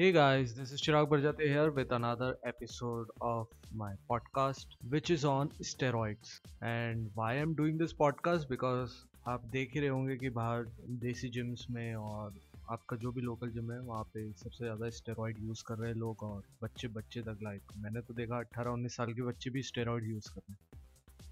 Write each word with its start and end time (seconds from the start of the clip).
Hey 0.00 0.12
guys, 0.12 0.54
this 0.54 0.72
is 0.72 0.80
Chirag 0.80 1.08
Barjate 1.08 1.46
here 1.46 1.70
with 1.70 1.92
another 1.92 2.38
episode 2.42 3.08
of 3.20 3.48
my 3.74 3.90
podcast, 4.08 4.64
which 4.88 5.10
is 5.10 5.26
on 5.26 5.50
steroids. 5.62 6.40
And 6.62 7.10
why 7.14 7.34
I'm 7.34 7.52
doing 7.52 7.76
this 7.76 7.92
podcast 7.92 8.48
because 8.48 8.94
आप 9.28 9.44
देख 9.52 9.74
ही 9.74 9.80
रहे 9.80 9.88
होंगे 9.88 10.16
कि 10.16 10.30
बाहर 10.38 10.64
देसी 11.02 11.28
जिम्स 11.34 11.66
में 11.70 11.94
और 11.94 12.32
आपका 12.70 12.96
जो 13.02 13.12
भी 13.12 13.20
लोकल 13.20 13.50
जिम 13.58 13.72
है 13.72 13.80
वहाँ 13.90 14.02
पे 14.14 14.24
सबसे 14.32 14.64
ज़्यादा 14.64 14.90
स्टेरॉइड 15.00 15.42
यूज़ 15.42 15.64
कर 15.68 15.78
रहे 15.78 15.90
हैं 15.90 15.98
लोग 15.98 16.22
और 16.30 16.42
बच्चे 16.62 16.88
बच्चे 16.96 17.22
तक 17.28 17.38
लाइक 17.42 17.76
मैंने 17.82 18.00
तो 18.00 18.14
देखा 18.14 18.40
18-19 18.40 18.96
साल 18.96 19.12
के 19.12 19.22
बच्चे 19.22 19.50
भी 19.50 19.62
स्टेरॉइड 19.72 20.10
यूज़ 20.10 20.32
कर 20.34 20.40
रहे 20.40 20.52
हैं। 20.52 20.82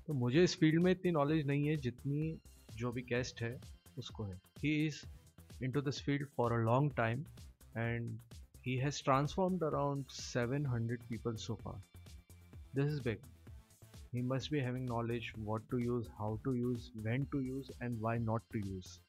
तो 0.06 0.14
मुझे 0.26 0.44
इस 0.44 0.58
फ़ील्ड 0.60 0.82
में 0.82 0.92
इतनी 0.92 1.12
नॉलेज 1.12 1.46
नहीं 1.46 1.68
है 1.68 1.76
जितनी 1.88 2.34
जो 2.76 2.92
भी 2.92 3.02
गेस्ट 3.16 3.42
है 3.42 3.56
उसको 3.98 4.24
है। 4.24 4.40
He 4.62 4.86
is 4.86 5.04
into 5.70 5.80
this 5.80 6.04
field 6.04 6.28
for 6.36 6.52
a 6.52 6.64
long 6.64 6.96
time 6.96 7.24
and 7.76 8.18
he 8.68 8.76
has 8.76 9.00
transformed 9.00 9.62
around 9.62 10.04
700 10.14 11.00
people 11.08 11.36
so 11.42 11.56
far. 11.64 11.76
This 12.74 12.92
is 12.92 13.00
big. 13.00 13.18
He 14.12 14.20
must 14.20 14.50
be 14.50 14.60
having 14.60 14.84
knowledge 14.84 15.32
what 15.42 15.62
to 15.70 15.78
use, 15.78 16.06
how 16.18 16.38
to 16.44 16.52
use, 16.54 16.90
when 17.02 17.26
to 17.32 17.40
use, 17.40 17.70
and 17.80 17.98
why 17.98 18.18
not 18.18 18.42
to 18.52 18.58
use. 18.58 19.00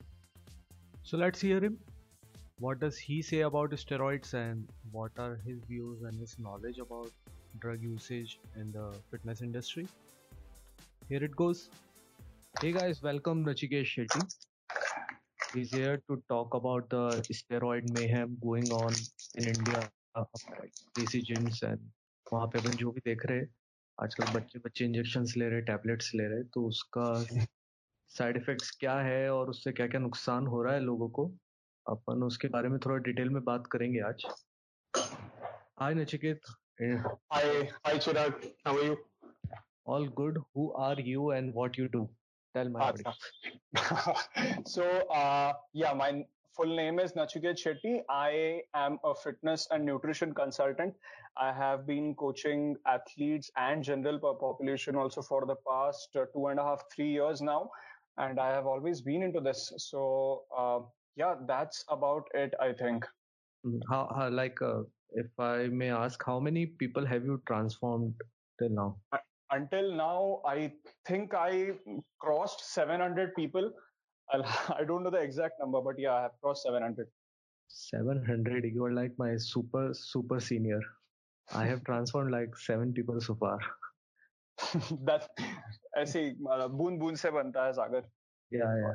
So 1.04 1.18
let's 1.18 1.42
hear 1.42 1.60
him. 1.60 1.78
What 2.60 2.80
does 2.80 2.98
he 2.98 3.22
say 3.22 3.42
about 3.42 3.72
steroids 3.72 4.34
and 4.34 4.66
what 4.92 5.12
are 5.18 5.38
his 5.46 5.60
views 5.68 6.04
and 6.04 6.18
his 6.18 6.38
knowledge 6.40 6.80
about 6.80 7.12
drug 7.60 7.82
usage 7.82 8.40
in 8.56 8.72
the 8.72 8.86
fitness 9.12 9.42
industry? 9.42 9.88
Here 11.10 11.24
it 11.24 11.36
goes. 11.36 11.70
Hey 12.62 12.72
guys, 12.72 13.04
welcome 13.04 13.44
Nachikesh 13.44 13.92
Shetty. 13.98 14.49
He's 15.54 15.72
here 15.72 15.98
to 16.08 16.22
talk 16.30 16.54
about 16.54 16.90
the 16.92 17.24
steroid 17.34 17.84
mayhem 17.90 18.38
going 18.42 18.72
on 18.72 18.94
in 19.36 19.48
India, 19.48 19.80
desi 20.98 21.22
gyms 21.22 21.64
and 21.64 21.80
वहाँ 22.34 22.48
पे 22.48 22.60
अपन 22.60 22.76
जो 22.78 22.92
भी 22.92 23.02
देख 23.06 23.26
रहे 23.26 23.38
हैं 23.38 23.48
आजकल 24.04 24.26
बच्चे 24.34 24.60
बच्चे 24.60 24.86
इंजेक्शन 24.86 25.26
ले 25.38 25.50
रहे 25.50 25.62
टैबलेट्स 25.62 26.12
ले 26.16 26.28
रहे 26.28 26.44
तो 26.54 26.66
उसका 26.68 27.08
साइड 28.12 28.38
इफेक्ट्स 28.38 28.72
क्या 28.80 29.00
है 29.00 29.30
और 29.34 29.50
उससे 29.50 29.72
क्या 29.72 29.88
क्या 29.88 30.02
नुकसान 30.02 30.48
हो 30.48 30.62
रहा 30.64 30.74
है 30.74 30.80
लोगों 30.80 31.10
को? 31.10 31.26
अपन 31.86 32.24
उसके 32.24 32.48
बारे 32.48 32.70
में 32.70 32.80
थोड़ा 32.86 32.98
डिटेल 33.10 33.30
में 33.30 33.44
बात 33.44 33.68
करेंगे 33.72 34.00
आज। 34.00 34.26
Hi 35.80 35.94
Nachiket 35.94 36.42
hi 36.82 37.52
hi 37.86 38.00
Chirag 38.00 38.42
how 38.68 38.78
are 38.78 38.86
you 38.86 38.98
all 39.88 40.08
good 40.22 40.38
who 40.38 40.70
are 40.80 41.02
you 41.02 41.32
and 41.32 41.54
what 41.56 41.80
you 41.80 41.88
do 41.88 42.10
Tell 42.56 42.70
my 42.70 42.80
ah, 42.80 42.88
audience. 42.90 44.66
so, 44.66 44.84
uh, 45.10 45.54
yeah, 45.74 45.94
my 45.94 46.26
full 46.56 46.76
name 46.76 47.00
is 47.00 47.14
Nachiket 47.14 47.58
Shetty. 47.64 48.02
I 48.10 48.62
am 48.74 48.98
a 49.04 49.14
fitness 49.14 49.68
and 49.72 49.86
nutrition 49.86 50.34
consultant. 50.34 50.96
I 51.38 51.54
have 51.54 51.86
been 51.86 52.16
coaching 52.16 52.76
athletes 52.88 53.52
and 53.56 53.84
general 53.84 54.20
population 54.20 54.96
also 54.96 55.22
for 55.22 55.46
the 55.46 55.56
past 55.68 56.10
uh, 56.16 56.26
two 56.34 56.48
and 56.48 56.60
a 56.60 56.64
half, 56.64 56.84
three 56.94 57.12
years 57.12 57.42
now. 57.42 57.70
And 58.18 58.40
I 58.40 58.50
have 58.50 58.66
always 58.66 59.00
been 59.02 59.24
into 59.24 59.40
this. 59.40 59.72
So, 59.78 60.44
uh, 60.58 60.80
yeah, 61.16 61.36
that's 61.48 61.86
about 61.88 62.28
it, 62.34 62.54
I 62.60 62.74
think. 62.74 63.06
Mm-hmm. 63.66 63.80
How, 63.90 64.12
how 64.16 64.30
like, 64.30 64.62
uh, 64.62 64.82
if 65.12 65.28
I 65.40 65.68
may 65.68 65.92
ask, 65.92 66.22
how 66.26 66.40
many 66.40 66.66
people 66.66 67.06
have 67.06 67.24
you 67.24 67.42
transformed 67.48 68.16
till 68.60 68.70
now? 68.70 68.98
Until 69.51 69.95
now, 69.95 70.41
I 70.47 70.73
think 71.07 71.35
I 71.35 71.73
crossed 72.19 72.65
700 72.75 73.35
people 73.35 73.71
I'll, 74.33 74.45
I 74.79 74.85
don't 74.85 75.03
know 75.03 75.11
the 75.11 75.19
exact 75.19 75.55
number, 75.61 75.81
but 75.81 75.99
yeah, 75.99 76.15
I 76.15 76.23
have 76.23 76.33
crossed 76.43 76.63
700. 76.65 77.09
700. 77.69 78.65
You 78.65 78.85
are 78.85 78.93
like 78.93 79.13
my 79.19 79.37
super, 79.37 79.91
super 79.93 80.41
senior. 80.41 80.81
I 81.55 81.67
have 81.67 81.85
transformed 81.85 82.31
like 82.31 82.57
seven 82.57 82.93
people 82.93 83.21
so 83.21 83.35
far. 83.35 83.59
That's 85.05 85.29
ऐसे 85.99 86.21
बूंद 86.41 86.99
बूंद 86.99 87.17
से 87.17 87.31
बनता 87.31 87.65
है 87.67 87.73
सागर 87.73 88.05
या 88.55 88.69
या 88.79 88.93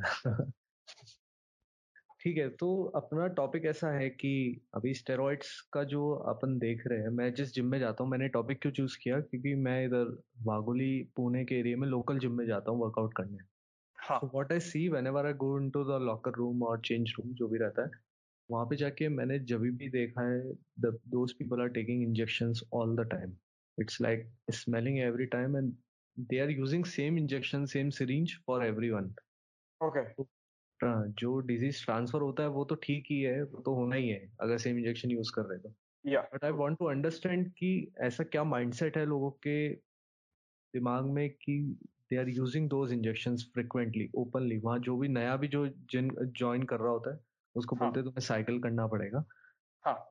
ठीक 2.24 2.36
है 2.38 2.48
तो 2.50 2.68
अपना 2.96 3.26
टॉपिक 3.38 3.64
ऐसा 3.66 3.90
है 3.92 4.08
कि 4.10 4.30
अभी 4.74 4.92
स्टेरॉइड्स 4.94 5.60
का 5.72 5.82
जो 5.84 6.10
अपन 6.28 6.56
देख 6.58 6.82
रहे 6.86 6.98
हैं 6.98 7.08
मैं 7.16 7.32
जिस 7.34 7.52
जिम 7.54 7.66
में 7.70 7.78
जाता 7.78 8.04
हूँ 8.04 8.10
मैंने 8.10 8.28
टॉपिक 8.28 8.60
क्यों 8.62 8.72
चूज़ 8.72 8.96
किया? 9.02 9.20
क्योंकि 9.20 9.54
मैं 9.54 9.84
इधर 9.86 10.16
वागुली 10.46 11.02
पुणे 11.16 11.44
के 11.44 11.58
एरिया 11.58 11.76
में 11.76 11.86
लोकल 11.88 12.18
जिम 12.18 12.32
में 12.38 12.46
जाता 12.46 12.70
हूँ 12.70 12.80
वर्कआउट 12.80 13.12
करने। 13.16 14.26
What 14.34 14.52
I 14.52 14.60
see 14.60 14.88
whenever 15.06 15.26
I 15.26 15.32
go 15.42 15.58
into 15.70 15.84
the 15.84 16.00
locker 16.02 16.32
room 16.38 16.62
और 16.62 16.80
चेंज 16.80 17.12
रूम 17.18 17.32
जो 17.34 17.48
भी 17.48 17.58
रहता 17.58 17.82
है 17.82 18.02
वहाँ 18.50 18.64
पे 18.66 18.76
जाके 18.76 19.08
मैंने 19.08 19.38
जब 19.50 19.60
भी 19.76 19.88
देखा 19.88 20.28
है 20.28 20.41
द 20.80 20.98
दो 21.08 21.24
people 21.38 21.60
are 21.62 21.68
taking 21.68 22.02
injection 22.02 22.52
all 22.72 22.96
the 22.96 23.08
time 23.10 23.36
it's 23.78 24.00
like 24.02 24.30
smelling 24.54 24.98
every 24.98 25.26
time 25.36 25.56
and 25.56 25.72
they 26.16 26.38
are 26.38 26.50
using 26.50 26.84
same 26.84 27.18
injection 27.18 27.64
same 27.66 27.91
syringe 27.98 28.36
for 28.46 28.64
every 28.66 28.91
one 28.91 29.14
okay. 29.80 30.34
जो 30.82 31.40
डिज़ीज़ 31.40 31.84
ट्रांसफ़र 31.84 32.20
होता 32.20 32.42
है 32.42 32.48
वो 32.48 32.64
तो 32.64 32.74
ठीक 32.74 33.04
ही 33.10 33.20
है 33.20 33.42
वो 33.42 33.62
तो 33.62 33.74
होना 33.74 33.96
ही 33.96 34.08
है 34.08 34.32
अगर 34.40 34.58
सेम 34.58 34.78
इंजेक्शन 34.78 35.10
यूज़ 35.10 35.32
कर 35.34 35.42
रहे 35.42 35.58
तो। 35.58 35.68
But 36.34 36.44
I 36.44 36.50
want 36.50 36.78
to 36.78 36.84
understand 36.84 37.50
कि 37.52 37.92
ऐसा 37.98 38.24
क्या 38.24 38.44
माइंडसेट 38.44 38.96
है 38.96 39.06
लोगों 39.06 39.30
के 39.30 39.68
दिमाग 40.74 41.04
में 41.04 41.30
कि 41.30 41.78
they 42.10 42.16
are 42.16 42.28
using 42.28 42.68
those 42.68 42.92
injection 42.92 43.36
frequently 43.36 44.10
openly 44.14 44.58
वहाँ 44.58 44.78
जो 44.78 44.96
भी 44.96 45.08
नया 45.08 45.36
भी 45.36 45.48
जो 45.48 45.66
जिन 45.68 46.10
ज्वाइन 46.38 46.62
कर 46.62 46.80
रहा 46.80 46.91
होता 46.91 47.14
है 47.14 47.20
उसको 47.56 47.76
हाँ. 47.76 47.86
बोलते 47.86 48.00
हैं 48.00 48.04
तुम्हें 48.04 48.26
साइकिल 48.26 48.60
करना 48.62 48.86
पड़ेगा। 48.86 49.24
हाँ. 49.84 50.10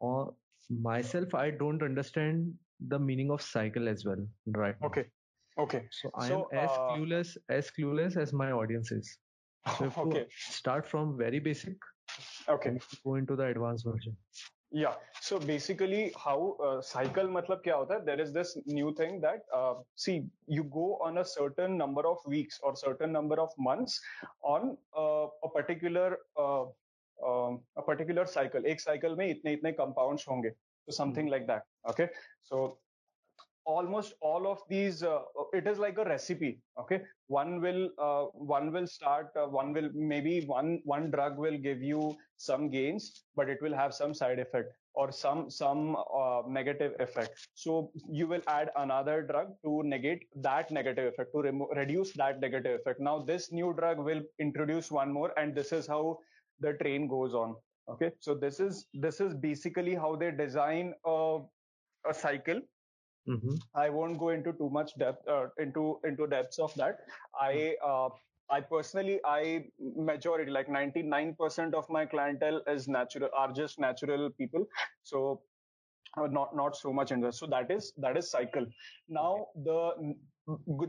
और 0.00 0.36
myself 1.02 1.36
I 1.36 1.50
don't 1.50 1.82
understand 1.82 2.58
the 2.82 2.94
meaning 2.94 3.30
of 3.30 3.40
cycle 3.40 3.88
as 3.88 4.06
well 4.06 4.28
right 4.56 4.84
okay 4.84 5.18
okay 5.56 5.88
so 5.90 6.10
i 6.14 6.28
so, 6.28 6.48
am 6.52 6.58
as 6.58 6.70
uh, 6.70 6.88
clueless 6.88 7.36
as 7.48 7.70
clueless 7.70 8.16
as 8.16 8.32
my 8.32 8.50
audience 8.52 8.92
is 8.92 9.18
So 9.78 9.84
if 9.84 9.98
okay. 9.98 10.20
You 10.20 10.26
start 10.28 10.86
from 10.86 11.16
very 11.16 11.40
basic. 11.40 11.76
Okay. 12.48 12.78
Go 13.04 13.16
into 13.16 13.36
the 13.36 13.44
advanced 13.44 13.84
version. 13.84 14.16
Yeah. 14.70 14.94
So 15.20 15.38
basically, 15.38 16.12
how 16.22 16.56
uh, 16.62 16.80
cycle 16.80 17.26
matlab 17.26 17.64
kya 17.64 17.72
hota? 17.72 18.00
There 18.04 18.20
is 18.20 18.32
this 18.32 18.56
new 18.66 18.94
thing 18.94 19.20
that 19.20 19.42
uh, 19.54 19.74
see 19.94 20.24
you 20.46 20.64
go 20.64 20.98
on 21.02 21.18
a 21.18 21.24
certain 21.24 21.76
number 21.76 22.06
of 22.06 22.18
weeks 22.26 22.60
or 22.62 22.76
certain 22.76 23.12
number 23.12 23.40
of 23.40 23.50
months 23.58 24.00
on 24.42 24.76
uh, 24.96 25.26
a 25.42 25.48
particular. 25.54 26.18
Uh, 26.36 26.66
um, 27.26 27.60
particular 27.86 28.28
cycle. 28.28 28.64
एक 28.64 28.80
cycle 28.80 29.14
में 29.18 29.26
इतने 29.28 29.52
इतने 29.52 29.72
compounds 29.72 30.28
होंगे 30.28 30.50
तो 30.50 30.92
something 30.92 31.28
like 31.28 31.46
that 31.46 31.62
okay 31.90 32.06
so 32.48 32.66
almost 33.74 34.14
all 34.20 34.46
of 34.50 34.60
these 34.68 35.02
uh, 35.02 35.20
it 35.52 35.66
is 35.66 35.78
like 35.78 35.98
a 35.98 36.04
recipe 36.04 36.58
okay? 36.80 37.02
One 37.26 37.60
will 37.60 37.90
uh, 37.98 38.24
one 38.56 38.72
will 38.72 38.86
start 38.86 39.28
uh, 39.36 39.46
one 39.46 39.72
will 39.74 39.90
maybe 39.94 40.40
one 40.46 40.80
one 40.84 41.10
drug 41.10 41.36
will 41.36 41.58
give 41.58 41.82
you 41.82 42.16
some 42.38 42.70
gains 42.70 43.24
but 43.36 43.50
it 43.50 43.58
will 43.60 43.74
have 43.74 43.92
some 43.92 44.14
side 44.14 44.38
effect 44.38 44.72
or 44.94 45.12
some 45.12 45.50
some 45.50 45.96
uh, 45.96 46.42
negative 46.46 46.94
effect. 46.98 47.46
So 47.54 47.90
you 48.10 48.26
will 48.26 48.40
add 48.46 48.70
another 48.76 49.20
drug 49.22 49.52
to 49.66 49.82
negate 49.84 50.24
that 50.48 50.70
negative 50.70 51.12
effect 51.12 51.32
to 51.34 51.42
remo- 51.42 51.68
reduce 51.76 52.12
that 52.22 52.40
negative 52.40 52.80
effect. 52.80 53.00
Now 53.00 53.18
this 53.20 53.52
new 53.52 53.74
drug 53.78 53.98
will 53.98 54.22
introduce 54.38 54.90
one 54.90 55.12
more 55.12 55.32
and 55.38 55.54
this 55.54 55.72
is 55.72 55.86
how 55.86 56.18
the 56.60 56.72
train 56.82 57.06
goes 57.06 57.34
on 57.34 57.54
okay? 57.90 58.12
So 58.20 58.34
this 58.34 58.60
is 58.60 58.86
this 58.94 59.20
is 59.20 59.34
basically 59.34 59.94
how 59.94 60.16
they 60.16 60.30
design 60.30 60.94
a, 61.04 61.38
a 62.08 62.14
cycle 62.14 62.60
Mm-hmm. 63.27 63.55
I 63.73 63.89
won't 63.89 64.19
go 64.19 64.29
into 64.29 64.51
too 64.53 64.69
much 64.69 64.97
depth 64.97 65.27
uh, 65.27 65.47
into 65.57 65.99
into 66.03 66.27
depths 66.27 66.59
of 66.59 66.73
that. 66.75 66.99
I 67.39 67.75
uh, 67.85 68.09
I 68.49 68.59
personally 68.59 69.19
I 69.25 69.65
majority 69.95 70.51
like 70.51 70.67
99% 70.67 71.73
of 71.73 71.89
my 71.89 72.05
clientele 72.05 72.61
is 72.67 72.87
natural 72.87 73.29
are 73.35 73.51
just 73.53 73.79
natural 73.79 74.29
people. 74.31 74.67
So 75.03 75.41
uh, 76.17 76.27
not 76.27 76.55
not 76.55 76.75
so 76.75 76.91
much 76.91 77.11
interest. 77.11 77.39
So 77.39 77.47
that 77.47 77.71
is 77.71 77.93
that 77.97 78.17
is 78.17 78.29
cycle. 78.29 78.65
Now 79.07 79.47
the 79.55 80.15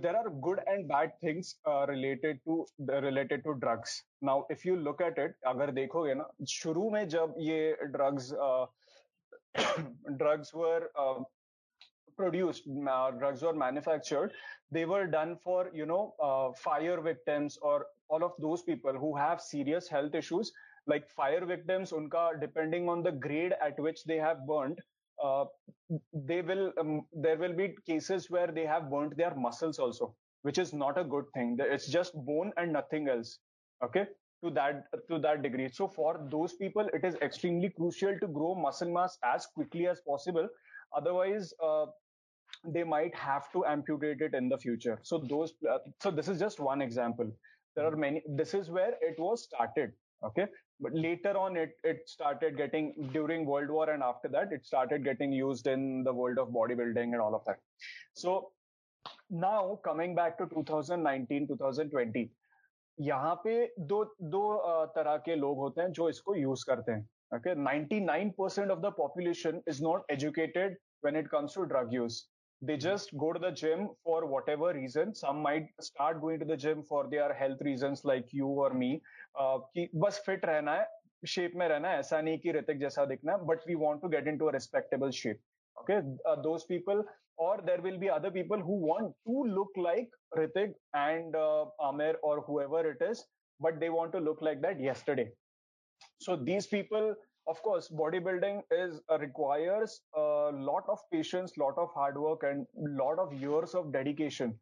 there 0.03 0.17
are 0.17 0.31
good 0.31 0.61
and 0.67 0.89
bad 0.89 1.13
things 1.21 1.57
uh, 1.67 1.87
related 1.87 2.41
to 2.47 2.67
related 2.89 3.45
to 3.45 3.55
drugs. 3.61 4.03
Now 4.21 4.47
if 4.51 4.65
you 4.65 4.77
look 4.77 5.01
at 5.01 5.19
it, 5.19 5.37
अगर 5.47 5.71
देखोगे 5.79 6.15
ना 6.15 6.29
शुरू 6.49 6.91
में 6.91 7.09
जब 7.09 7.35
ये 7.39 7.93
drugs 7.93 8.33
uh, 8.33 8.67
drugs 10.19 10.53
were 10.53 10.91
uh, 10.99 11.23
produced 12.22 12.64
uh, 12.96 13.12
drugs 13.24 13.42
were 13.50 13.54
manufactured 13.66 14.34
they 14.72 14.86
were 14.86 15.06
done 15.08 15.36
for 15.44 15.70
you 15.74 15.86
know 15.86 16.14
uh, 16.22 16.52
fire 16.54 17.02
victims 17.02 17.58
or 17.62 17.86
all 18.10 18.24
of 18.24 18.34
those 18.40 18.62
people 18.62 18.94
who 18.94 19.16
have 19.16 19.42
serious 19.42 19.88
health 19.88 20.16
issues. 20.16 20.52
Like 20.88 21.10
fire 21.10 21.46
victims 21.46 21.92
unka 21.92 22.40
depending 22.42 22.90
on 22.90 23.04
the 23.04 23.12
grade 23.12 23.54
at 23.62 23.80
which 23.80 24.04
they 24.06 24.18
have 24.18 24.46
burnt 24.48 24.80
uh, 25.24 25.46
they 26.14 26.42
will 26.42 26.72
um, 26.80 27.02
there 27.14 27.38
will 27.38 27.54
be 27.54 27.76
cases 27.86 28.30
where 28.30 28.48
they 28.48 28.66
have 28.66 28.90
burnt 28.90 29.16
their 29.18 29.36
muscles 29.36 29.78
also 29.78 30.16
which 30.44 30.58
is 30.58 30.74
not 30.74 30.98
a 30.98 31.04
good 31.04 31.26
thing. 31.34 31.58
It's 31.60 31.88
just 31.88 32.14
bone 32.26 32.54
and 32.58 32.74
nothing 32.74 33.10
else. 33.10 33.40
Okay? 33.84 34.08
To 34.44 34.50
that 34.52 34.86
to 35.10 35.20
that 35.20 35.44
degree. 35.44 35.70
So 35.70 35.88
for 35.88 36.26
those 36.32 36.54
people 36.54 36.88
it 36.94 37.04
is 37.04 37.16
extremely 37.22 37.70
crucial 37.70 38.18
to 38.20 38.28
grow 38.28 38.56
muscle 38.56 38.92
mass 38.92 39.18
as 39.24 39.46
quickly 39.48 39.88
as 39.88 40.02
possible. 40.08 40.48
Otherwise 40.96 41.54
uh, 41.62 41.86
they 42.67 42.83
might 42.83 43.15
have 43.15 43.51
to 43.53 43.65
amputate 43.67 44.21
it 44.23 44.35
in 44.35 44.49
the 44.49 44.57
future 44.59 44.99
so 45.03 45.19
those 45.19 45.55
uh, 45.71 45.79
so 46.01 46.11
this 46.11 46.29
is 46.29 46.39
just 46.39 46.61
one 46.61 46.81
example 46.81 47.31
there 47.77 47.87
are 47.87 47.97
many 47.97 48.23
this 48.29 48.55
is 48.55 48.71
where 48.71 48.95
it 49.01 49.19
was 49.19 49.45
started 49.45 49.93
okay 50.25 50.47
but 50.81 50.95
later 50.95 51.37
on 51.37 51.57
it 51.57 51.77
it 51.85 52.09
started 52.09 52.57
getting 52.57 52.93
during 53.13 53.45
world 53.45 53.71
war 53.71 53.91
and 53.91 54.03
after 54.03 54.29
that 54.29 54.53
it 54.53 54.65
started 54.65 55.05
getting 55.05 55.33
used 55.33 55.67
in 55.67 56.03
the 56.05 56.13
world 56.13 56.39
of 56.39 56.49
bodybuilding 56.49 57.13
and 57.13 57.21
all 57.21 57.35
of 57.35 57.45
that 57.45 57.59
so 58.15 58.51
now 59.31 59.79
coming 59.85 60.15
back 60.15 60.39
to 60.39 60.47
2019 60.55 61.49
2020 61.49 62.29
यहाँ 63.01 63.35
पे 63.45 63.53
दो 63.91 64.05
दो 64.33 64.41
तरह 64.97 65.17
के 65.27 65.35
लोग 65.37 65.59
होते 65.59 65.81
हैं 65.83 65.93
जो 65.93 66.09
इसको 66.09 66.35
यूज 66.35 66.63
करते 66.65 66.93
हैं 66.93 67.09
okay 67.37 67.55
99% 67.55 68.73
of 68.75 68.83
the 68.83 68.91
population 68.99 69.61
is 69.67 69.81
not 69.87 70.05
educated 70.09 70.77
when 71.01 71.17
it 71.21 71.29
comes 71.33 71.55
to 71.55 71.65
drug 71.73 71.93
use 71.93 72.19
they 72.63 72.77
just 72.83 73.11
go 73.23 73.33
to 73.33 73.41
the 73.45 73.51
gym 73.61 73.89
for 74.05 74.19
whatever 74.35 74.73
reason 74.75 75.15
some 75.15 75.41
might 75.47 75.67
start 75.89 76.21
going 76.21 76.39
to 76.43 76.47
the 76.51 76.57
gym 76.65 76.83
for 76.91 77.01
their 77.15 77.33
health 77.41 77.65
reasons 77.71 78.05
like 78.11 78.37
you 78.41 78.47
or 78.67 78.71
me 78.83 78.93
uh, 79.41 79.59
कि 79.77 79.89
बस 80.05 80.23
fit 80.27 80.45
रहना 80.53 80.75
है 80.75 80.87
shape 81.33 81.53
में 81.57 81.67
रहना 81.69 81.89
है 81.89 81.99
ऐसा 81.99 82.21
नहीं 82.21 82.39
कि 82.39 82.53
ऋतिक 82.53 82.79
जैसा 82.81 83.05
दिखना 83.13 83.33
है 83.33 83.47
but 83.51 83.69
we 83.69 83.75
want 83.83 84.01
to 84.03 84.09
get 84.15 84.29
into 84.29 84.47
a 84.47 84.53
respectable 84.53 85.11
shape 85.23 85.41
okay 85.77 86.01
uh, 86.31 86.41
those 86.43 86.65
people 86.65 87.05
or 87.37 87.61
there 87.67 87.81
will 87.83 87.99
be 87.99 88.09
other 88.09 88.31
people 88.31 88.59
who 88.59 88.75
want 88.89 89.13
to 89.27 89.45
look 89.55 89.71
like 89.77 90.09
Hrithik 90.37 90.75
and 90.95 91.35
uh, 91.35 91.65
Amir 91.81 92.15
or 92.23 92.43
whoever 92.43 92.89
it 92.91 93.03
is, 93.03 93.25
but 93.61 93.81
they 93.81 93.91
want 93.91 94.13
to 94.13 94.21
look 94.21 94.41
like 94.41 94.61
that 94.63 94.81
yesterday. 94.81 95.31
So 96.19 96.37
these 96.37 96.67
people, 96.67 97.15
of 97.48 97.62
course, 97.62 97.90
bodybuilding 97.90 98.62
is 98.72 99.02
uh, 99.12 99.18
requires 99.20 100.02
a 100.16 100.52
lot 100.54 100.84
of 100.88 101.00
patience, 101.12 101.58
lot 101.58 101.78
of 101.78 101.90
hard 101.94 102.18
work, 102.18 102.44
and 102.44 102.66
lot 102.76 103.20
of 103.20 103.34
years 103.34 103.74
of 103.74 103.92
dedication 103.92 104.58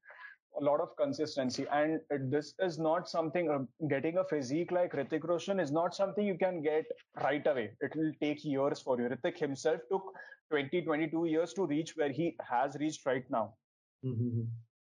a 0.60 0.64
lot 0.64 0.80
of 0.82 0.96
consistency. 0.98 1.66
And 1.72 2.00
this 2.32 2.54
is 2.60 2.80
not 2.80 3.08
something, 3.08 3.50
uh, 3.50 3.88
getting 3.88 4.18
a 4.18 4.24
physique 4.24 4.72
like 4.72 4.94
Hrithik 4.94 5.24
Roshan 5.24 5.60
is 5.60 5.72
not 5.72 5.96
something 5.96 6.26
you 6.26 6.38
can 6.38 6.62
get 6.62 6.86
right 7.22 7.46
away. 7.46 7.72
It 7.82 7.96
will 7.96 8.12
take 8.22 8.44
years 8.44 8.82
for 8.82 9.00
you. 9.00 9.10
Hrithik 9.10 9.38
himself 9.38 9.82
took 9.92 10.04
20, 10.50 10.82
22 10.82 11.26
years 11.26 11.54
to 11.54 11.66
reach 11.66 11.96
where 11.96 12.12
he 12.12 12.36
has 12.50 12.76
reached 12.80 13.06
right 13.06 13.26
now. 13.30 13.54
Mm-hmm. 14.06 14.42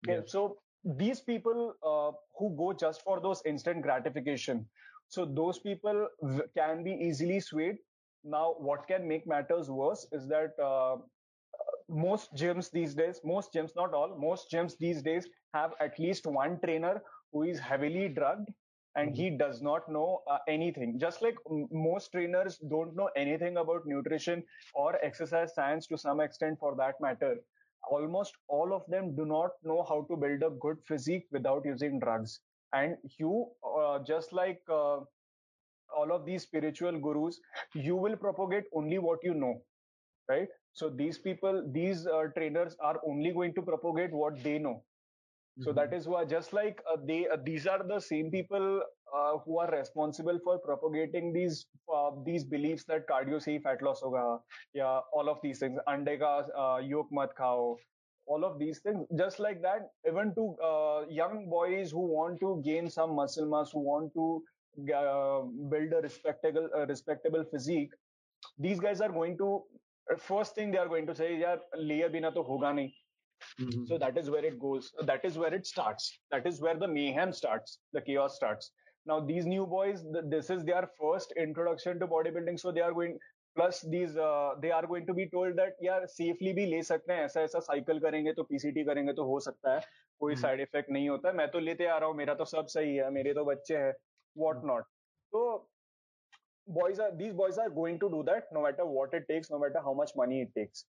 Okay, 0.09 0.27
so 0.27 0.59
these 0.85 1.21
people 1.21 1.75
uh, 1.83 2.13
who 2.39 2.57
go 2.57 2.73
just 2.73 3.03
for 3.03 3.21
those 3.21 3.43
instant 3.45 3.83
gratification, 3.83 4.67
so 5.11 5.25
those 5.25 5.59
people 5.59 6.09
can 6.57 6.85
be 6.85 6.93
easily 6.93 7.41
swayed. 7.41 7.79
Now, 8.25 8.55
what 8.59 8.87
can 8.87 9.07
make 9.09 9.27
matters 9.27 9.69
worse 9.69 10.07
is 10.13 10.29
that 10.29 10.59
uh, 10.63 10.97
most 11.89 12.35
gyms 12.35 12.71
these 12.71 12.95
days, 12.95 13.21
most 13.25 13.53
gyms, 13.53 13.73
not 13.75 13.93
all, 13.93 14.17
most 14.17 14.51
gyms 14.53 14.79
these 14.79 15.03
days 15.03 15.29
have 15.53 15.73
at 15.81 15.99
least 15.99 16.27
one 16.27 16.61
trainer 16.65 17.03
who 17.33 17.43
is 17.43 17.59
heavily 17.59 18.09
drugged 18.09 18.49
and 18.95 19.15
he 19.15 19.29
mm-hmm. 19.29 19.39
does 19.39 19.61
not 19.63 19.89
know 19.89 20.23
uh, 20.31 20.39
anything. 20.49 20.99
Just 20.99 21.23
like 21.23 21.35
m- 21.51 21.69
most 21.73 22.13
trainers 22.13 22.59
don't 22.71 22.95
know 22.95 23.11
anything 23.17 23.57
about 23.57 23.87
nutrition 23.87 24.45
or 24.75 24.97
exercise 25.05 25.55
science 25.55 25.87
to 25.89 25.99
some 25.99 26.21
extent 26.21 26.59
for 26.61 26.77
that 26.77 26.95
matter. 27.01 27.37
Almost 27.91 28.35
all 28.49 28.73
of 28.73 28.85
them 28.89 29.17
do 29.17 29.25
not 29.25 29.51
know 29.65 29.85
how 29.89 30.07
to 30.11 30.17
build 30.17 30.43
a 30.43 30.51
good 30.51 30.77
physique 30.87 31.27
without 31.33 31.65
using 31.65 31.99
drugs. 31.99 32.41
And 32.73 32.97
you, 33.19 33.47
uh, 33.65 33.99
just 34.07 34.33
like 34.33 34.61
uh, 34.69 34.99
all 35.97 36.13
of 36.13 36.25
these 36.25 36.43
spiritual 36.43 36.99
gurus, 36.99 37.41
you 37.75 37.97
will 37.97 38.17
propagate 38.17 38.65
only 38.75 38.99
what 38.99 39.19
you 39.23 39.35
know, 39.35 39.63
right? 40.29 40.49
So 40.73 40.89
these 40.89 41.19
people, 41.19 41.69
these 41.73 42.07
uh, 42.07 42.25
trainers 42.37 42.77
are 42.81 43.01
only 43.07 43.33
going 43.33 43.55
to 43.55 43.63
propagate 43.63 44.13
what 44.13 44.43
they 44.43 44.59
know. 44.59 44.85
Mm-hmm. 45.59 45.65
So 45.65 45.73
that 45.73 45.91
mm-hmm. 45.91 46.11
why, 46.11 46.25
just 46.25 46.53
like 46.53 46.81
uh, 46.91 46.97
they, 47.05 47.27
uh, 47.27 47.37
these 47.45 47.67
are 47.67 47.83
the 47.87 48.01
same 48.01 48.31
people 48.31 48.83
uh, 49.15 49.39
who 49.45 49.59
are 49.59 49.71
responsible 49.71 50.39
for 50.45 50.59
propagating 50.61 51.33
these 51.33 51.67
uh, 51.93 52.11
these 52.25 52.45
beliefs 52.45 52.85
that 52.85 53.09
cardio 53.09 53.41
से 53.41 53.61
fat 53.63 53.83
loss 53.83 54.01
hoga, 54.01 54.39
yeah, 54.75 55.01
all 55.13 55.29
of 55.29 55.39
these 55.43 55.59
things. 55.59 55.79
Ande 55.89 56.19
ka 56.21 56.45
uh, 56.57 56.79
yolk 56.79 57.09
mat 57.11 57.31
khao, 57.37 57.75
all 58.31 58.45
of 58.49 58.59
these 58.59 58.79
things. 58.79 59.07
Just 59.19 59.41
like 59.45 59.61
that, 59.63 59.91
even 60.07 60.35
to 60.37 60.47
young 61.21 61.49
boys 61.49 61.91
who 61.91 62.07
want 62.15 62.41
to 62.41 62.63
gain 62.65 62.89
some 62.99 63.15
muscle 63.15 63.51
mass, 63.55 63.73
who 63.73 63.81
want 63.81 64.13
to 64.15 64.43
build 65.75 65.93
a 65.99 66.01
respectable 66.03 66.69
respectable 66.89 67.45
physique, 67.53 68.01
these 68.59 68.81
guys 68.81 69.01
are 69.01 69.13
going 69.21 69.37
to 69.39 69.63
first 70.19 70.55
thing 70.55 70.71
they 70.71 70.79
are 70.79 70.89
going 70.89 71.07
to 71.07 71.15
say 71.15 71.31
yaar 71.41 71.59
liye 71.91 72.11
bina 72.13 72.31
to 72.37 72.43
hoga 72.51 72.71
nahi 72.79 72.87
mm-hmm. 73.61 73.85
so 73.91 73.99
that 74.05 74.17
is 74.23 74.31
where 74.35 74.45
it 74.51 74.59
goes 74.65 74.93
that 75.11 75.27
is 75.31 75.39
where 75.43 75.55
it 75.59 75.67
starts 75.73 76.09
that 76.35 76.47
is 76.53 76.61
where 76.67 76.79
the 76.85 76.89
mayhem 76.95 77.35
starts 77.41 77.79
the 77.99 78.03
chaos 78.09 78.39
starts 78.41 78.73
now 79.13 79.19
these 79.33 79.47
new 79.53 79.67
boys 79.75 80.03
this 80.35 80.51
is 80.57 80.65
their 80.71 80.83
first 81.01 81.37
introduction 81.45 82.01
to 82.01 82.09
bodybuilding 82.15 82.59
so 82.65 82.73
they 82.79 82.87
are 82.89 82.93
going 83.01 83.17
plus 83.56 83.82
these 83.92 84.18
uh, 84.18 84.56
they 84.62 84.72
are 84.72 84.86
going 84.86 85.06
to 85.06 85.14
be 85.14 85.28
told 85.36 85.62
that 85.62 85.84
यार 85.84 86.08
safely 86.16 86.54
भी 86.56 86.66
ले 86.72 86.82
सकते 86.84 87.14
हैं 87.14 87.26
ऐसा 87.26 87.42
ऐसा 87.42 87.60
cycle 87.68 88.00
करेंगे 88.00 88.34
तो 88.34 88.44
PCT 88.50 88.84
करेंगे 88.84 89.14
तो 89.14 89.24
हो 89.26 89.40
सकता 89.50 89.76
है 89.76 89.82
कोई 90.20 90.36
साइड 90.36 90.60
hmm. 90.60 90.68
इफेक्ट 90.70 90.92
नहीं 90.92 91.10
होता 91.10 91.32
मैं 91.40 91.48
तो 91.52 91.60
लेते 91.60 91.86
आ 91.86 91.98
रहा 91.98 92.10
हूँ 92.10 92.16
मेरा 92.18 92.34
तो 92.42 92.46
सब 92.56 92.66
सही 92.76 92.96
है 92.96 93.10
मेरे 93.12 93.34
तो 93.34 93.46
बच्चे 93.46 93.78
हैं 93.78 93.94
वॉट 94.38 94.66
नॉट 94.66 94.84
तो 95.32 95.46
boys 96.68 97.00
are 97.00 97.12
these 97.16 97.34
boys 97.34 97.58
are 97.58 97.70
going 97.70 98.00
to 98.00 98.10
do 98.10 98.24
that 98.28 98.46
no 98.52 98.62
matter 98.64 98.86
what 98.86 99.14
it 99.14 99.28
takes 99.28 99.52
no 99.52 99.60
matter 99.60 99.82
how 99.88 99.94
much 99.94 100.12
money 100.16 100.42
it 100.42 100.54
takes 100.56 100.86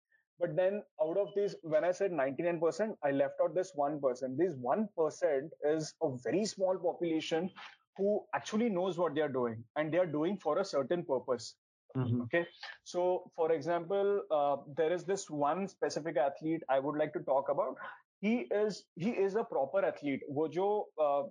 but 0.41 0.57
then 0.57 0.83
out 1.03 1.17
of 1.17 1.29
these 1.37 1.55
when 1.63 1.85
i 1.85 1.93
said 1.93 2.11
99% 2.11 2.95
i 3.05 3.11
left 3.11 3.35
out 3.43 3.55
this 3.55 3.73
1% 3.77 4.37
this 4.37 4.55
1% 4.55 5.49
is 5.65 5.95
a 6.03 6.11
very 6.25 6.45
small 6.45 6.77
population 6.77 7.49
who 7.97 8.21
actually 8.35 8.69
knows 8.69 8.99
what 8.99 9.15
they 9.15 9.21
are 9.21 9.35
doing 9.37 9.63
and 9.77 9.93
they 9.93 9.99
are 9.99 10.07
doing 10.07 10.37
for 10.37 10.59
a 10.59 10.65
certain 10.65 11.05
purpose 11.05 11.55
mm-hmm. 11.96 12.22
okay 12.22 12.46
so 12.84 13.32
for 13.36 13.52
example 13.52 14.22
uh, 14.32 14.58
there 14.78 14.92
is 14.92 15.04
this 15.06 15.30
one 15.30 15.68
specific 15.68 16.18
athlete 16.18 16.64
i 16.70 16.80
would 16.80 16.98
like 16.98 17.14
to 17.14 17.20
talk 17.32 17.50
about 17.50 17.76
he 18.22 18.36
is 18.64 18.86
he 18.96 19.10
is 19.10 19.36
a 19.36 19.44
proper 19.44 19.84
athlete 19.86 20.22
Wojo, 20.32 20.86
uh, 21.02 21.24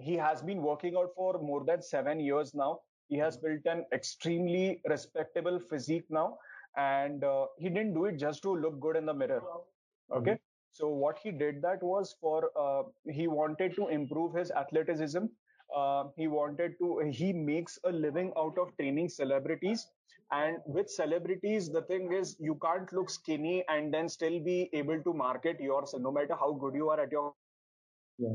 he 0.00 0.14
has 0.14 0.42
been 0.42 0.62
working 0.62 0.96
out 0.96 1.10
for 1.14 1.38
more 1.40 1.64
than 1.64 1.82
seven 1.82 2.20
years 2.20 2.54
now 2.54 2.80
he 3.08 3.16
has 3.18 3.36
built 3.36 3.64
an 3.66 3.84
extremely 3.92 4.80
respectable 4.88 5.60
physique 5.60 6.06
now, 6.10 6.38
and 6.76 7.22
uh, 7.22 7.46
he 7.56 7.68
didn't 7.68 7.94
do 7.94 8.06
it 8.06 8.16
just 8.18 8.42
to 8.42 8.54
look 8.54 8.80
good 8.80 8.96
in 8.96 9.06
the 9.06 9.14
mirror. 9.14 9.42
Okay. 10.12 10.32
Mm-hmm. 10.32 10.42
So 10.72 10.88
what 10.88 11.18
he 11.22 11.30
did 11.30 11.62
that 11.62 11.82
was 11.82 12.16
for 12.20 12.50
uh, 12.58 12.82
he 13.10 13.28
wanted 13.28 13.74
to 13.76 13.88
improve 13.88 14.34
his 14.34 14.50
athleticism. 14.50 15.24
Uh, 15.74 16.04
he 16.16 16.26
wanted 16.26 16.78
to 16.78 16.98
he 17.10 17.32
makes 17.32 17.78
a 17.84 17.90
living 17.90 18.32
out 18.38 18.58
of 18.58 18.76
training 18.76 19.08
celebrities. 19.08 19.86
And 20.32 20.58
with 20.66 20.90
celebrities 20.90 21.70
the 21.70 21.82
thing 21.82 22.12
is 22.12 22.36
you 22.40 22.58
can't 22.62 22.92
look 22.92 23.10
skinny 23.10 23.64
and 23.68 23.94
then 23.94 24.08
still 24.08 24.40
be 24.40 24.68
able 24.72 25.00
to 25.02 25.12
market 25.14 25.60
yourself 25.60 26.02
no 26.02 26.10
matter 26.10 26.34
how 26.34 26.52
good 26.52 26.74
you 26.74 26.88
are 26.90 27.00
at 27.00 27.12
your 27.12 27.32
yeah. 28.18 28.34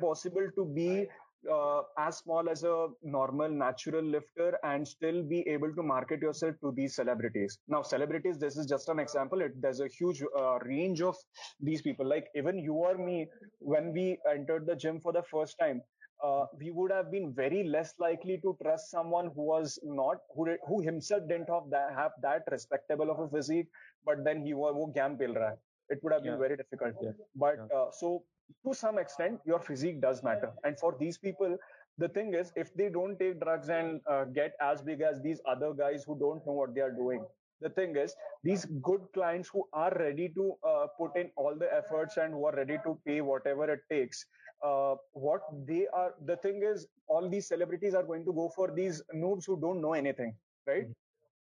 possible 0.00 0.48
to 0.54 0.64
be 0.64 1.06
uh, 1.52 1.82
as 1.98 2.18
small 2.18 2.48
as 2.48 2.62
a 2.64 2.88
normal 3.02 3.48
natural 3.48 4.02
lifter 4.02 4.58
and 4.64 4.86
still 4.86 5.22
be 5.22 5.46
able 5.48 5.74
to 5.74 5.82
market 5.82 6.20
yourself 6.20 6.54
to 6.60 6.72
these 6.72 6.94
celebrities. 6.96 7.58
Now 7.68 7.82
celebrities 7.82 8.38
this 8.38 8.56
is 8.56 8.66
just 8.66 8.88
an 8.88 8.98
example. 8.98 9.40
It, 9.40 9.60
there's 9.60 9.80
a 9.80 9.88
huge 9.88 10.22
uh, 10.36 10.58
range 10.60 11.00
of 11.02 11.16
these 11.60 11.82
people. 11.82 12.06
Like 12.06 12.28
even 12.34 12.58
you 12.58 12.74
or 12.74 12.96
me 12.98 13.26
when 13.58 13.92
we 13.92 14.18
entered 14.30 14.66
the 14.66 14.76
gym 14.76 15.00
for 15.00 15.12
the 15.12 15.22
first 15.22 15.58
time 15.58 15.82
uh, 16.24 16.46
we 16.58 16.70
would 16.70 16.90
have 16.90 17.10
been 17.10 17.32
very 17.32 17.62
less 17.64 17.94
likely 17.98 18.38
to 18.38 18.56
trust 18.62 18.90
someone 18.90 19.30
who 19.34 19.42
was 19.42 19.78
not 19.84 20.16
who 20.34 20.56
who 20.66 20.80
himself 20.80 21.22
didn't 21.28 21.48
have 21.48 21.70
that 21.70 21.94
have 21.94 22.12
that 22.22 22.42
respectable 22.50 23.10
of 23.10 23.20
a 23.20 23.28
physique 23.28 23.68
but 24.04 24.24
then 24.24 24.44
he 24.44 24.54
was 24.54 24.74
game 24.94 25.16
it 25.90 25.98
would 26.02 26.12
have 26.12 26.22
been 26.22 26.32
yeah. 26.32 26.46
very 26.46 26.56
difficult 26.56 26.94
yeah. 27.02 27.10
but 27.36 27.56
yeah. 27.56 27.78
Uh, 27.78 27.90
so 27.90 28.22
to 28.66 28.74
some 28.74 28.98
extent 28.98 29.40
your 29.44 29.58
physique 29.58 30.00
does 30.00 30.22
matter 30.22 30.52
and 30.64 30.78
for 30.78 30.94
these 30.98 31.18
people 31.18 31.56
the 31.98 32.08
thing 32.08 32.34
is 32.34 32.52
if 32.56 32.72
they 32.74 32.88
don't 32.88 33.18
take 33.18 33.40
drugs 33.40 33.68
and 33.68 34.00
uh, 34.10 34.24
get 34.24 34.54
as 34.60 34.82
big 34.82 35.00
as 35.00 35.20
these 35.20 35.40
other 35.46 35.72
guys 35.72 36.04
who 36.06 36.18
don't 36.18 36.46
know 36.46 36.52
what 36.52 36.74
they 36.74 36.80
are 36.80 36.92
doing 36.92 37.24
the 37.60 37.70
thing 37.70 37.96
is 37.96 38.14
these 38.44 38.64
good 38.88 39.00
clients 39.12 39.48
who 39.52 39.64
are 39.72 39.92
ready 39.98 40.28
to 40.28 40.52
uh, 40.66 40.86
put 40.96 41.16
in 41.16 41.30
all 41.36 41.54
the 41.56 41.72
efforts 41.74 42.16
and 42.16 42.32
who 42.32 42.46
are 42.46 42.54
ready 42.54 42.78
to 42.84 42.98
pay 43.04 43.20
whatever 43.20 43.70
it 43.72 43.80
takes 43.90 44.24
uh, 44.64 44.94
what 45.12 45.42
they 45.66 45.86
are 45.92 46.14
the 46.26 46.36
thing 46.36 46.62
is 46.62 46.86
all 47.06 47.28
these 47.28 47.48
celebrities 47.48 47.94
are 47.94 48.02
going 48.02 48.24
to 48.24 48.32
go 48.32 48.50
for 48.54 48.70
these 48.70 49.02
noobs 49.14 49.44
who 49.46 49.60
don't 49.60 49.80
know 49.80 49.92
anything 49.92 50.34
right 50.66 50.86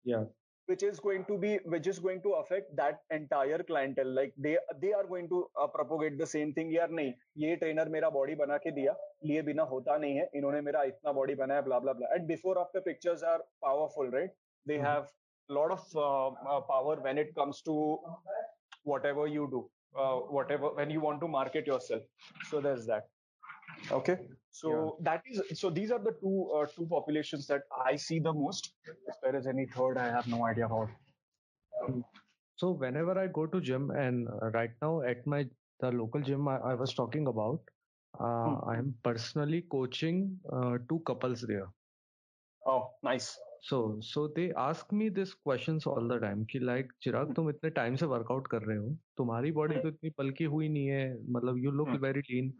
yeah 0.05 0.25
which 0.70 0.84
is 0.84 1.00
going 1.00 1.24
to 1.28 1.36
be 1.44 1.52
which 1.74 1.88
is 1.92 2.00
going 2.00 2.22
to 2.22 2.32
affect 2.40 2.76
that 2.80 3.00
entire 3.18 3.62
clientele 3.70 4.12
like 4.18 4.34
they 4.46 4.56
they 4.82 4.92
are 4.98 5.06
going 5.12 5.28
to 5.30 5.40
uh, 5.62 5.68
propagate 5.76 6.18
the 6.20 6.28
same 6.34 6.52
thing 6.58 6.72
यार 6.74 6.92
नहीं 7.00 7.14
ये 7.44 7.56
trainer 7.64 7.90
मेरा 7.96 8.10
body 8.18 8.36
बना 8.42 8.58
के 8.66 8.72
दिया 8.80 8.96
लिए 9.30 9.42
बिना 9.50 9.64
होता 9.72 9.98
नहीं 10.04 10.18
है 10.18 10.30
इन्होंने 10.42 10.62
मेरा 10.70 10.84
इतना 10.92 11.12
बॉडी 11.20 11.36
बनाया 11.42 11.66
blah 11.70 11.80
blah 11.86 11.96
blah 12.02 12.12
and 12.18 12.28
before 12.34 12.58
after 12.66 12.84
pictures 12.90 13.26
are 13.34 13.40
powerful 13.68 14.14
right 14.18 14.38
they 14.66 14.76
mm-hmm. 14.76 14.86
have 14.86 15.10
a 15.50 15.54
lot 15.60 15.72
of 15.78 15.84
uh, 15.96 16.28
uh, 16.54 16.62
power 16.72 16.96
when 17.08 17.18
it 17.26 17.34
comes 17.42 17.62
to 17.70 17.76
whatever 18.94 19.28
you 19.38 19.48
do 19.56 19.64
uh, 19.96 20.18
whatever 20.38 20.74
when 20.82 20.90
you 20.98 21.02
want 21.08 21.26
to 21.26 21.28
market 21.28 21.72
yourself 21.74 22.04
so 22.52 22.62
there's 22.68 22.86
that 22.86 23.10
okay 23.92 24.18
so 24.52 24.70
yeah. 24.72 25.12
that 25.12 25.24
is 25.26 25.60
so 25.60 25.70
these 25.70 25.92
are 25.92 26.00
the 26.00 26.14
two 26.22 26.50
uh, 26.56 26.66
two 26.76 26.86
populations 26.88 27.48
that 27.48 27.62
i 27.86 27.96
see 27.96 28.20
the 28.20 28.34
most 28.34 28.74
if 29.08 29.16
there 29.24 29.36
is 29.36 29.48
any 29.48 29.66
third 29.76 29.98
i 29.98 30.10
have 30.10 30.28
no 30.28 30.46
idea 30.46 30.66
about 30.66 30.90
so 32.56 32.72
whenever 32.72 33.18
i 33.18 33.28
go 33.28 33.46
to 33.46 33.62
gym 33.62 33.92
and 33.92 34.28
uh, 34.28 34.50
right 34.52 34.72
now 34.82 35.02
at 35.02 35.26
my 35.26 35.46
the 35.80 35.92
local 35.92 36.22
gym 36.22 36.48
i, 36.48 36.58
I 36.58 36.74
was 36.74 36.94
talking 36.94 37.28
about 37.28 37.62
uh, 38.20 38.46
hmm. 38.46 38.70
i 38.70 38.78
am 38.78 38.94
personally 39.04 39.62
coaching 39.72 40.38
uh, 40.52 40.78
two 40.90 41.02
couples 41.06 41.42
there 41.42 41.70
oh 42.66 42.90
nice 43.04 43.38
so 43.62 44.00
so 44.02 44.28
they 44.36 44.52
ask 44.56 44.92
me 44.92 45.10
this 45.10 45.34
questions 45.34 45.86
all 45.86 46.08
the 46.08 46.18
time 46.20 46.46
कि 46.52 46.60
like 46.66 46.92
Chirag 47.04 47.34
तुम 47.36 47.50
इतने 47.50 47.70
time 47.78 47.96
से 48.02 48.06
workout 48.06 48.48
कर 48.48 48.62
रहे 48.62 48.78
हो 48.78 48.90
तुम्हारी 49.18 49.52
body 49.52 49.76
तो 49.82 49.88
इतनी 49.88 50.10
पलकी 50.18 50.44
हुई 50.54 50.70
नहीं 50.70 50.88
है 50.88 51.32
मतलब 51.36 51.58
यू 51.64 51.72
लुक 51.72 51.90
वेरी 52.02 52.20
लीन 52.30 52.54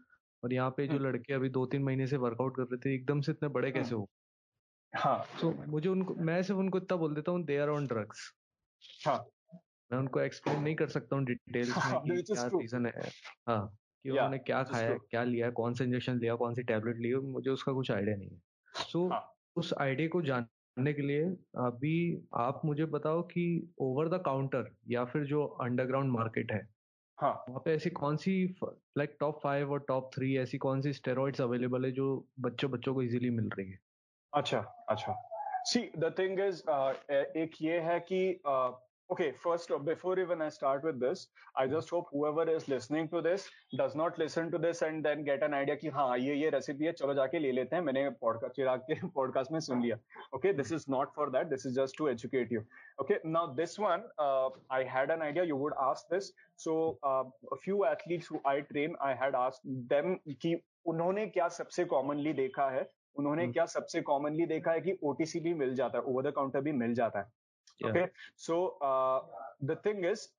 और 0.45 0.53
यहाँ 0.53 0.69
पे 0.71 0.87
जो 0.87 0.97
लड़के 0.99 1.33
अभी 1.33 1.49
दो 1.49 1.65
तीन 1.65 1.83
महीने 1.83 2.07
से 2.07 2.17
वर्कआउट 2.17 2.55
कर 2.55 2.63
रहे 2.63 2.77
थे 2.77 2.95
एकदम 2.95 3.21
से 3.21 3.31
इतने 3.31 3.49
बड़े 3.49 3.71
कैसे 3.71 3.95
हो। 3.95 4.09
हाँ? 4.95 5.25
so, 5.41 5.67
मुझे 5.67 5.89
उनको 5.89 6.15
मैं 6.15 6.43
सिर्फ़ 6.43 6.59
उनको 6.59 6.77
इतना 6.77 6.97
बोल 6.97 7.15
देता 7.15 7.31
हूँ 7.31 7.43
दे 7.43 7.57
आर 7.57 7.69
ऑन 7.69 7.87
ड्रग्स 7.87 8.33
हाँ। 9.07 9.17
मैं 9.91 9.99
उनको 9.99 10.19
एक्सप्लेन 10.19 10.61
नहीं 10.61 10.75
कर 10.75 10.87
सकता 10.87 11.15
हूँ 11.15 11.25
डिटेल्स 11.25 11.77
में 11.77 11.99
कि 12.17 12.33
क्या 12.33 12.45
रीजन 12.45 12.85
है 12.85 13.09
हाँ 13.47 13.77
कि 14.03 14.09
उन्होंने 14.09 14.37
क्या 14.37 14.63
खाया 14.63 14.97
क्या 15.09 15.23
लिया 15.23 15.49
कौन 15.49 15.73
सा 15.73 15.83
इंजेक्शन 15.83 16.19
लिया 16.19 16.35
कौन 16.35 16.53
सी 16.53 16.63
टेबलेट 16.63 16.97
ली 16.97 17.15
मुझे 17.15 17.49
उसका 17.49 17.73
कुछ 17.73 17.91
आइडिया 17.91 18.15
नहीं 18.15 18.29
है। 18.29 18.41
सो 18.75 19.05
so, 19.05 19.11
हाँ. 19.11 19.35
उस 19.55 19.73
आइडिया 19.81 20.07
को 20.07 20.21
जानने 20.21 20.93
के 20.93 21.01
लिए 21.01 21.23
अभी 21.57 22.27
आप 22.33 22.61
मुझे 22.65 22.85
बताओ 22.85 23.21
कि 23.21 23.73
ओवर 23.79 24.09
द 24.09 24.21
काउंटर 24.25 24.75
या 24.87 25.05
फिर 25.05 25.23
जो 25.23 25.45
अंडरग्राउंड 25.45 26.11
मार्केट 26.11 26.51
है 26.51 26.74
हाँ। 27.21 27.45
वहाँ 27.49 27.61
पे 27.65 27.73
ऐसी 27.73 27.89
कौन 27.89 28.17
सी 28.17 28.55
लाइक 28.97 29.17
टॉप 29.19 29.39
फाइव 29.43 29.71
और 29.71 29.85
टॉप 29.87 30.09
थ्री 30.15 30.37
ऐसी 30.37 30.57
कौन 30.57 30.81
सी 30.81 30.93
स्टेरॉइड्स 30.93 31.41
अवेलेबल 31.41 31.85
है 31.85 31.91
जो 31.91 32.27
बच्चों 32.39 32.71
बच्चों 32.71 32.93
को 32.93 33.01
इजीली 33.01 33.29
मिल 33.29 33.49
रही 33.49 33.71
है? 33.71 33.79
अच्छा 34.33 34.59
अच्छा। 34.89 35.15
सी 35.65 35.79
द 35.97 36.15
थिंग 36.19 36.39
इज़ 36.39 36.61
एक 37.37 37.51
ये 37.61 37.79
है 37.79 37.99
कि 37.99 38.39
uh, 38.47 38.84
Okay, 39.11 39.31
first, 39.31 39.71
before 39.85 40.17
even 40.19 40.41
I 40.41 40.49
start 40.49 40.83
with 40.83 40.99
this, 40.99 41.27
I 41.55 41.67
just 41.67 41.91
hope 41.91 42.07
whoever 42.11 42.49
is 42.49 42.67
listening 42.67 43.07
to 43.09 43.21
this 43.21 43.47
does 43.77 43.93
not 43.95 44.17
listen 44.17 44.49
to 44.51 44.57
this 44.57 44.81
and 44.81 45.05
then 45.05 45.23
get 45.23 45.43
an 45.43 45.53
idea 45.53 45.75
कि 45.77 45.89
हाँ 45.93 46.17
ये 46.17 46.35
ये 46.35 46.49
recipe 46.55 46.85
है 46.85 46.91
चलो 47.01 47.13
जाके 47.13 47.39
ले 47.39 47.51
लेते 47.51 47.75
हैं 47.75 47.83
मैंने 47.83 48.09
पॉडकास्ट 48.21 48.55
चिराग 48.55 48.79
के 48.89 48.95
पॉडकास्ट 49.17 49.51
में 49.51 49.59
सुन 49.67 49.81
लिया 49.81 49.97
okay 50.37 50.53
this 50.61 50.71
is 50.79 50.87
not 50.95 51.13
for 51.19 51.29
that 51.35 51.51
this 51.53 51.65
is 51.69 51.75
just 51.75 51.97
to 52.01 52.09
educate 52.13 52.51
you 52.57 52.63
okay 53.03 53.19
now 53.37 53.45
this 53.61 53.77
one 53.85 54.03
uh, 54.25 54.49
I 54.71 54.81
had 54.95 55.13
an 55.17 55.21
idea 55.29 55.45
you 55.51 55.61
would 55.61 55.77
ask 55.89 56.09
this 56.15 56.31
so 56.65 56.97
uh, 57.03 57.23
a 57.51 57.61
few 57.67 57.85
athletes 57.85 58.25
who 58.33 58.41
I 58.55 58.61
train 58.73 58.97
I 59.11 59.13
had 59.23 59.39
asked 59.45 59.71
them 59.95 60.19
कि 60.41 60.55
उन्होंने 60.87 61.27
क्या 61.37 61.47
सबसे 61.61 61.85
commonly 61.95 62.33
देखा 62.43 62.69
है 62.71 62.85
उन्होंने 63.19 63.47
क्या 63.51 63.65
सबसे 63.77 64.01
commonly 64.09 64.45
देखा 64.45 64.71
है 64.71 64.81
कि 64.81 64.97
ओटीसी 65.11 65.39
भी 65.39 65.53
मिल 65.63 65.73
जाता 65.75 65.97
है 65.97 66.03
ओवर 66.03 66.29
द 66.29 66.33
काउंटर 66.35 66.61
भी 66.61 66.71
मिल 66.83 66.93
जाता 66.95 67.19
है 67.19 67.34
yeah. 67.79 67.89
okay? 67.89 68.07
So 68.37 68.77
uh, 68.81 69.19
the 69.61 69.75
thing 69.87 70.03
is 70.05 70.29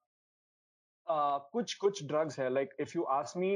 uh, 1.06 1.38
कुछ 1.52 1.74
कुछ 1.84 2.04
ड्रग्स 2.06 2.38
है। 2.40 2.48
Like 2.52 2.74
if 2.80 2.92
you 2.96 3.02
ask 3.18 3.36
me 3.36 3.52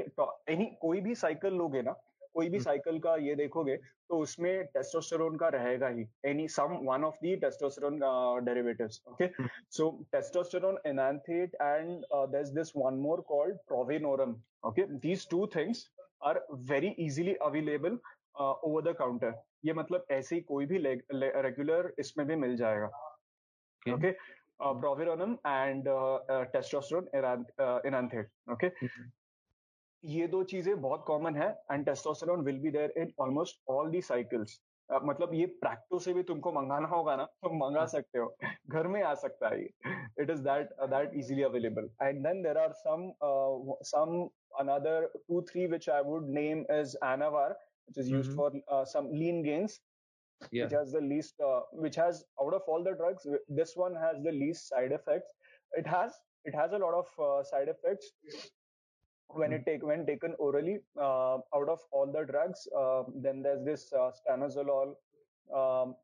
any 0.50 0.66
कोई 0.82 1.00
भी 1.00 1.14
साइकिल 1.24 1.54
लोगे 1.54 1.82
ना 1.82 1.92
कोई 2.34 2.48
भी 2.48 2.58
साइकिल 2.60 2.94
hmm. 2.94 3.02
का 3.04 3.14
ये 3.26 3.34
देखोगे 3.34 3.76
तो 4.10 4.18
उसमें 4.22 4.64
टेस्टोस्टेरोन 4.74 5.36
का 5.36 5.48
रहेगा 5.48 5.88
ही। 5.88 6.04
Any 6.26 6.46
some 6.48 6.76
one 6.84 7.04
of 7.04 7.16
the 7.22 7.34
testosterone 7.44 7.98
derivatives 8.44 9.00
okay 9.08 9.28
so 9.76 9.90
testosterone 10.12 10.78
enanthate 10.86 11.54
and 11.54 12.04
there 12.12 12.40
is 12.40 12.54
this 12.54 12.72
one 12.76 12.94
more 13.06 13.20
called 13.28 13.56
Proviron 13.68 14.34
okay 14.68 14.82
these 15.06 15.28
two 15.30 15.46
things 15.56 15.88
are 16.30 16.44
very 16.70 16.88
easily 17.06 17.34
available 17.48 17.98
over 18.40 18.82
the 18.82 18.96
counter 18.98 19.32
ये 19.64 19.72
मतलब 19.74 20.06
ऐसे 20.10 20.34
ही 20.36 20.40
कोई 20.52 20.66
भी 20.66 20.78
regular 20.82 21.92
इसमें 21.98 22.26
भी 22.26 22.36
मिल 22.36 22.56
जाएगा। 22.56 22.90
Okay. 23.86 23.92
okay? 23.92 24.16
Uh, 24.60 24.74
provironum 24.74 25.38
and 25.44 25.88
uh, 25.88 26.16
uh, 26.28 26.44
testosterone 26.54 27.06
enanthate. 27.84 28.28
Okay. 28.50 28.70
Mm-hmm. 28.82 29.08
ये 30.04 30.26
दो 30.32 30.42
चीज़ें 30.50 30.80
बहुत 30.80 31.02
कॉमन 31.06 31.34
है 31.36 31.48
and 31.72 31.84
testosterone 31.86 32.44
will 32.44 32.58
be 32.58 32.70
there 32.70 32.92
in 32.98 33.10
almost 33.20 33.58
all 33.70 33.90
the 33.90 34.00
cycles 34.02 34.58
मतलब 34.88 35.34
ये 35.34 35.46
प्रैक्टो 35.60 35.98
से 36.04 36.12
भी 36.14 36.22
तुमको 36.30 36.52
मंगाना 36.52 36.88
होगा 36.88 37.16
ना 37.16 37.24
तो 37.42 37.50
मंगा 37.56 37.84
सकते 37.94 38.18
हो 38.18 38.34
घर 38.68 38.86
में 38.94 39.02
आ 39.02 39.12
सकता 39.24 39.48
है 39.48 39.60
ये 39.60 39.92
it 40.22 40.30
is 40.30 40.40
that 40.44 40.72
that 40.90 41.14
easily 41.22 41.42
available 41.50 41.90
and 42.02 42.22
then 42.26 42.42
there 42.42 42.58
are 42.58 42.72
some 42.78 43.12
some 43.90 44.16
another 44.58 45.08
two 45.28 45.42
three 45.50 45.66
which 45.66 45.88
i 45.88 46.00
would 46.00 46.24
name 46.28 46.64
as 46.68 46.96
anavar 47.02 47.50
which 47.86 47.98
is 47.98 48.08
used 48.10 48.30
mm-hmm. 48.30 48.36
for 48.36 48.52
uh, 48.68 48.84
some 48.84 49.10
lean 49.12 49.42
gains 49.42 49.80
yeah. 50.50 50.64
which 50.64 50.72
has 50.72 50.92
the 50.92 51.00
least 51.00 51.34
uh, 51.40 51.60
which 51.72 51.96
has 51.96 52.24
out 52.42 52.54
of 52.54 52.62
all 52.66 52.82
the 52.82 52.94
drugs 52.94 53.26
this 53.48 53.72
one 53.76 53.94
has 53.94 54.22
the 54.22 54.32
least 54.32 54.68
side 54.68 54.92
effects. 54.92 55.28
It 55.72 55.86
has 55.86 56.12
it 56.44 56.54
has 56.54 56.72
a 56.72 56.78
lot 56.78 56.94
of 56.94 57.06
uh, 57.18 57.44
side 57.44 57.68
effects 57.68 58.12
when 59.28 59.52
it 59.52 59.64
take 59.66 59.82
when 59.84 60.06
taken 60.06 60.34
orally 60.38 60.78
uh, 60.98 61.38
out 61.54 61.68
of 61.68 61.80
all 61.92 62.10
the 62.10 62.24
drugs 62.24 62.66
uh, 62.76 63.02
then 63.14 63.42
there's 63.42 63.64
this 63.64 63.92
uh, 63.92 64.10
stanozolol 64.18 64.94
um, 65.54 65.94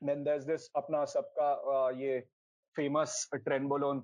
then 0.00 0.22
there's 0.22 0.44
this 0.44 0.68
apna 0.76 1.06
sabka 1.12 1.48
uh, 1.74 1.88
ye 1.88 2.22
famous 2.76 3.26
trenbolone. 3.48 4.02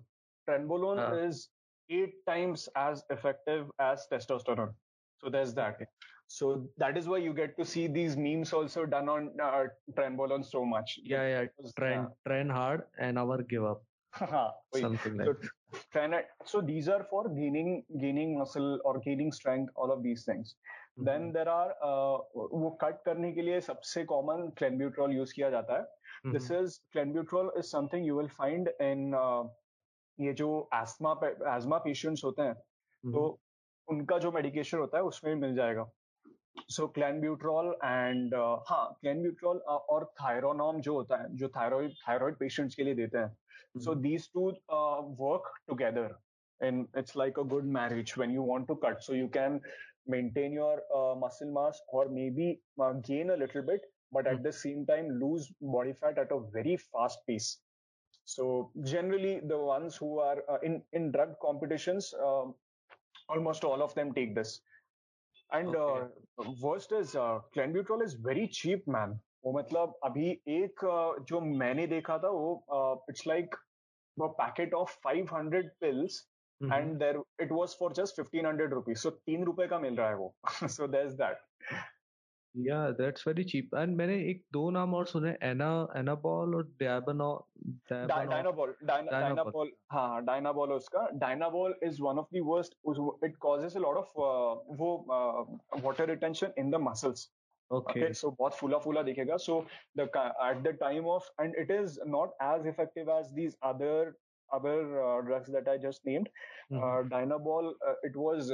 Trenbolone 0.49 0.99
uh. 0.99 1.27
is 1.27 1.49
eight 1.91 2.15
times 2.27 2.69
as 2.75 3.05
effective 3.11 3.71
as 3.79 4.07
testosterone. 4.11 4.73
So 5.19 5.31
there's 5.31 5.55
that 5.55 5.79
so 6.33 6.67
that 6.79 6.97
is 6.99 7.09
why 7.13 7.19
you 7.19 7.33
get 7.39 7.57
to 7.59 7.65
see 7.71 7.87
these 7.87 8.17
memes 8.17 8.53
also 8.59 8.87
done 8.87 9.09
on 9.15 9.31
uh, 9.47 9.65
Trenbolone 9.97 10.45
so 10.51 10.65
much. 10.65 10.99
Yeah, 11.05 11.27
yeah. 11.29 11.45
Was, 11.59 11.75
train, 11.75 11.99
uh, 11.99 12.09
train 12.27 12.49
hard 12.49 12.85
and 12.99 13.17
never 13.17 13.43
give 13.43 13.65
up. 13.65 13.83
Something 14.75 15.19
like 15.19 15.27
so, 15.27 15.35
train, 15.93 16.15
so 16.47 16.63
these 16.63 16.89
are 16.89 17.05
for 17.11 17.29
gaining 17.29 17.85
gaining 18.01 18.39
muscle 18.39 18.79
or 18.85 18.99
gaining 19.01 19.31
strength, 19.31 19.73
all 19.77 19.93
of 19.93 20.03
these 20.03 20.25
things. 20.25 20.55
Mm-hmm. 20.55 21.05
Then 21.05 21.33
there 21.37 21.51
are 21.59 21.71
uh, 21.91 22.17
वो 22.63 22.71
cut 22.83 23.05
करने 23.05 23.33
के 23.33 23.43
लिए 23.43 23.61
सबसे 23.69 24.05
common 24.17 24.49
क्लेनब्यूट्रॉल 24.59 25.13
use 25.17 25.33
किया 25.37 25.51
जाता 25.51 25.79
है 25.79 26.33
this 26.33 26.51
is 26.51 26.81
clenbuterol 26.93 27.53
is 27.59 27.73
something 27.77 28.07
you 28.07 28.19
will 28.19 28.29
find 28.41 28.69
in 28.91 29.09
ये 30.19 30.33
जो 30.43 30.53
एस्मा 30.83 31.19
एस्मा 31.57 31.79
पेशेंट्स 31.89 32.25
होते 32.25 32.43
हैं 32.43 32.55
mm-hmm. 32.55 33.15
तो 33.15 33.41
उनका 33.89 34.19
जो 34.19 34.33
मेडिकेशन 34.33 34.79
होता 34.79 34.99
है 34.99 35.05
उसमें 35.05 35.35
मिल 35.35 35.55
जाएगा 35.55 35.91
सो 36.76 36.88
क्लैनब्यूट्रॉल 36.96 37.68
एंड 37.84 38.34
हाँ 38.70 38.86
क्लैनब्यूट्रॉल 39.02 39.58
uh, 39.58 39.80
और 39.90 40.06
थायरोनॉम 40.22 40.80
जो 40.82 40.94
होता 40.94 41.22
है 41.22 41.36
जो 41.38 41.48
थायराइड 41.58 41.94
थायराइड 42.08 42.38
पेशेंट्स 42.38 42.76
के 42.76 42.84
लिए 42.84 42.96
देते 42.96 43.18
हैं 43.18 43.82
so 43.86 43.96
these 44.08 44.30
two 44.34 44.50
work 45.26 45.54
together 45.68 46.16
and 46.62 46.88
it's 46.96 47.16
like 47.16 47.38
a 47.38 47.44
good 47.44 47.66
marriage 47.66 48.18
when 48.18 48.32
you 48.32 48.42
want 48.42 48.68
to 48.68 48.76
cut 48.76 49.04
so 49.04 49.14
you 49.14 49.28
can 49.28 49.62
maintain 50.08 50.52
your 50.52 50.82
uh, 50.96 51.14
muscle 51.16 51.52
mass 51.54 51.80
or 51.90 52.10
maybe 52.10 52.60
uh, 52.82 52.94
gain 52.94 53.30
a 53.30 53.38
little 53.38 53.62
bit 53.62 53.82
but 54.12 54.28
at 54.28 54.42
the 54.44 54.52
same 54.52 54.86
time 54.86 55.10
lose 55.20 55.52
body 55.62 55.94
fat 55.94 56.18
at 56.18 56.32
a 56.32 56.40
very 56.54 56.78
fast 56.78 57.20
pace 57.28 57.60
so 58.26 58.72
generally 58.84 59.40
the 59.48 59.58
ones 59.58 59.96
who 59.96 60.20
are 60.20 60.44
uh, 60.50 60.58
in 60.64 60.82
in 60.94 61.12
drug 61.12 61.36
competitions 61.42 62.14
um, 62.26 62.56
almost 63.30 63.64
all 63.64 63.82
of 63.82 63.94
them 63.96 64.14
take 64.14 64.34
this 64.34 64.62
and 65.54 65.76
worst 66.64 66.94
is 66.94 67.12
clenbuterol 67.16 68.04
is 68.04 68.16
very 68.28 68.46
cheap 68.54 68.84
man 68.90 69.20
वो 69.46 69.52
मतलब 69.52 70.00
अभी 70.04 70.30
एक 70.48 70.84
uh, 70.86 71.26
जो 71.28 71.42
मैंने 71.42 71.88
देखा 71.88 72.18
था 72.18 72.30
वो 72.30 73.06
it's 73.10 73.28
like 73.28 73.56
packet 74.18 74.74
of 74.74 74.98
500 75.08 75.62
pills 75.82 76.28
and 76.62 76.98
there 77.00 77.22
it 77.42 77.52
was 77.52 77.76
for 77.80 77.94
just 77.94 78.22
1500 78.22 78.70
rupees 78.72 79.04
so 79.04 79.10
तीन 79.10 79.44
रुपए 79.44 79.68
का 79.68 79.80
मिल 79.80 79.96
रहा 79.96 80.10
है 80.10 80.16
वो 80.16 80.34
so 80.68 80.88
there 80.88 81.08
is 81.08 81.14
that 81.14 81.38
yeah 82.55 82.79
that's 82.91 83.27
very 83.29 83.45
cheap 83.45 83.75
and 83.75 83.97
मैंने 83.97 84.15
एक 84.31 84.43
दो 84.53 84.71
नाम 84.71 84.95
और 84.95 85.07
सुने 85.07 85.31
एना 85.43 85.69
एनाबॉल 85.97 86.55
और 86.55 86.63
डायबनॉल 86.81 87.39
डायनाबॉल 87.91 88.75
डायनाबॉल 88.85 89.73
हाँ 89.93 90.25
डायनाबॉल 90.25 90.71
है 90.71 90.77
उसका. 90.77 91.07
Dianabol 91.15 91.75
is 91.83 92.03
one 92.03 92.19
of 92.19 92.35
the 92.35 92.41
worst 92.45 93.25
it 93.25 93.37
causes 93.37 93.77
a 93.77 93.81
lot 93.81 93.97
of 93.97 94.13
वो 94.81 94.91
water 95.85 96.09
retention 96.09 96.53
in 96.59 96.71
the 96.71 96.81
muscles 96.81 97.31
okay 97.71 98.13
so 98.15 98.31
बहुत 98.31 98.55
फूला 98.55 98.79
फूला 98.79 99.03
दिखेगा 99.03 99.37
so 99.47 99.61
the 99.99 100.09
at 100.17 100.63
the 100.63 100.77
time 100.81 101.07
of 101.09 101.31
and 101.41 101.57
it 101.59 101.71
is 101.71 101.99
not 102.09 102.35
as 102.43 102.67
effective 102.67 103.11
as 103.19 103.33
these 103.33 103.57
other 103.65 104.15
other 104.51 105.23
drugs 105.27 105.51
that 105.51 105.69
I 105.69 105.79
just 105.79 106.07
named 106.07 106.29
Dianabol 107.11 107.75
it 108.05 108.17
was 108.17 108.53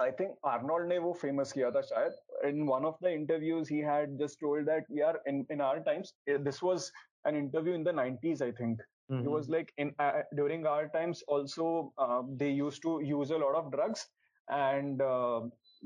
I 0.00 0.10
think 0.10 0.36
Arnold 0.46 0.88
ने 0.88 0.98
वो 0.98 1.12
famous 1.12 1.52
किया 1.52 1.70
था 1.70 1.80
शायद. 1.80 2.12
in 2.45 2.65
one 2.65 2.85
of 2.85 2.95
the 3.01 3.11
interviews 3.11 3.67
he 3.67 3.79
had 3.79 4.17
just 4.19 4.39
told 4.39 4.65
that 4.65 4.85
yeah 4.89 5.13
in 5.25 5.45
in 5.49 5.61
our 5.61 5.79
times 5.83 6.13
eh, 6.27 6.37
this 6.47 6.61
was 6.61 6.91
an 7.25 7.35
interview 7.35 7.73
in 7.73 7.83
the 7.83 7.93
90s 7.93 8.41
I 8.41 8.51
think 8.51 8.81
Mhm. 9.11 9.23
it 9.25 9.29
was 9.29 9.49
like 9.49 9.73
in 9.77 9.93
uh, 9.99 10.21
during 10.35 10.65
our 10.65 10.87
times 10.89 11.21
also 11.27 11.93
uh, 11.97 12.21
they 12.41 12.49
used 12.49 12.81
to 12.83 12.99
use 13.03 13.31
a 13.31 13.37
lot 13.37 13.55
of 13.55 13.71
drugs 13.71 14.07
and 14.49 15.01
uh, 15.01 15.41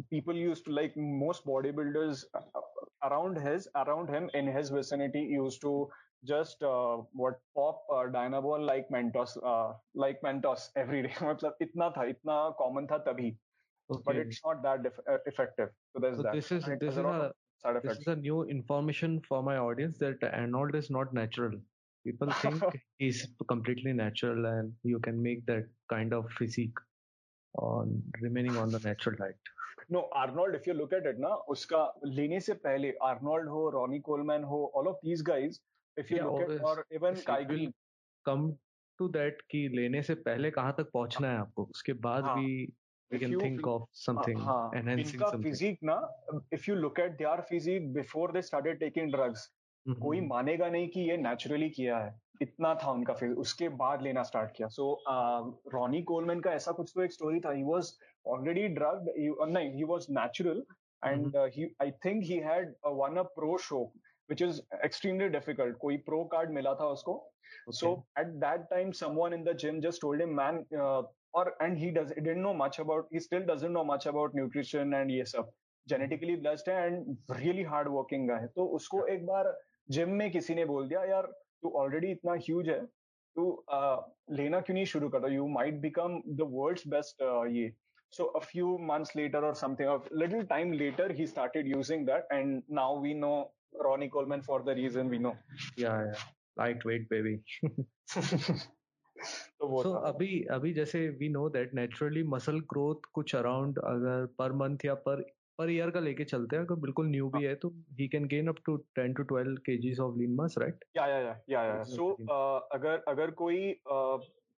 people 0.10 0.36
used 0.36 0.66
to 0.66 0.72
like 0.72 0.96
most 0.98 1.46
bodybuilders 1.46 2.24
uh, 2.34 2.62
around 3.04 3.38
his 3.38 3.68
around 3.76 4.10
him 4.10 4.30
in 4.34 4.48
his 4.48 4.70
vicinity 4.70 5.22
used 5.22 5.62
to 5.62 5.90
just 6.24 6.64
uh, 6.64 6.98
what 7.14 7.40
pop 7.56 7.84
uh, 7.96 8.06
dynabol 8.18 8.66
like 8.66 8.88
mentos 8.90 9.38
uh, 9.44 9.74
like 9.94 10.22
mentos 10.28 10.70
every 10.76 11.02
day 11.08 11.14
मतलब 11.22 11.66
इतना 11.68 11.90
था 11.98 12.06
इतना 12.14 12.38
common 12.62 12.88
था 12.92 13.04
तभी 13.10 13.36
but 13.90 13.98
Okay. 14.00 14.22
it's 14.22 14.40
not 14.46 14.62
that 14.64 14.84
def- 14.84 15.02
uh, 15.14 15.18
effective 15.32 15.70
so 15.94 16.00
there's 16.04 16.18
So 16.18 16.24
that 16.24 16.34
this 16.34 16.52
is 16.52 16.64
And 16.66 16.74
it 16.76 16.80
this 16.80 16.90
has 16.90 16.98
is 16.98 17.04
a 17.04 17.08
lot 17.08 17.22
a 17.22 17.26
of 17.26 17.36
side 17.64 17.76
this 17.76 17.84
effects 17.84 18.08
is 18.08 18.14
a 18.14 18.16
new 18.22 18.38
information 18.56 19.18
for 19.28 19.42
my 19.50 19.58
audience 19.58 20.00
that 20.00 20.24
Arnold 20.30 20.76
is 20.80 20.90
not 20.96 21.14
natural. 21.14 21.54
People 22.06 22.32
think 22.42 22.64
he's 23.04 23.22
completely 23.52 23.94
natural 24.00 24.46
and 24.54 24.74
you 24.94 25.00
can 25.08 25.22
make 25.28 25.46
that 25.52 25.70
kind 25.94 26.14
of 26.20 26.32
physique 26.40 26.82
on 27.56 27.94
remaining 28.22 28.58
on 28.64 28.76
the 28.78 28.82
natural 28.90 29.16
diet. 29.24 29.54
No 29.92 30.00
Arnold 30.20 30.56
if 30.56 30.68
you 30.68 30.74
look 30.74 30.94
at 30.94 31.06
it 31.08 31.18
ना 31.20 31.30
उसका 31.54 31.80
लेने 32.06 32.40
से 32.46 32.54
पहले 32.68 32.92
Arnold 33.08 33.50
हो 33.50 33.70
Ronnie 33.76 34.00
Coleman 34.08 34.44
हो 34.52 34.60
all 34.76 34.88
of 34.88 35.00
these 35.06 35.22
guys 35.30 35.60
if 35.98 36.12
you 36.12 36.18
Yeah, 36.18 36.26
look 36.28 36.42
at 36.42 36.48
obvious- 36.48 36.64
और 36.70 36.84
even 36.92 37.10
obviously, 37.10 37.26
Kai 37.28 37.46
we'll 37.52 37.74
come 38.30 38.46
to 39.00 39.10
that 39.18 39.42
कि 39.52 39.68
लेने 39.76 40.02
से 40.10 40.16
पहले 40.30 40.52
कहाँ 40.58 40.74
तक 40.78 40.90
पहुंचना 40.94 41.32
है 41.32 41.38
आपको 41.40 41.64
उसके 41.76 41.94
बाद 42.08 42.24
हाँ. 42.24 42.36
भी 42.38 42.66
we 43.11 43.17
If 43.17 43.23
can 43.23 43.33
you- 43.33 43.41
think 43.41 43.67
of 43.67 43.85
something 44.01 44.39
हाँ 44.41 44.71
enhancing 44.81 45.15
इनका 45.15 45.31
something. 45.31 45.43
फिजिक 45.43 45.79
ना 45.85 45.95
if 46.55 46.71
you 46.71 46.77
look 46.77 47.01
at 47.01 47.17
their 47.19 47.41
physique 47.49 47.93
before 47.93 48.33
they 48.33 48.43
started 48.51 48.79
taking 48.81 49.13
drugs 49.13 49.49
Mhm. 49.87 50.01
कोई 50.01 50.21
मानेगा 50.21 50.69
नहीं 50.71 50.89
कि 50.95 51.01
ये 51.11 51.17
नेचुरली 51.17 51.69
किया 51.77 51.99
है 51.99 52.15
इतना 52.43 52.75
था 52.83 52.91
उनका 52.91 53.15
फिर 53.21 53.31
उसके 53.45 53.69
बाद 53.83 54.03
लेना 54.03 54.23
स्टार्ट 54.31 54.51
किया 54.57 54.69
सो 54.75 54.85
रॉनी 55.75 56.03
कोलमैन 56.11 56.41
का 56.41 56.53
ऐसा 56.55 56.73
कुछ 56.81 56.93
तो 56.95 57.03
एक 57.03 57.13
स्टोरी 57.13 57.41
था 57.47 57.51
ही 57.53 57.63
वाज 57.65 57.93
ऑलरेडी 58.35 58.67
ड्रग्ड 58.79 59.09
नहीं 59.53 59.73
he 59.75 59.85
was 59.93 60.07
natural 60.19 60.63
and 61.03 61.37
he 61.57 61.69
I 61.83 61.91
think 62.05 62.23
he 62.25 62.37
had 62.49 62.75
won 63.03 63.17
a 63.17 63.23
pro 63.41 63.57
show 63.71 63.83
which 64.33 64.43
is 64.47 64.59
extremely 64.87 65.27
difficult 65.35 65.79
कोई 65.85 65.97
pro 66.09 66.19
card 66.35 66.51
मिला 66.57 66.75
था 66.81 66.87
उसको 66.97 67.15
so 67.79 67.89
Okay. 67.93 68.21
at 68.23 68.29
that 68.43 68.67
time 68.73 68.93
someone 68.99 69.33
in 69.39 69.41
the 69.49 69.55
gym 69.63 69.81
just 69.87 70.01
told 70.05 70.23
him 70.25 70.37
man 70.41 70.61
uh, 70.83 71.01
or 71.34 71.46
and 71.66 71.78
he 71.84 71.92
does 71.92 72.12
he 72.18 72.22
didn't 72.22 72.44
know 72.48 72.54
much 72.64 72.80
about 72.80 73.08
he 73.12 73.22
still 73.28 73.46
doesn't 73.52 73.78
know 73.78 73.86
much 73.92 74.10
about 74.12 74.36
nutrition 74.42 74.98
and 75.00 75.12
ये 75.12 75.24
सब 75.32 75.52
genetically 75.88 76.36
blessed 76.44 76.70
है 76.70 76.76
and 76.90 77.40
really 77.40 77.66
hard 77.72 77.90
working 77.96 78.28
guy 78.32 78.42
तो 78.56 78.66
उसको 78.80 79.06
एक 79.16 79.26
बार 79.26 79.54
gym 79.98 80.14
में 80.22 80.30
किसी 80.32 80.56
ने 80.56 80.66
बोल 80.66 80.88
दिया 80.90 81.04
यार 81.14 81.32
तू 81.64 81.72
ऑलरेडी 81.82 82.12
इतना 82.12 82.34
ह्यूज 82.48 82.70
है 82.70 82.80
तू 83.36 83.50
uh, 83.78 83.98
लेना 84.38 84.60
क्यों 84.62 84.76
नहीं 84.76 84.86
शुरू 84.94 85.10
करता 85.10 85.34
you 85.34 85.48
might 85.58 85.80
become 85.82 86.22
the 86.38 86.48
world's 86.54 86.88
best 86.96 87.22
ये 87.58 87.72
so 88.16 88.26
a 88.40 88.42
few 88.42 88.78
months 88.90 89.14
later 89.20 89.40
or 89.46 89.54
something 89.62 89.88
a 89.94 89.96
little 90.12 90.44
time 90.52 90.72
later 90.82 91.08
he 91.12 91.26
started 91.32 91.68
using 91.72 92.06
that 92.10 92.30
and 92.36 92.64
now 92.78 92.90
we 93.06 93.14
know 93.24 93.34
ronnie 93.88 94.10
coleman 94.14 94.46
for 94.46 94.62
the 94.68 94.76
reason 94.76 95.10
we 95.16 95.20
know 95.26 95.34
yeah 95.84 96.06
yeah 96.06 96.24
lightweight 96.62 97.10
baby 97.10 97.36
तो 99.21 99.83
so, 99.83 100.15
अभी 100.15 100.45
अभी 100.51 100.73
जैसे 100.73 101.09
we 101.09 101.29
know 101.29 101.49
that 101.49 101.75
naturally 101.75 102.23
muscle 102.23 102.61
growth 102.61 102.95
कुछ 103.13 103.35
around 103.35 103.79
अगर 103.79 104.27
पर 104.39 104.53
month 104.53 104.85
या 104.85 104.95
per 104.95 105.23
per 105.59 105.71
year 105.71 105.91
का 105.91 106.01
लेके 106.01 106.25
चलते 106.25 106.57
हैं 106.57 106.65
अगर 106.65 106.75
बिल्कुल 106.75 107.07
न्यू 107.07 107.29
भी 107.29 107.45
है। 107.45 107.55
तो 107.55 107.69
he 108.01 108.09
can 108.09 108.27
gain 108.27 108.49
up 108.49 108.57
to 108.67 108.77
ten 108.77 109.15
to 109.15 109.23
twelve 109.23 109.57
K 109.69 110.03
of 110.03 110.19
lean 110.19 110.35
mass 110.35 110.55
right 110.59 110.85
या 110.97 111.07
या 111.07 111.19
या 111.19 111.41
या 111.51 111.65
या 111.65 111.83
सो 111.83 112.11
अगर 112.73 113.05
अगर 113.09 113.31
कोई 113.31 113.75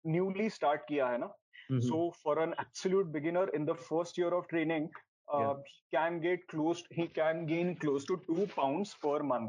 न्यूली 0.05 0.47
uh, 0.47 0.53
स्टार्ट 0.53 0.81
किया 0.89 1.09
है 1.09 1.19
ना 1.19 1.35
so 1.73 2.11
for 2.25 2.43
an 2.43 2.55
absolute 2.61 3.07
beginner 3.07 3.51
in 3.55 3.65
the 3.65 3.73
first 3.73 4.21
year 4.21 4.33
of 4.33 4.47
training 4.49 4.89
can 5.95 6.21
get 6.21 6.45
close 6.51 6.85
he 6.93 7.07
can 7.07 7.45
gain 7.47 7.75
close 7.75 8.07
to 8.09 8.17
two 8.17 8.47
pound 8.57 8.87
per 9.05 9.23
month 9.23 9.49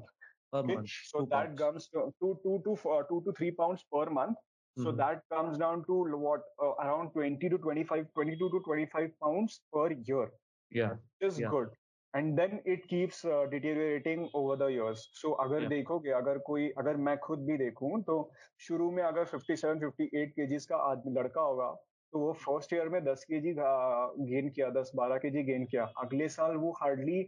per 0.53 0.65
month 0.65 0.85
so 0.85 1.21
that 1.21 1.49
comes 1.49 1.89
to 1.93 2.33
two 2.33 2.57
to 2.57 2.75
two 2.85 3.19
to 3.19 3.31
three 3.31 3.51
pound 3.51 3.79
per 3.91 4.09
month 4.09 4.35
so 4.76 4.84
Mhm. 4.84 4.98
that 4.98 5.22
comes 5.30 5.58
down 5.60 5.80
to 5.86 5.94
what 6.24 6.44
uh, 6.64 6.72
around 6.82 7.12
20 7.14 7.48
to 7.50 7.58
25 7.58 8.04
22 8.14 8.48
to 8.50 8.60
25 8.66 9.10
pounds 9.24 9.56
per 9.76 9.86
year 10.10 10.26
yeah 10.72 10.92
which 10.92 11.28
is 11.28 11.40
Yeah. 11.40 11.50
good 11.54 11.72
and 12.14 12.38
then 12.40 12.54
it 12.74 12.86
keeps 12.92 13.24
uh, 13.26 13.40
deteriorating 13.54 14.22
over 14.34 14.54
the 14.60 14.68
years 14.74 15.02
so 15.22 15.32
अगर 15.46 15.60
Yeah. 15.62 15.72
देखोगे 15.72 16.10
अगर 16.20 16.38
कोई 16.46 16.68
अगर 16.84 16.96
मैं 17.08 17.16
खुद 17.26 17.44
भी 17.46 17.56
देखूं 17.58 18.00
तो 18.10 18.16
शुरू 18.68 18.90
में 18.90 19.02
अगर 19.02 19.24
57 19.32 19.82
58 19.84 20.32
केजीज 20.38 20.66
का 20.66 20.76
आदमी 20.92 21.14
लड़का 21.18 21.40
होगा 21.50 21.70
तो 22.12 22.18
वो 22.18 22.32
फर्स्ट 22.44 22.72
ईयर 22.72 22.88
में 22.88 23.00
10 23.04 23.24
केजी 23.32 23.52
गेन 24.30 24.48
किया 24.50 24.68
10 24.78 24.92
12 25.00 25.18
केजी 25.24 25.42
गेन 25.50 25.64
किया 25.72 25.84
अगले 26.04 26.28
साल 26.36 26.56
वो 26.62 26.70
हार्डली 26.80 27.18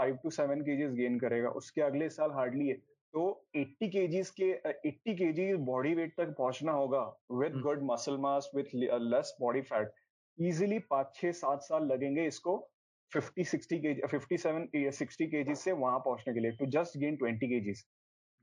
5 0.00 0.16
टू 0.22 0.30
7 0.38 0.62
केजीज 0.68 0.94
गेन 1.02 1.18
करेगा 1.26 1.50
उसके 1.62 1.82
अगले 1.90 2.08
साल 2.16 2.30
हार्डली 2.38 2.68
है 2.68 2.76
तो 3.15 3.25
80 3.57 3.89
केजीज 3.89 4.29
के 4.39 4.51
80 4.87 5.13
केजी 5.17 5.53
बॉडी 5.65 5.93
वेट 5.95 6.13
तक 6.17 6.35
पहुँचना 6.37 6.71
होगा 6.71 7.01
with. 7.31 7.59
Good 7.61 7.83
muscle 7.91 8.17
mass 8.17 8.49
with 8.55 8.69
less 9.13 9.35
body 9.41 9.61
fat 9.61 9.93
easily 10.37 10.79
पाँच 10.89 11.13
छह 11.15 11.31
सात 11.31 11.61
साल 11.63 11.85
लगेंगे 11.85 12.25
इसको 12.27 12.57
50 13.11 13.55
60 13.55 13.79
केजी 13.85 14.01
57 14.15 14.67
60 14.99 15.27
केजी 15.31 15.55
से 15.55 15.71
वहाँ 15.83 15.99
पहुँचने 15.99 16.33
के 16.33 16.39
लिए 16.39 16.51
to 16.51 16.65
just 16.71 16.97
gain 16.97 17.17
20 17.23 17.47
kgs 17.53 17.85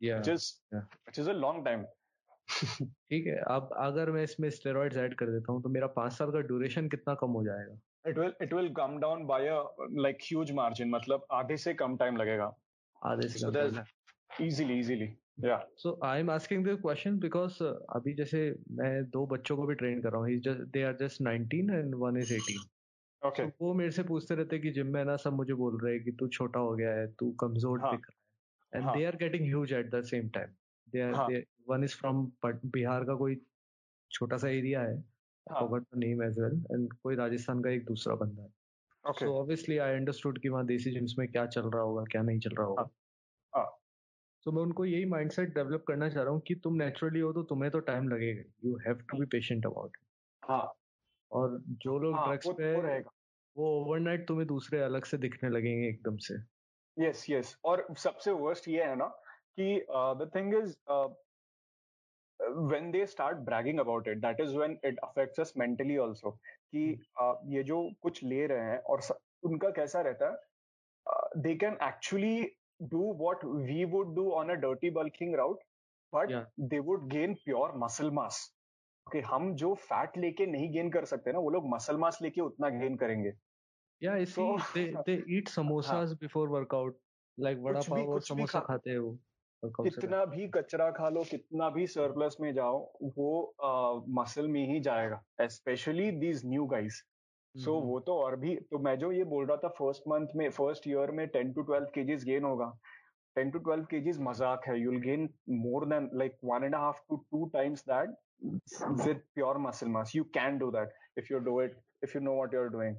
yeah 0.00 0.16
which 0.16 0.28
is 0.28 0.60
yeah. 0.72 0.82
which 1.06 1.18
is 1.18 1.28
a 1.28 1.38
long 1.44 1.64
time 1.64 1.84
ठीक 3.10 3.26
है 3.26 3.36
अब 3.48 3.68
अगर 3.78 4.10
मैं 4.10 4.22
इसमें 4.22 4.48
स्टेरॉइड्स 4.50 4.96
ऐड 4.96 5.14
कर 5.14 5.26
देता 5.26 5.52
हूँ 5.52 5.62
तो 5.62 5.68
मेरा 5.68 5.86
पाँच 5.96 6.12
साल 6.12 6.30
का 6.32 6.40
ड्यूरेशन 6.46 6.88
कितना 6.88 7.14
कम 7.14 7.30
हो 7.30 7.42
जाएगा 7.44 7.78
it 8.10 8.18
will 8.20 8.32
it 8.46 8.54
will 8.56 8.70
come 8.78 8.96
down 9.04 9.22
by 9.26 9.38
a 9.50 9.58
like 10.06 10.24
huge 10.30 10.50
margin 10.58 10.90
मतलब 10.94 11.26
आधे 11.32 11.56
से 11.56 11.74
कम 11.74 11.96
टाइम 11.96 12.16
लगेगा 12.16 12.52
आधे 13.02 13.28
से 13.28 13.38
So 13.38 13.52
कम 13.54 13.84
time 14.32 14.48
easily. 14.48 14.78
Easily 14.78 15.16
so 15.76 15.98
I 16.04 16.20
am 16.20 16.30
asking 16.30 16.64
this 16.64 16.80
question 16.80 17.18
because 17.18 17.62
अभी 17.96 18.14
जैसे 18.14 18.54
मैं 18.70 19.04
दो 19.10 19.26
बच्चों 19.26 19.56
को 19.56 19.66
भी 19.66 19.74
ट्रेन 19.74 20.02
कर 20.02 20.12
रहा 20.12 20.20
हूँ 20.20 20.66
they 20.72 20.82
are 20.82 20.96
just 20.96 21.22
19 21.22 21.70
and 21.70 21.94
one 21.94 22.16
is 22.16 22.32
18 22.34 22.58
okay. 23.22 23.46
तो 23.50 23.64
वो 23.64 23.72
मेरे 23.74 23.90
से 23.90 24.02
पूछते 24.02 24.34
रहते 24.34 24.56
हैं 24.56 24.62
कि 24.62 24.70
जिम 24.70 24.86
में 24.86 25.04
ना 25.04 25.16
सब 25.16 25.32
मुझे 25.32 25.54
बोल 25.54 25.78
रहे 25.80 25.94
हैं 25.94 26.04
कि 26.04 26.12
तू 26.12 26.28
छोटा 26.28 26.60
हो 26.60 26.74
गया 26.76 26.90
है 26.90 27.06
तू 27.06 27.30
कमज़ोर 27.30 27.80
हाँ, 27.80 27.90
दिख 27.90 28.06
रहा 28.06 28.16
है। 28.72 28.78
एंड 28.78 28.84
हाँ। 28.84 28.96
They 28.96 29.04
are 29.04 29.16
getting 29.16 29.44
huge 29.44 29.72
at 29.72 29.90
the 29.94 30.02
same 30.02 30.28
time 30.28 30.48
they 30.88 31.02
हाँ। 31.02 31.24
Are 31.24 31.42
one 31.68 31.84
is 31.84 31.96
from 31.96 32.32
Bihar 32.46 33.04
का 33.04 33.14
कोई 33.14 33.40
छोटा 34.10 34.36
सा 34.36 34.48
एरिया 34.48 34.82
है 34.82 34.96
हाँ। 34.96 35.60
Forgot 35.60 35.82
the 35.82 35.98
name 35.98 36.22
as 36.22 36.40
well 36.40 36.64
and 36.72 36.92
कोई 36.92 37.16
राजस्थान 37.16 37.62
का 37.62 37.70
एक 37.70 37.84
दूसरा 37.84 38.14
बंदा 38.14 38.42
है। 38.42 39.12
सो 39.12 39.34
ऑब्वियसली 39.34 39.78
आई 39.78 39.94
अंडरस्टूड 39.94 40.38
कि 40.38 40.48
वहाँ 40.48 40.66
देसी 40.66 40.90
जिम्स 40.90 41.14
में 41.18 41.28
क्या 41.28 41.46
चल 41.46 41.62
रहा 41.62 41.82
होगा 41.82 42.04
क्या 42.04 42.22
नहीं 42.22 42.38
चल 42.38 42.50
रहा 42.50 42.66
होगा। 42.66 42.82
हाँ। 42.82 42.90
सो 44.44 44.52
मैं 44.52 44.62
उनको 44.62 44.84
यही 44.84 45.04
माइंडसेट 45.04 45.54
डेवलप 45.54 45.84
करना 45.88 46.08
चाह 46.08 46.22
रहा 46.22 46.32
हूँ 46.32 46.40
कि 46.40 46.54
तुम 46.54 46.74
नेचुरली 46.74 47.20
हो 47.20 47.32
तो 47.32 47.42
तुम्हें 47.42 47.70
तो 47.72 47.78
टाइम 47.80 48.08
लगेगा। 48.08 48.42
You 48.64 48.76
have 48.76 48.94
to 48.94 49.18
be 49.18 49.26
patient 49.26 49.66
about 49.66 49.96
हाँ। 50.42 50.72
और 51.32 51.58
जो 51.68 51.98
लोग 51.98 52.14
हाँ 52.14 52.26
ड्रग्स 52.28 52.46
वो 52.46 52.52
पे 52.52 52.72
वो 52.74 53.10
वो 53.56 53.80
ओवरनाइट 53.80 54.28
तुम्हें 54.28 54.46
दूसरे 54.46 54.80
अलग 54.80 55.04
से 55.04 55.18
दिखने 55.18 55.50
लगेंगे 55.50 55.88
एकदम 55.88 56.16
से। 56.16 56.34
यस 56.96 57.26
यस 57.30 57.56
और 57.64 57.86
सबसे 57.98 58.30
वर्स्ट 58.30 58.68
ये 58.68 58.84
है 58.84 58.96
ना 58.96 59.06
कि 59.60 59.86
the 59.90 60.30
thing 60.34 60.54
is 60.54 60.76
when 62.40 62.90
they 62.90 63.06
start 63.06 63.44
bragging 63.44 63.78
about 63.78 64.08
it 64.08 64.20
that 64.20 64.40
is 64.40 64.52
when 64.52 64.72
it 64.82 64.96
affects 65.02 65.38
us 65.38 65.52
mentally 65.56 65.98
also 65.98 66.30
कि 66.74 66.98
uh, 67.22 67.34
ये 67.46 67.62
जो 67.62 67.90
कुछ 68.00 68.22
ले 68.24 68.46
रहे 68.46 68.64
हैं 68.64 68.78
और 68.78 69.00
स- 69.00 69.18
उनका 69.42 69.70
कैसा 69.70 70.00
रहता 70.00 70.30
है 70.30 71.40
they 71.42 71.54
can 71.54 71.76
actually 71.82 72.42
do 72.90 73.02
what 73.22 73.44
we 73.68 73.84
would 73.94 74.14
do 74.16 74.24
on 74.40 74.50
a 74.50 74.56
dirty 74.64 74.90
bulking 74.98 75.36
route 75.40 75.62
but 76.12 76.32
Yeah. 76.34 76.44
they 76.72 76.80
would 76.88 77.04
gain 77.14 77.34
pure 77.44 77.70
muscle 77.84 78.10
mass. 78.20 78.40
Okay 79.06 79.20
हम 79.28 79.54
जो 79.60 79.74
फैट 79.74 80.16
लेके 80.18 80.46
नहीं 80.46 80.70
गेन 80.72 80.90
कर 80.90 81.04
सकते 81.04 81.32
ना 81.32 81.38
वो 81.38 81.50
लोग 81.50 81.68
मसल 81.68 81.96
मास 81.96 82.18
लेके 82.22 82.40
उतना 82.40 82.68
गेन 82.68 82.96
करेंगे। 82.96 83.32
या 84.02 84.16
इसी 84.16 84.40
So- 84.40 84.74
they 84.74 84.84
they 85.06 85.22
eat 85.36 85.48
samosas 85.48 86.12
before 86.20 86.48
workout 86.48 86.98
like 87.38 87.58
vada 87.58 87.80
pav 87.90 88.12
और 88.12 88.20
समोसा 88.20 88.58
खा- 88.58 88.68
खाते 88.68 88.90
हैं 88.90 88.98
वो 88.98 89.18
कितना 89.62 90.24
भी 90.24 90.48
कचरा 90.48 90.90
खा 90.90 91.08
लो 91.08 91.22
कितना 91.30 91.70
भी 91.70 91.86
सरप्लस 91.86 92.36
में 92.40 92.52
जाओ 92.54 92.78
वो 93.18 93.54
मसल 94.20 94.46
uh, 94.46 94.50
में 94.50 94.64
ही 94.72 94.80
जाएगा 94.80 95.22
specially 95.56 96.10
these 96.22 96.42
new 96.46 96.66
guys 96.66 97.02
so 97.54 97.70
so, 97.70 97.82
वो 97.86 97.98
तो 98.00 98.14
और 98.16 98.36
भी 98.36 98.54
तो 98.70 98.78
मैं 98.78 98.98
जो 98.98 99.10
ये 99.12 99.24
बोल 99.30 99.46
रहा 99.46 99.56
था 99.64 99.68
फ़र्स्ट 99.78 100.02
मंथ 100.08 100.28
में 100.36 100.48
फ़र्स्ट 100.50 100.88
ईयर 100.88 101.10
में 101.10 101.26
ten 101.28 101.52
to 101.52 101.62
twelve 101.62 101.86
kgs 101.94 102.24
gain 102.24 102.44
होगा। 102.44 102.66
टेन 103.36 103.50
टू 103.50 103.58
ट्वेल्व 103.58 103.84
केजीज 103.90 104.20
मज़ाक 104.20 104.68
है। 104.68 104.78
You'll 104.80 104.96
gain 105.00 105.28
more 105.50 105.86
than 105.88 106.08
like 106.14 106.36
one 106.44 106.64
and 106.64 106.74
half 106.74 107.00
to 107.08 107.16
two 107.16 107.44
times 107.54 107.84
that 107.88 108.14
with 109.04 109.20
pure 109.34 109.58
muscle 109.66 109.88
mass 109.88 110.14
you 110.16 110.24
can 110.34 110.58
do 110.58 110.70
that 110.70 110.94
if 111.18 111.32
you 111.32 111.38
do 111.40 111.60
it 111.62 111.76
if 112.04 112.16
you 112.16 112.22
know 112.22 112.34
what 112.36 112.54
you 112.54 112.60
are 112.60 112.68
doing 112.68 112.96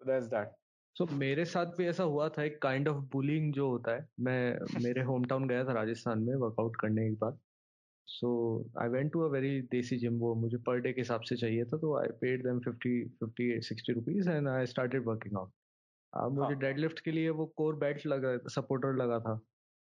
that's 0.00 0.26
that 0.26 0.52
so 0.96 1.06
मेरे 1.14 1.44
साथ 1.44 1.76
भी 1.78 1.86
ऐसा 1.86 2.02
हुआ 2.04 2.28
था। 2.28 2.42
एक 2.42 2.60
kind 2.62 2.88
of 2.88 3.02
bullying 3.12 3.52
जो 3.52 3.68
होता 3.70 3.94
है 3.94 4.06
मैं 4.20 4.80
मेरे 4.82 5.02
होम 5.02 5.24
टाउन 5.24 5.48
गया 5.48 5.64
था 5.64 5.72
राजस्थान 5.72 6.22
में 6.22 6.34
वर्कआउट 6.36 6.76
करने 6.80 7.08
के 7.08 7.14
बाद। 7.16 7.38
So 8.08 8.28
I 8.80 8.88
went 8.88 9.12
to 9.12 9.20
a 9.20 9.28
very 9.30 9.60
desi 9.70 9.96
gym 9.98 10.18
वो 10.18 10.34
मुझे 10.34 10.58
पर 10.66 10.80
डे 10.80 10.92
के 10.92 11.00
हिसाब 11.00 11.20
से 11.20 11.36
चाहिए 11.36 11.64
था 11.64 11.78
तो 11.78 11.96
I 11.98 12.08
paid 12.20 12.42
them 12.42 12.58
fifty 12.60 13.02
fifty 13.20 13.60
sixty 13.62 13.92
rupees 13.92 14.30
and 14.30 14.48
I 14.48 14.66
started 14.66 15.06
working 15.06 15.36
out 15.38 15.52
अब 16.12 16.32
मुझे 16.32 16.54
डेडलिफ्ट 16.56 16.98
हाँ। 16.98 17.02
के 17.04 17.10
लिए 17.10 17.30
वो 17.30 17.46
कोर 17.56 17.76
बेल्ट 17.76 18.06
लगा 18.06 18.36
सपोर्टर 18.50 18.96
लगा 18.96 19.18
था 19.20 19.34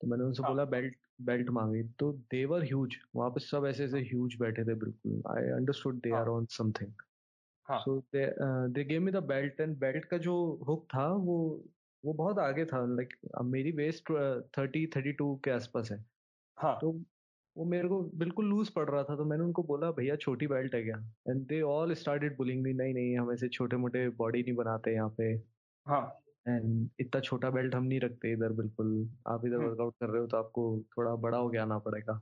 तो 0.02 0.08
मैंने 0.08 0.24
उनसे 0.24 0.44
हाँ. 0.44 0.52
बोला 0.52 0.66
बेल्ट 0.66 0.96
बेल्ट 1.22 1.50
मांगी 1.50 1.84
तो 2.00 2.12
देवर 2.32 2.64
ह्यूज 2.64 2.96
वहाँ 3.16 3.30
पे 3.30 3.40
सब 3.40 3.66
ऐसे 3.66 3.84
ऐसे 3.84 4.00
ह्यूज 4.02 4.36
बैठे 4.40 4.64
थे 4.64 4.76
बिल्कुल 4.76 5.22
I 5.32 5.52
understood 5.52 6.00
they 6.02 6.12
are 6.16 6.28
on 6.28 6.46
something 6.52 6.92
so 7.68 8.00
they 8.16 8.26
they 8.70 8.84
gave 8.84 9.02
me 9.02 9.12
the 9.12 9.24
belt 9.26 9.60
and 9.62 9.78
belt 9.80 10.06
का 10.06 10.18
जो 10.18 10.36
हुक 10.68 10.86
था 10.86 11.08
वो 11.22 11.38
वो 12.04 12.14
बहुत 12.14 12.40
आगे 12.40 12.66
था 12.66 12.86
लाइक 12.86 13.14
मेरी 13.46 13.72
वेस्ट 13.76 14.12
थर्टी 14.58 14.86
थर्टी 14.96 15.12
टू 15.14 15.36
के 15.44 15.52
आसपास 15.52 15.92
है 15.92 16.06
हाँ. 16.58 16.78
तो 16.82 16.92
वो 17.58 17.66
मेरे 17.66 17.88
को 17.88 18.02
बिल्कुल 18.16 18.46
लूज 18.46 18.70
पड़ 18.70 18.90
रहा 18.90 19.04
था 19.04 19.16
तो 19.16 19.26
मैंने 19.26 19.44
उनको 19.44 19.64
बोला 19.64 19.92
भैया 19.92 20.16
छोटी 20.16 20.48
बेल्ट 20.48 20.76
है 20.76 20.84
क्या? 20.84 20.98
And 21.30 21.46
they 21.48 21.62
all 21.62 21.94
started 21.94 22.38
bullying 22.38 22.64
me 22.64 22.74
नहीं 22.74 22.94
नहीं 22.94 23.18
हम 23.18 23.32
ऐसे 23.32 23.48
छोटे 23.48 23.78
मोटे 23.78 24.10
बॉडी 24.10 24.42
नहीं 24.42 24.56
बनाते 24.56 24.94
यहाँ 24.94 25.10
पे. 25.10 25.34
हाँ। 25.86 26.18
एंड 26.48 26.90
इतना 27.00 27.22
छोटा 27.22 27.50
बेल्ट 27.50 27.76
हम 27.76 27.84
नहीं 27.84 28.00
रखते 28.00 28.32
इधर 28.32 28.52
बिल्कुल। 28.52 29.10
आप 29.28 29.46
इधर 29.46 29.58
वर्कआउट 29.58 29.94
हम्म। 29.94 30.08
कर 30.08 30.10
रहे 30.10 30.22
हो 30.22 30.28
तो 30.28 30.38
आपको 30.38 30.84
थोड़ा 30.98 31.16
बड़ा 31.16 31.38
हो 31.38 31.50
गया 31.50 31.64
आना 31.64 31.78
पड़ेगा। 31.78 32.22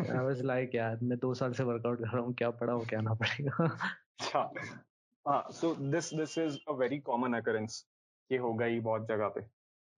आई 0.00 0.24
वाज 0.24 0.42
लाइक 0.42 0.74
यार 0.74 0.98
मैं 1.02 1.18
दो 1.18 1.34
साल 1.34 1.52
से 1.52 1.64
वर्कआउट 1.64 1.98
कर 1.98 2.04
रहा 2.04 2.22
हूँ 2.22 2.34
क्या 2.34 2.50
बड़ा 2.50 2.72
हो 2.72 2.86
के 2.90 2.96
आना 2.96 3.14
पड़ेगा? 3.14 3.64
अच्छा। 3.64 4.52
हाँ 5.28 5.44
so 5.50 5.74
this 5.74 6.14
this 6.14 6.38
is 6.38 6.58
a 6.68 6.72
very 6.72 6.98
common 6.98 7.34
occurrence 7.34 7.86
ये 8.32 8.38
होगा 8.38 8.64
ही 8.64 8.80
बहुत 8.80 9.08
जगह 9.08 9.28
पे। 9.28 9.40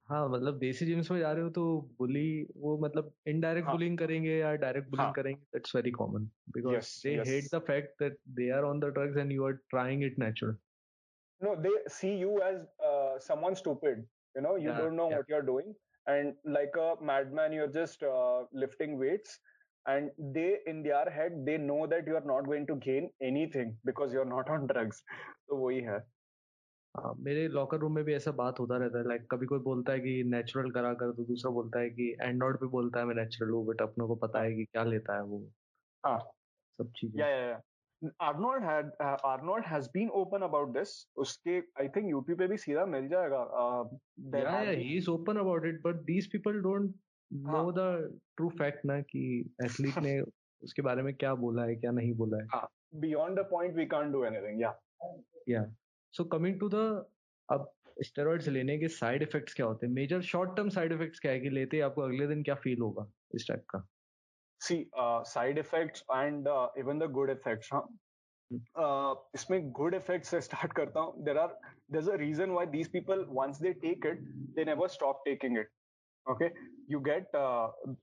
हाँ 0.08 0.28
मतलब 0.28 0.58
देसी 0.58 0.86
जिम्स 0.86 1.10
में 1.10 1.18
जा 1.18 1.30
रहे 1.32 1.42
हो 1.42 1.50
तो 1.50 1.62
बुली 1.98 2.46
वो 2.56 2.76
मतलब 2.78 3.12
इनडायरेक्ट 3.28 3.66
हाँ. 3.66 3.74
बुलिंग 3.76 3.96
करेंगे 3.98 4.36
या 4.36 4.52
डायरेक्ट 4.54 4.88
बुलिंग 4.90 5.04
हाँ. 5.04 5.12
करेंगे 5.12 5.40
that's 5.54 5.74
very 5.76 5.90
common 5.90 6.28
because 6.56 6.90
they 7.04 7.14
hate 7.30 7.48
the 7.54 7.58
fact 7.66 8.02
that 8.02 8.18
they 8.36 8.50
are 8.50 8.64
on 8.64 8.80
the 8.80 8.92
drugs 8.98 9.16
and 9.16 9.32
you 9.32 9.46
are 9.46 9.52
trying 9.70 10.04
it 10.04 10.18
natural 10.18 10.56
no 11.40 11.54
they 11.56 11.72
see 11.88 12.12
you 12.18 12.38
as 12.42 12.60
someone 13.26 13.54
stupid 13.54 14.06
you 14.36 14.42
know 14.42 14.56
you 14.58 14.72
don't 14.72 14.92
know 14.92 15.08
what 15.08 15.30
you 15.30 15.36
are 15.36 15.42
doing 15.42 15.74
and 16.06 16.34
like 16.46 16.78
a 16.78 16.94
madman 17.02 17.52
you 17.52 17.62
are 17.62 17.70
just 17.72 18.04
lifting 18.60 18.98
weights 18.98 19.40
and 19.86 20.10
they 20.34 20.48
in 20.68 20.82
their 20.82 21.12
head 21.12 21.44
they 21.44 21.58
know 21.58 21.86
that 21.86 22.08
you 22.08 22.16
are 22.16 22.24
not 22.24 22.46
going 22.46 22.66
to 22.66 22.74
gain 22.90 23.10
anything 23.22 23.76
because 23.86 24.14
you 24.14 24.20
are 24.20 24.26
not 24.26 24.50
on 24.50 24.66
drugs 24.66 25.04
तो 25.48 25.56
वही 25.56 25.80
है। 25.80 25.98
हाँ, 26.96 27.14
मेरे 27.18 27.46
locker 27.48 27.78
room 27.78 27.94
में 27.94 28.04
भी 28.04 28.14
ऐसा 28.14 28.30
बात 28.32 28.60
होता 28.60 28.76
रहता 28.76 28.98
है 28.98 29.08
लाइक 29.08 29.26
कभी 29.30 29.46
कोई 29.46 29.58
बोलता 29.58 29.92
है 29.92 30.00
कि 30.00 30.22
नेचुरल 30.26 30.70
करा 30.70 30.92
कर 30.94 31.12
तो 31.12 31.24
दूसरा 31.24 31.50
बोलता 31.50 31.80
है 31.80 31.90
कि 31.90 32.16
एंड्रॉइड 32.22 32.56
पे 32.56 32.66
बोलता 32.66 33.00
है 33.00 33.06
मैं 33.06 33.14
नेचुरल 33.14 33.50
हूँ 33.50 33.66
बट 33.66 33.82
अपनों 33.82 34.06
को 34.08 34.14
पता 34.26 34.42
है 34.42 34.54
कि 34.54 34.64
क्या 34.64 34.84
लेता 34.84 35.16
है 35.16 35.22
वो 35.22 35.46
हाँ 36.06 36.18
सब 36.78 36.92
चीज़ें 36.96 37.20
या 37.20 37.28
या 37.28 37.60
Arnold 38.20 38.62
had 38.62 38.90
uh, 39.00 39.16
Arnold 39.24 39.64
has 39.64 39.88
been 39.88 40.10
open 40.12 40.42
about 40.42 40.72
this. 40.72 40.90
उसके 41.16 41.60
I 41.82 41.86
think 41.88 42.10
YouTube 42.14 42.38
पे 42.38 42.46
भी 42.48 42.56
सीधा 42.56 42.84
मिल 42.86 43.08
जाएगा. 43.08 43.38
Uh, 43.62 43.84
yeah, 44.34 44.62
yeah, 44.62 44.72
he 44.72 44.96
is 44.96 45.08
open 45.08 45.38
about 45.38 45.64
it, 45.64 45.82
but 45.82 46.04
these 46.04 46.28
people 46.34 46.60
don't 46.66 46.92
know 47.30 47.62
हाँ. 47.62 47.74
the 47.74 47.86
true 48.36 48.50
fact 48.60 48.84
ना 48.86 49.00
कि 49.00 49.24
एथलीट 49.64 49.98
ने 49.98 50.20
उसके 50.62 50.82
बारे 50.82 51.02
में 51.02 51.14
क्या 51.14 51.34
बोला 51.34 51.64
है 51.64 51.76
क्या 51.76 51.90
नहीं 51.90 52.12
बोला 52.14 52.42
है. 52.42 52.46
हाँ. 52.54 52.68
Beyond 53.00 53.38
the 53.38 53.44
point 53.44 53.74
we 53.74 53.86
can't 53.86 54.12
do 54.12 54.24
anything. 54.24 54.60
Yeah. 54.60 54.76
Yeah. 55.46 55.66
So 56.16 56.24
coming 56.32 56.58
to 56.60 56.68
the 56.68 56.76
अब 57.48 57.72
स्टेरॉइड्स 58.02 58.48
लेने 58.48 58.78
के 58.78 58.88
साइड 58.88 59.22
इफेक्ट्स 59.22 59.54
क्या 59.54 59.66
होते 59.66 59.86
हैं? 59.86 59.92
Major 59.94 60.20
short 60.22 60.56
term 60.56 60.68
side 60.68 60.92
effects 60.92 61.20
क्या 61.20 61.32
है 61.32 61.40
कि 61.40 61.50
लेते 61.50 61.80
आपको 61.80 62.02
अगले 62.02 62.26
दिन 62.26 62.42
क्या 62.42 62.54
फील 62.64 62.80
होगा 62.80 63.10
इस 63.34 63.48
टाइप 63.48 63.64
का? 63.70 63.86
See 64.60 64.90
side 64.94 65.58
effects 65.58 66.04
and 66.12 66.48
even 66.78 66.98
the 66.98 67.10
good 67.12 67.30
effects 67.30 67.72
हाँ? 67.72 67.82
uh, 68.50 69.14
इसमें 69.34 69.70
गुड 69.72 69.94
इफेक्ट्स 69.94 70.28
से 70.28 70.40
स्टार्ट 70.40 70.72
करता 70.72 71.00
हूँ। 71.00 71.24
There 71.24 71.38
are 71.38 71.58
there 71.92 72.10
a 72.10 72.16
reason 72.16 72.50
why 72.50 72.66
these 72.66 72.92
people 72.92 73.24
once 73.30 73.60
they 73.62 73.72
take 73.84 74.06
it 74.06 74.20
they 74.56 74.64
never 74.64 74.88
stop 74.88 75.22
taking 75.24 75.58
it 75.58 75.70
okay 76.26 76.50
you 76.90 77.00
get 77.08 77.36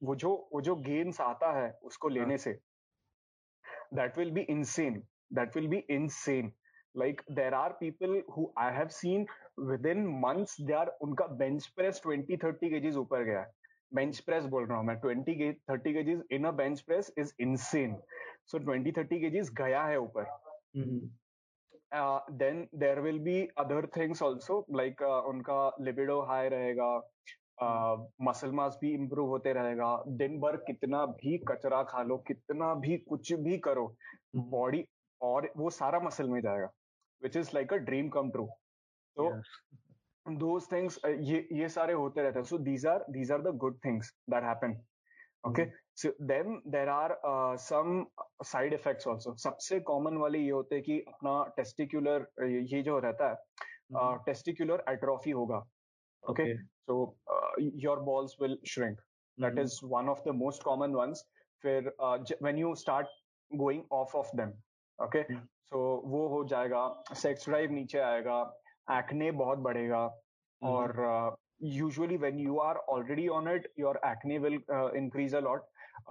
वो 0.04 0.16
जो 0.16 0.36
वो 0.54 0.62
जो 0.62 0.76
gains 0.90 1.22
आता 1.22 1.52
है 1.60 1.70
उसको 1.84 2.08
हाँ। 2.08 2.18
लेने 2.18 2.38
से 2.38 2.54
that 3.94 4.18
will 4.18 4.32
be 4.32 4.42
insane 4.50 5.04
that 5.34 5.56
will 5.56 5.68
be 5.68 5.78
insane 5.92 6.52
like 6.96 7.24
there 7.28 7.56
are 7.56 7.74
people 7.74 8.22
who 8.30 8.52
I 8.58 8.72
have 8.72 8.92
seen 8.92 9.26
within 9.58 10.06
months 10.06 10.56
they 10.58 10.74
are 10.74 10.92
उनका 11.02 11.38
bench 11.38 11.70
press 11.76 12.00
20 12.00 12.38
30 12.38 12.70
kgs 12.74 12.96
ऊपर 12.96 13.24
गया 13.24 13.40
है 13.40 13.52
bench 13.92 14.22
press 14.26 14.46
बोल 14.50 14.66
रहा 14.66 14.78
हूँ 14.78 14.86
मैं 14.86 15.00
20 15.02 15.54
30 15.72 15.94
kgs 15.98 16.22
in 16.30 16.46
a 16.46 16.54
bench 16.62 16.86
press 16.86 17.12
is 17.18 17.34
insane 17.40 17.96
so 18.46 18.60
20 18.60 18.94
30 19.00 19.20
kgs 19.24 19.50
गया 19.62 19.84
है 19.84 20.00
ऊपर 20.00 20.26
mm-hmm. 20.78 21.00
uh, 21.92 22.20
then 22.42 22.68
there 22.74 23.02
will 23.02 23.20
be 23.20 23.38
other 23.58 23.82
things 23.98 24.22
also 24.22 24.66
like 24.82 25.02
uh, 25.02 25.22
उनका 25.34 25.60
libido 25.82 26.22
high 26.32 26.48
रहेगा 26.50 26.94
मसल 28.22 28.48
uh, 28.48 28.54
मास 28.56 28.78
भी 28.82 28.94
इम्प्रूव 28.94 29.28
होते 29.30 29.52
रहेगा 29.54 29.92
दिन 30.22 30.40
भर 30.40 30.56
कितना 30.68 31.06
भी 31.06 31.38
कचरा 31.48 31.84
खा 31.84 32.02
लो 32.04 32.18
कितना 32.28 32.74
भी 32.76 32.98
कुछ 33.10 33.34
भी 33.34 33.58
करो 33.58 33.86
बॉडी 34.36 34.78
mm-hmm. 34.78 35.02
और 35.22 35.52
वो 35.58 35.70
सारा 35.70 36.00
मसल 36.00 36.30
में 36.30 36.42
जाएगा 36.42 36.70
which 37.23 37.37
is 37.37 37.53
like 37.53 37.73
a 37.73 37.81
dream 37.91 38.11
come 38.11 38.31
true 38.33 38.49
so 39.17 39.29
yeah. 39.31 40.37
those 40.45 40.67
things 40.67 40.99
uh, 41.05 41.15
ये 41.31 41.47
ये 41.61 41.69
सारे 41.69 41.93
होते 42.03 42.23
रहते 42.23 42.39
हैं 42.39 42.47
so 42.47 42.59
these 42.69 42.85
are 42.85 43.01
these 43.17 43.31
are 43.37 43.43
the 43.43 43.53
good 43.65 43.81
things 43.87 44.11
that 44.35 44.43
happen 44.43 44.77
okay 45.45 45.63
mm-hmm. 45.63 45.87
so 45.95 46.13
then 46.33 46.61
there 46.67 46.91
are 46.91 47.17
uh, 47.31 47.57
some 47.57 48.07
side 48.43 48.73
effects 48.73 49.07
also 49.07 49.35
सबसे 49.47 49.81
common 49.91 50.21
वाले 50.21 50.39
ये 50.39 50.51
होते 50.51 50.75
हैं 50.75 50.85
कि 50.85 50.99
अपना 51.15 51.35
testicular 51.59 52.19
ये 52.73 52.83
जो 52.91 52.99
रहता 52.99 53.31
है 53.31 53.37
mm-hmm. 53.37 53.99
uh, 53.99 54.17
testicular 54.29 54.79
atrophy 54.95 55.35
होगा 55.41 55.63
okay, 56.25 56.43
okay. 56.43 56.57
so 56.87 57.15
uh, 57.35 57.51
your 57.87 58.01
balls 58.11 58.37
will 58.39 58.57
shrink 58.65 58.99
mm-hmm. 58.99 59.43
that 59.45 59.65
is 59.65 59.81
one 59.83 60.09
of 60.09 60.23
the 60.25 60.33
most 60.45 60.65
common 60.71 60.97
ones 61.03 61.25
फिर 61.65 61.91
uh, 62.01 62.19
when 62.41 62.59
you 62.59 62.75
start 62.77 63.07
going 63.59 63.85
off 63.91 64.15
of 64.15 64.31
them 64.41 64.53
okay? 65.02 65.24
okay? 65.24 65.46
So 65.46 66.02
so, 66.04 66.12
वो 66.12 66.28
हो 66.28 66.44
जाएगा 66.44 67.04
sex 67.14 67.50
drive 67.50 67.72
नीचे 67.72 68.00
आएगा 68.00 68.60
acne 68.92 69.32
बहुत 69.32 69.58
बढ़ेगा 69.58 70.08
mm-hmm. 70.08 70.78
और 70.78 71.36
usually 71.64 72.18
when 72.18 72.40
you 72.40 72.60
are 72.60 72.76
already 72.76 73.28
on 73.28 73.50
it 73.52 73.74
your 73.80 74.00
acne 74.06 74.38
will 74.38 74.54
increase 74.96 75.36
a 75.36 75.40
lot 75.40 75.62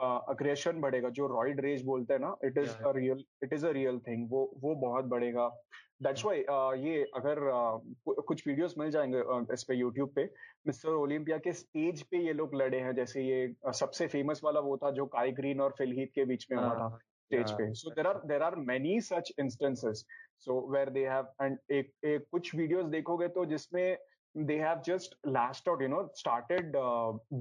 aggression 0.03 0.81
बढ़ेगा 0.81 1.09
जो 1.09 1.27
रॉइड 1.27 1.61
रेज 1.61 1.85
बोलते 1.85 2.15
हैं 2.15 2.21
ना 2.21 2.37
it 2.45 2.59
is 2.59 2.71
a 2.71 2.93
real 2.97 3.25
it 3.43 3.53
is 3.53 3.67
a 3.67 3.71
real 3.71 3.99
thing 3.99 4.29
वो 4.31 4.55
वो 4.59 4.75
बहुत 4.75 5.05
बढ़ेगा। 5.05 5.65
दैट्स 6.03 6.25
वाई 6.25 6.45
uh, 6.51 6.77
ये 6.77 7.03
अगर 7.17 7.39
uh, 7.51 8.25
कुछ 8.25 8.49
वीडियोस 8.49 8.75
मिल 8.79 8.91
जाएँगे 8.91 9.21
uh, 9.21 9.53
इस 9.53 9.65
पे 9.65 9.75
यूट्यूब 9.75 10.13
पे 10.15 10.25
मिस्टर 10.67 10.89
ओलंपिया 10.89 11.39
के 11.39 11.53
स्टेज 11.53 12.03
पे 12.03 12.17
ये 12.17 12.33
लोग 12.33 12.55
लड़े 12.55 12.81
हैं 12.81 12.95
जैसे 12.95 13.23
ये 13.23 13.55
uh, 13.67 13.73
सबसे 13.73 14.07
फ़ेमस 14.07 14.41
वाला 14.45 14.61
वो 14.61 14.77
था 14.77 14.91
जो 14.91 15.07
काई 15.07 15.33
ग्रीन 15.33 15.61
और 15.61 15.75
फिलहीत 15.79 16.13
के 16.15 16.25
बीच 16.25 16.47
में 16.53 16.59
हुआ 16.59 16.75
था। 16.75 16.79
हाँ, 16.79 16.99
स्टेज 17.33 17.51
पे 17.53 17.73
so 17.75 17.91
there 17.91 18.07
are 18.07 18.21
there 18.27 18.43
are 18.43 18.57
many 18.71 19.01
such 19.01 19.33
instances 19.41 20.05
so 20.47 20.61
where 20.73 20.91
they 20.91 21.07
have 21.09 21.35
and 21.43 21.59
एक 21.71 21.93
एक 22.05 22.27
कुछ 22.33 22.55
वीडियोस 22.55 22.87
देखोगे 22.87 23.29
तो 23.29 23.45
जिसमें 23.47 23.97
they 24.37 24.55
have 24.59 24.81
just 24.87 25.15
lashed 25.29 25.69
out 25.69 25.83
you 25.83 25.89
know 25.89 26.03
started 26.17 26.73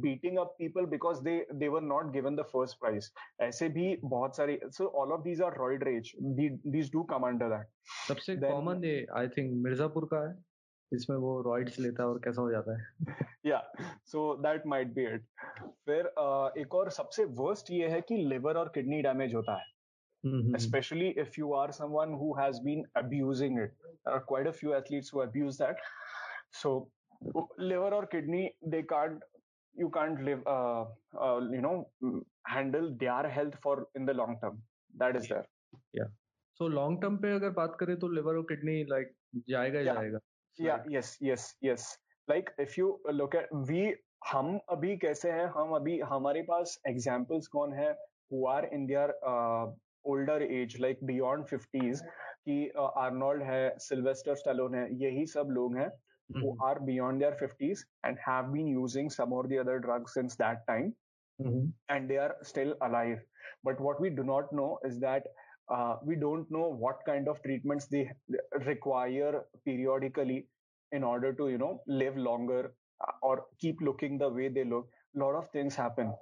beating 0.05 0.37
up 0.37 0.55
people 0.57 0.85
because 0.85 1.21
they 1.23 1.35
they 1.55 1.67
were 1.67 1.81
not 1.81 2.11
given 2.13 2.35
the 2.35 2.43
first 2.53 2.79
prize 2.79 3.11
ऐसे 3.41 3.69
भी 3.69 3.95
बहुत 4.03 4.37
सारे 4.37 4.59
so 4.77 4.87
all 5.01 5.11
of 5.11 5.21
these 5.21 5.41
are 5.41 5.57
roid 5.57 5.83
rage 5.83 6.11
these 6.67 6.91
do 6.93 7.03
come 7.13 7.27
under 7.27 7.57
that 7.57 7.67
सबसे 8.07 8.35
common 8.37 8.85
I 9.17 9.27
think 9.27 9.53
Mirzapur 9.63 10.05
का 10.13 10.27
है 10.27 10.33
जिसमें 10.91 11.17
वो 11.17 11.41
roids 11.41 11.79
लेता 11.79 12.03
है 12.03 12.09
और 12.09 12.19
कैसा 12.23 12.41
हो 12.41 12.51
जाता 12.51 12.77
है। 12.77 13.15
या 13.45 13.59
so 14.05 14.33
that 14.43 14.65
might 14.67 14.93
be 14.93 15.03
it 15.03 15.25
फिर 15.85 16.13
uh, 16.19 16.57
एक 16.57 16.75
और 16.75 16.89
सबसे 16.89 17.25
वर्स्ट 17.37 17.71
ये 17.71 17.87
है 17.87 18.01
कि 18.01 18.17
लिवर 18.29 18.57
और 18.57 18.71
किडनी 18.75 19.01
डैमेज 19.01 19.35
होता 19.35 19.55
है। 19.59 19.65
Mm-hmm. 20.23 20.55
especially 20.55 21.09
if 21.17 21.37
you 21.37 21.53
are 21.53 21.71
someone 21.71 22.11
who 22.13 22.33
has 22.35 22.59
been 22.59 22.81
abusing 22.95 23.57
it. 23.57 23.71
There 24.05 24.13
are 24.13 24.21
quite 24.21 24.45
a 24.45 24.53
few 24.53 24.75
athletes 24.75 25.09
who 25.09 25.21
abuse 25.21 25.57
that. 25.57 25.77
So 26.51 26.91
liver 27.57 27.89
or 27.91 28.05
kidney, 28.05 28.53
they 28.65 28.83
can't, 28.83 29.23
you 29.75 29.89
can't 29.89 30.21
live, 30.23 30.43
uh, 30.45 30.85
uh, 31.19 31.39
you 31.51 31.61
know, 31.61 31.87
handle 32.45 32.95
their 32.99 33.27
health 33.29 33.55
for 33.63 33.87
in 33.95 34.05
the 34.05 34.13
long 34.13 34.37
term. 34.43 34.61
That 34.93 35.15
is 35.15 35.27
there. 35.27 35.47
Yeah. 35.93 36.11
So 36.59 36.67
long 36.67 37.01
term 37.01 37.17
पे 37.17 37.33
अगर 37.35 37.49
बात 37.57 37.77
करें 37.79 37.97
तो 37.99 38.07
liver 38.07 38.35
और 38.37 38.43
kidney 38.49 38.83
like 38.89 39.13
जाएगा 39.49 39.79
ही 39.79 39.85
Yeah. 39.85 39.95
जाएगा 39.95 40.19
या 40.59 40.83
yes 40.97 41.17
yes 41.23 41.53
yes 41.63 41.85
like 42.29 42.49
if 42.59 42.79
you 42.79 42.87
look 43.11 43.35
at 43.35 43.53
we 43.69 43.93
हम 44.31 44.59
अभी 44.69 44.97
कैसे 45.03 45.31
हैं 45.31 45.45
हम 45.55 45.71
अभी 45.75 45.99
हमारे 46.11 46.41
पास 46.49 46.81
एग्जांपल्स 46.87 47.47
कौन 47.55 47.73
है 47.73 47.91
who 48.33 48.45
are 48.47 48.65
in 48.73 48.85
their 48.87 49.13
Older 50.12 50.42
age 50.42 50.76
like 50.80 50.98
beyond 51.04 51.46
fifties 51.46 52.00
कि 52.48 52.58
आर्नोल्ड 53.04 53.42
है 53.42 53.62
सिल्वेस्टर 53.88 54.34
स्टेलोन 54.42 54.74
है 54.74 54.88
यही 55.04 55.26
सब 55.36 55.56
लोग 55.60 55.76
हैं 55.78 55.90
who 56.34 56.48
Mhm. 56.48 56.62
are 56.66 56.78
beyond 56.86 57.22
their 57.22 57.34
50s 57.40 57.82
and 58.08 58.18
have 58.22 58.46
been 58.54 58.70
using 58.70 59.10
some 59.16 59.34
or 59.36 59.42
the 59.52 59.58
other 59.62 59.74
drugs 59.84 60.14
since 60.16 60.34
that 60.40 60.64
time 60.70 60.88
Mhm. 61.38 61.72
and 61.88 62.10
they 62.10 62.16
are 62.18 62.36
still 62.42 62.74
alive. 62.80 63.20
But 63.62 63.80
what 63.80 64.00
we 64.00 64.10
do 64.10 64.24
not 64.24 64.52
know 64.52 64.78
is 64.84 64.98
that 65.00 65.28
uh, 65.68 65.96
we 66.04 66.16
don't 66.16 66.50
know 66.50 66.66
what 66.84 67.04
kind 67.06 67.28
of 67.28 67.42
treatments 67.42 67.86
they 67.88 68.02
require 68.66 69.44
periodically 69.64 70.48
in 70.92 71.04
order 71.04 71.32
to, 71.34 71.48
you 71.48 71.58
know, 71.58 71.82
live 71.86 72.16
longer 72.16 72.74
uh, 73.00 73.12
or 73.22 73.46
keep 73.58 73.80
looking 73.80 74.18
the 74.18 74.28
way 74.28 74.48
they 74.48 74.64
look. 74.64 74.90
A 75.16 75.18
lot 75.18 75.34
of 75.34 75.50
things 75.50 75.74
happen. 75.76 76.14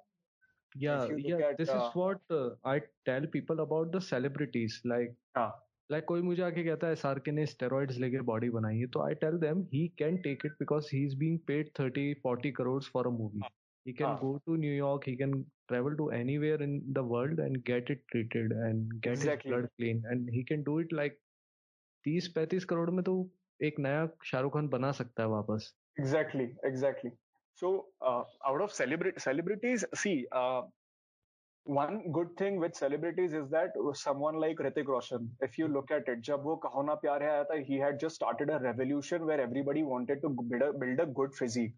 Yeah, 0.76 1.08
yeah. 1.18 1.48
at, 1.50 1.58
This 1.58 1.70
uh, 1.70 1.78
is 1.78 1.96
what 1.96 2.22
uh, 2.30 2.50
I 2.64 2.82
tell 3.06 3.26
people 3.28 3.62
about 3.62 3.92
the 3.92 4.02
celebrities. 4.02 4.82
Like, 4.86 5.16
हाँ 5.38 5.50
like 5.90 6.06
कोई 6.08 6.22
मुझे 6.22 6.42
आके 6.44 6.64
कहता 6.64 6.88
है 6.88 6.94
SR 6.94 7.20
के 7.26 7.32
ने 7.32 7.46
steroids 7.46 7.98
लेके 8.00 8.20
body 8.26 8.50
बनाई 8.50 8.78
है 8.78 8.88
तो 8.96 9.02
I 9.06 9.16
tell 9.24 9.38
them 9.46 9.62
he 9.74 9.88
can 10.00 10.18
take 10.28 10.46
it 10.46 10.52
because 10.60 10.90
he 10.94 11.04
is 11.06 11.16
being 11.20 11.40
paid 11.48 11.72
30 11.80 12.14
40 12.26 12.52
crore 12.58 12.82
for 12.94 13.08
a 13.08 13.12
movie 13.22 13.42
he 13.86 13.94
can 13.94 14.06
हाँ. 14.06 14.20
go 14.22 14.30
to 14.48 14.56
new 14.62 14.74
york 14.74 15.06
he 15.10 15.16
can 15.20 15.34
travel 15.72 15.96
to 16.00 16.06
anywhere 16.16 16.62
in 16.64 16.74
the 16.98 17.04
world 17.12 17.40
and 17.44 17.60
get 17.70 17.92
it 17.94 18.02
treated 18.14 18.52
and 18.66 18.92
get 19.06 19.14
Exactly. 19.14 19.52
his 19.52 19.54
blood 19.54 19.70
clean 19.78 20.02
and 20.12 20.30
he 20.36 20.44
can 20.50 20.66
do 20.68 20.76
it 20.84 20.96
like 21.00 21.16
30 22.06 22.28
35 22.36 22.64
crore 22.72 22.90
में 22.98 23.04
तो 23.04 23.16
एक 23.60 23.80
नया 23.86 24.04
शाहरुख 24.32 24.54
खान 24.54 24.68
बना 24.76 24.92
सकता 25.00 25.24
है 25.24 25.30
वापस 25.30 25.72
Exactly, 25.98 26.46
exactly. 26.72 27.12
So, 27.59 27.87
uh, 28.01 28.25
out 28.47 28.61
of 28.61 28.73
celebrity 28.73 29.21
celebrities, 29.21 29.85
see, 29.95 30.27
uh, 30.33 30.63
one 31.67 32.13
good 32.13 32.37
thing 32.37 32.59
with 32.59 32.75
celebrities 32.75 33.33
is 33.33 33.49
that 33.51 33.71
someone 33.95 34.35
like 34.35 34.59
Ritik 34.59 34.87
Roshan, 34.87 35.31
if 35.41 35.57
you 35.59 35.69
look 35.69 35.91
at 35.91 36.09
it, 36.09 36.21
जब 36.21 36.43
वो 36.43 36.57
कहो 36.65 36.83
ना 36.87 36.95
प्यार 37.01 37.23
है 37.23 37.31
आया 37.31 37.45
था, 37.45 37.65
he 37.67 37.79
had 37.79 37.99
just 37.99 38.17
started 38.17 38.51
a 38.51 38.59
revolution 38.59 39.25
where 39.25 39.41
everybody 39.41 39.83
wanted 39.83 40.21
to 40.23 40.29
build 40.29 40.63
a, 40.63 40.73
build 40.73 41.01
a 41.01 41.07
good 41.07 41.35
physique. 41.35 41.75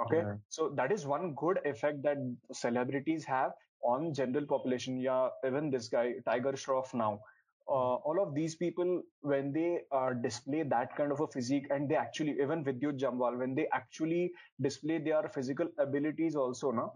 Okay, 0.00 0.18
Yeah. 0.18 0.36
so 0.48 0.68
that 0.70 0.92
is 0.92 1.06
one 1.06 1.34
good 1.34 1.60
effect 1.64 2.02
that 2.02 2.18
celebrities 2.52 3.24
have 3.24 3.52
on 3.82 4.14
general 4.14 4.46
population. 4.46 4.96
Yeah, 4.96 5.28
even 5.44 5.70
this 5.70 5.88
guy 5.88 6.14
Tiger 6.24 6.52
Shroff 6.52 6.94
now. 6.94 7.20
Uh, 7.67 7.95
all 8.07 8.21
of 8.21 8.35
these 8.35 8.55
people, 8.55 9.01
when 9.21 9.53
they 9.53 9.79
uh, 9.91 10.11
display 10.21 10.63
that 10.63 10.95
kind 10.95 11.11
of 11.11 11.21
a 11.21 11.27
physique, 11.27 11.67
and 11.69 11.89
they 11.89 11.95
actually, 11.95 12.31
even 12.41 12.63
Vidyut 12.63 12.99
Jamwal, 12.99 13.37
when 13.39 13.55
they 13.55 13.67
actually 13.73 14.31
display 14.61 14.97
their 14.99 15.29
physical 15.29 15.67
abilities 15.79 16.35
also, 16.35 16.71
na, 16.71 16.89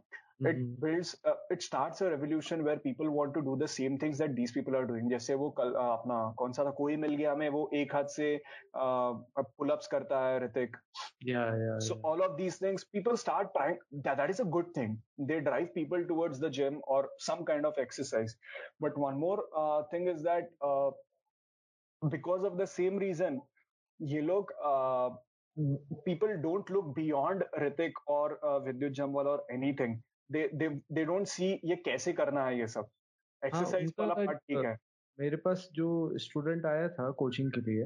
it 0.51 0.57
Mhm. 0.57 0.81
builds, 0.81 1.11
uh, 1.25 1.35
it 1.51 1.63
starts 1.63 2.01
a 2.01 2.11
revolution 2.11 2.65
where 2.65 2.79
people 2.85 3.11
want 3.11 3.35
to 3.35 3.43
do 3.49 3.57
the 3.57 3.69
same 3.69 3.99
things 3.99 4.19
that 4.19 4.35
these 4.35 4.53
people 4.53 4.77
are 4.79 4.87
doing. 4.87 5.09
जैसे 5.11 5.35
वो 5.43 5.51
कल 5.61 5.73
uh, 5.73 5.91
अपना 5.99 6.17
कौन 6.39 6.53
सा 6.53 6.65
था 6.65 6.71
कोई 6.81 6.97
मिल 7.05 7.15
गया 7.17 7.33
हमें 7.33 7.49
वो 7.57 7.69
एक 7.83 7.95
हाथ 7.95 8.09
से 8.17 8.31
पुल 8.77 9.71
अप्स 9.71 9.87
करता 9.95 10.21
है 10.29 10.41
Hrithik 10.45 10.77
yeah 11.31 11.51
yeah, 11.63 11.79
so 11.79 11.95
yeah. 11.95 12.01
all 12.11 12.23
of 12.25 12.37
these 12.37 12.57
things 12.63 12.85
people 12.97 13.17
start 13.17 13.53
trying 13.57 13.79
that, 14.07 14.17
that 14.17 14.31
is 14.35 14.41
a 14.41 14.45
good 14.57 14.73
thing 14.79 14.97
they 15.31 15.41
drive 15.41 15.73
people 15.75 16.05
towards 16.09 16.41
the 16.45 16.51
gym 16.59 16.81
or 16.97 17.09
some 17.19 17.45
kind 17.51 17.65
of 17.71 17.79
exercise 17.79 18.37
but 18.81 18.99
one 18.99 19.21
more 19.21 19.39
uh, 19.63 19.83
thing 19.93 20.09
is 20.15 20.23
that 20.23 20.51
uh, 20.71 20.91
because 22.03 22.45
of 22.45 22.59
the 22.59 22.67
same 22.67 22.99
reason 22.99 23.41
ये 24.01 24.21
लोग 24.21 24.53
uh, 24.71 25.11
people 26.05 26.37
don't 26.43 26.71
look 26.71 26.95
beyond 26.95 27.45
Ritik 27.59 27.93
or 28.07 28.39
uh, 28.45 28.59
Vidyut 28.61 28.95
Jamwal 28.95 29.27
or 29.27 29.43
anything 29.51 30.03
They 30.32 31.06
don't 31.06 31.30
see 31.34 31.50
ये 31.66 31.76
कैसे 31.76 32.14
करना 32.14 32.46
है 32.46 32.60
ये 32.60 32.68
सब। 32.68 32.90
Exercise 33.46 33.86
उनका 33.86 34.04
वाला 34.04 34.26
पार्ट 34.26 34.38
ठीक 34.38 34.66
है। 34.66 34.78
मेरे 35.20 35.38
पास 35.38 35.70
जो 35.74 36.18
स्टूडेंट 36.18 36.66
आया 36.66 36.88
था 36.90 37.12
कोचिंग 37.12 37.52
के 37.52 37.62
लिए 37.62 37.84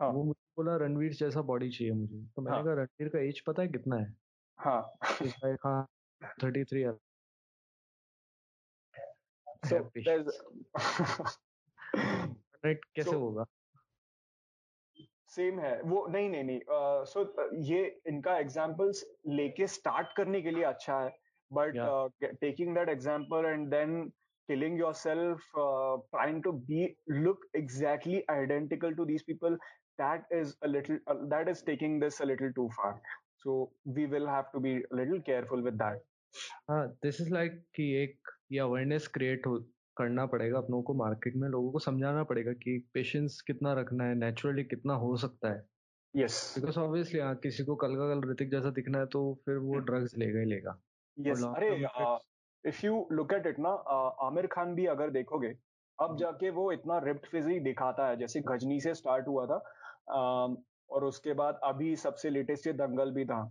हाँ। 0.00 0.10
वो 0.10 0.24
मुझे 0.24 0.46
बोला 0.56 0.76
रणवीर 0.76 1.12
जैसा 1.12 1.42
बॉडी 1.42 1.70
चाहिए 1.70 1.92
मुझे। 1.92 2.22
तो 2.36 2.42
मैंने 2.42 2.56
हाँ। 2.56 2.64
कहा 2.64 2.74
रणवीर 2.74 3.08
का 3.08 3.18
एज 3.18 3.40
पता 3.40 3.62
है 3.62 3.68
कितना 3.68 3.96
है? 3.96 4.16
हाँ। 4.58 4.80
हाँ 5.66 5.86
थर्टी 6.42 6.64
थ्री 6.64 6.84
so 9.66 9.88
कैसे 12.64 13.10
होगा? 13.10 13.44
सेम 15.28 15.58
है। 15.60 15.80
वो 15.82 16.06
नहीं 16.06 16.28
नहीं 16.30 16.44
नहीं 16.44 16.60
सो 17.04 17.20
uh, 17.20 17.30
so, 17.30 17.48
ये 17.54 18.00
इनका 18.06 18.38
एग्जांपल्स 18.38 19.04
लेके 19.26 19.66
स्टार्ट 19.66 20.08
करने 20.16 20.42
के 20.42 20.50
लिए 20.50 20.64
अच्छा 20.64 21.00
है। 21.00 21.27
But 21.50 21.76
Yeah. 21.76 22.32
Taking 22.40 22.74
that 22.74 22.88
example 22.88 23.46
and 23.46 23.68
then 23.70 24.10
killing 24.48 24.76
yourself 24.80 25.48
uh, 25.62 25.96
trying 26.12 26.36
to 26.44 26.50
be 26.68 26.84
look 27.24 27.42
exactly 27.58 28.20
identical 28.34 28.94
to 29.00 29.04
these 29.10 29.24
people 29.24 29.56
that 29.98 30.30
is 30.36 30.54
a 30.62 30.70
little 30.70 31.00
uh, 31.06 31.16
that 31.32 31.50
is 31.52 31.60
taking 31.66 31.98
this 32.04 32.20
a 32.20 32.28
little 32.30 32.54
too 32.58 32.64
far 32.76 32.92
so 33.44 33.56
we 33.98 34.06
will 34.14 34.26
have 34.26 34.48
to 34.54 34.62
be 34.68 34.72
a 34.76 35.00
little 35.00 35.20
careful 35.26 35.66
with 35.68 35.76
that 35.82 36.06
हाँ 36.70 36.80
this 37.02 37.20
is 37.20 37.30
like 37.32 37.60
कि 37.76 37.90
एक 37.98 38.32
ये 38.52 38.58
awareness 38.60 39.06
create 39.14 39.46
हो 39.46 39.58
करना 39.96 40.26
पड़ेगा 40.32 40.58
अपनों 40.58 40.82
को 40.82 40.94
market 40.94 41.36
में 41.36 41.48
लोगों 41.48 41.70
को 41.72 41.78
समझाना 41.90 42.22
पड़ेगा 42.32 42.52
कि 42.64 42.78
पेशेंस 42.94 43.40
कितना 43.46 43.72
रखना 43.80 44.04
है 44.04 44.14
नेचुरली 44.24 44.64
कितना 44.72 44.94
हो 45.04 45.16
सकता 45.24 45.52
है 45.52 45.62
yes 46.14 46.42
बिकॉज़ 46.58 46.78
ऑब्वियसली 46.80 47.20
हाँ 47.20 47.34
किसी 47.42 47.64
को 47.64 47.76
कल 47.84 47.96
का 47.96 48.12
कल 48.14 48.28
ऋतिक 48.30 48.50
जैसा 48.50 48.70
दिखना 48.78 48.98
है 48.98 49.06
तो 49.14 49.22
फिर 49.46 49.56
वो 49.70 49.78
ड्रग्स 49.90 50.16
लेगा 50.18 50.40
ही 50.40 50.46
लेगा 50.50 50.80
yes 51.18 51.44
अरे 51.56 51.70
if 52.64 52.84
you 52.86 53.06
look 53.12 53.32
at 53.32 53.46
it 53.46 53.58
ना 53.58 53.70
आमिर 54.26 54.46
खान 54.46 54.74
भी 54.74 54.86
अगर 54.86 55.10
देखोगे 55.10 55.54
अब 55.98 56.16
जाके 56.16 56.50
वो 56.50 56.70
इतना 56.72 56.98
रिप्ड 56.98 57.26
फिजिक 57.26 57.62
दिखाता 57.64 58.06
है 58.08 58.16
जैसे 58.16 58.40
गजनी 58.40 58.80
से 58.80 58.94
स्टार्ट 58.94 59.28
हुआ 59.28 59.46
था 59.46 59.62
um, 60.16 60.56
और 60.90 61.04
उसके 61.04 61.32
बाद 61.32 61.60
अभी 61.64 61.94
सबसे 61.96 62.30
लेटेस्ट 62.30 62.66
ये 62.66 62.72
दंगल 62.72 63.10
भी 63.10 63.24
था. 63.24 63.44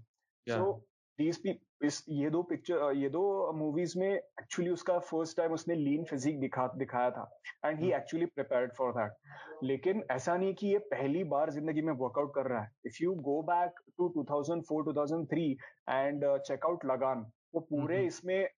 सो 0.48 0.72
दीज 1.20 1.42
इस 1.84 2.04
ये 2.10 2.30
दो 2.30 2.42
पिक्चर 2.44 2.92
ये 2.96 3.10
दो 3.10 3.52
मूवीज़ 3.54 3.98
में 4.00 4.10
एक्चुअली 4.10 4.72
उसका 4.72 4.98
फ़र्स्ट 5.00 5.38
टाइम 5.38 5.52
उसने 5.54 5.76
लीन 5.76 6.04
फिजिक 6.04 6.40
दिखा 6.40 6.68
दिखाया 6.78 7.12
था 7.12 7.30
and 7.66 7.80
he. 7.80 7.92
Actually 7.94 8.26
prepared 8.26 8.74
for 8.74 8.92
that 8.92 9.64
लेकिन 9.64 10.04
ऐसा 10.12 10.38
नहीं 10.38 10.54
कि 10.54 10.68
ये 10.68 10.78
पहली 10.94 11.24
बार 11.24 11.52
ज़िंदगी 11.52 11.82
में 11.82 11.94
वर्कआउट 11.94 12.34
कर 12.36 12.48
रहा 12.48 12.62
है। 12.62 12.72
If 12.86 12.98
you 13.02 13.14
go 13.30 13.42
back 13.42 13.80
to 13.98 14.10
2004 14.18 14.84
2003 14.88 15.56
and 15.90 16.26
check 16.48 16.66
out 16.66 16.86
Lagaan 16.86 17.26
वो 17.56 17.60
पूरे. 17.72 18.06
इसमें 18.06 18.50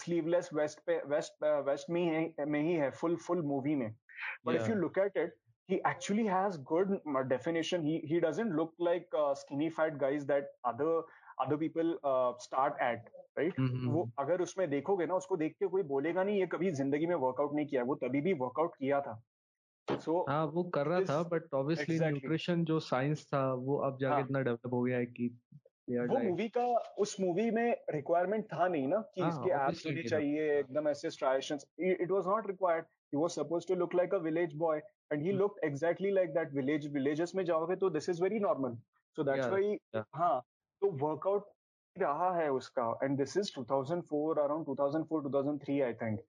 स्लीवलेस 0.00 0.50
वेस्ट 0.54 0.78
पे 0.86 1.00
वेस्ट 1.06 1.44
वेस्ट 1.66 1.90
में 1.90 2.02
ही 2.02 2.44
में 2.44 2.60
ही 2.62 2.72
है 2.74 2.90
फुल 2.90 3.16
फुल 3.26 3.42
मूवी 3.42 3.74
में। 3.74 3.90
But 4.46 4.54
if 4.54 4.68
you 4.70 4.74
look 4.76 4.98
at 4.98 5.16
it 5.16 5.36
he 5.68 5.78
actually 5.88 6.22
has 6.26 6.54
good 6.68 6.92
definition. 7.30 7.82
He 7.86 7.94
he 8.10 8.18
doesn't 8.24 8.54
look 8.58 8.70
like 8.86 9.16
uh, 9.22 9.32
skinny 9.40 9.66
fat 9.78 9.96
guys 10.02 10.22
that 10.30 10.46
other 10.70 10.92
other 11.44 11.58
people 11.62 11.90
uh, 12.10 12.30
start 12.44 12.78
at 12.86 13.10
right? 13.40 13.58
हम्म, 13.58 13.90
वो 13.90 14.04
अगर 14.18 14.42
उसमें 14.42 14.68
देखोगे 14.70 15.06
ना 15.06 15.14
उसको 15.14 15.36
देख 15.42 15.52
के 15.58 15.66
कोई 15.74 15.82
बोलेगा 15.90 16.24
नहीं 16.24 16.38
ये 16.40 16.46
कभी 16.54 16.70
ज़िंदगी 16.78 17.06
में 17.06 17.14
वर्कआउट 17.26 17.54
नहीं 17.54 17.66
किया 17.66 17.82
वो 17.90 17.94
तभी 18.04 18.20
भी 18.20 18.32
वर्कआउट 18.44 18.74
किया 18.78 19.00
था। 19.00 19.14
सो 19.88 20.24
हाँ 20.28 20.44
वो 20.54 20.64
कर 20.76 20.86
रहा 20.86 20.98
This- 20.98 21.10
था 21.10 21.22
बट 21.34 21.54
ऑब्वियसली 21.54 21.96
exactly. 21.96 22.18
न्यूट्रिशन 22.18 22.64
जो 22.64 22.78
साइंस 22.88 23.26
था 23.34 23.44
वो 23.68 23.76
अब 23.90 23.98
जाके 24.00 24.14
हाँ। 24.14 24.24
इतना 24.24 24.42
डेवलप 24.48 24.72
हो 24.72 24.82
गया 24.82 24.98
है 24.98 25.06
कि 25.06 25.28
वो 25.88 26.18
मूवी 26.18 26.48
का 26.48 26.64
उस 26.98 27.16
मूवी 27.20 27.50
में 27.50 27.76
रिक्वायरमेंट 27.90 28.44
था 28.52 28.66
नहीं 28.68 28.88
ना 28.88 29.00
कि 29.14 29.20
हाँ, 29.20 29.30
इसके 29.30 29.50
obviously 29.50 29.86
होने 29.86 30.02
चाहिए 30.08 30.58
एकदम 30.58 30.88
ऐसे 30.88 31.10
striations 31.10 31.66
it 31.80 32.10
was 32.10 32.26
not 32.26 32.46
required 32.46 32.84
he 32.84 33.18
was 33.18 33.30
supposed 33.30 33.68
to 33.68 33.74
look 33.74 33.94
like 33.94 34.14
a 34.14 34.18
village 34.24 34.54
boy 34.56 34.78
and 35.12 35.22
he. 35.22 35.32
Looked 35.32 35.64
exactly 35.64 36.10
like 36.10 36.34
that 36.34 36.52
village 36.54 36.92
villages 36.94 37.32
में 37.34 37.44
जाओगे 37.44 37.76
तो 37.76 37.90
this 37.90 38.08
is 38.08 38.22
very 38.22 38.38
normal 38.38 38.76
so 39.16 39.24
that's 39.24 39.46
why. 39.46 39.78
हाँ 40.14 40.40
तो 40.82 40.90
वर्कआउट 41.06 41.46
रहा 41.96 42.34
है 42.36 42.50
उसका 42.52 42.98
and 43.02 43.16
this 43.18 43.36
is 43.36 43.52
2004 43.58 44.38
around 44.38 44.66
2004 44.66 45.22
2003 45.24 45.80
I 45.82 45.92
think 46.02 46.20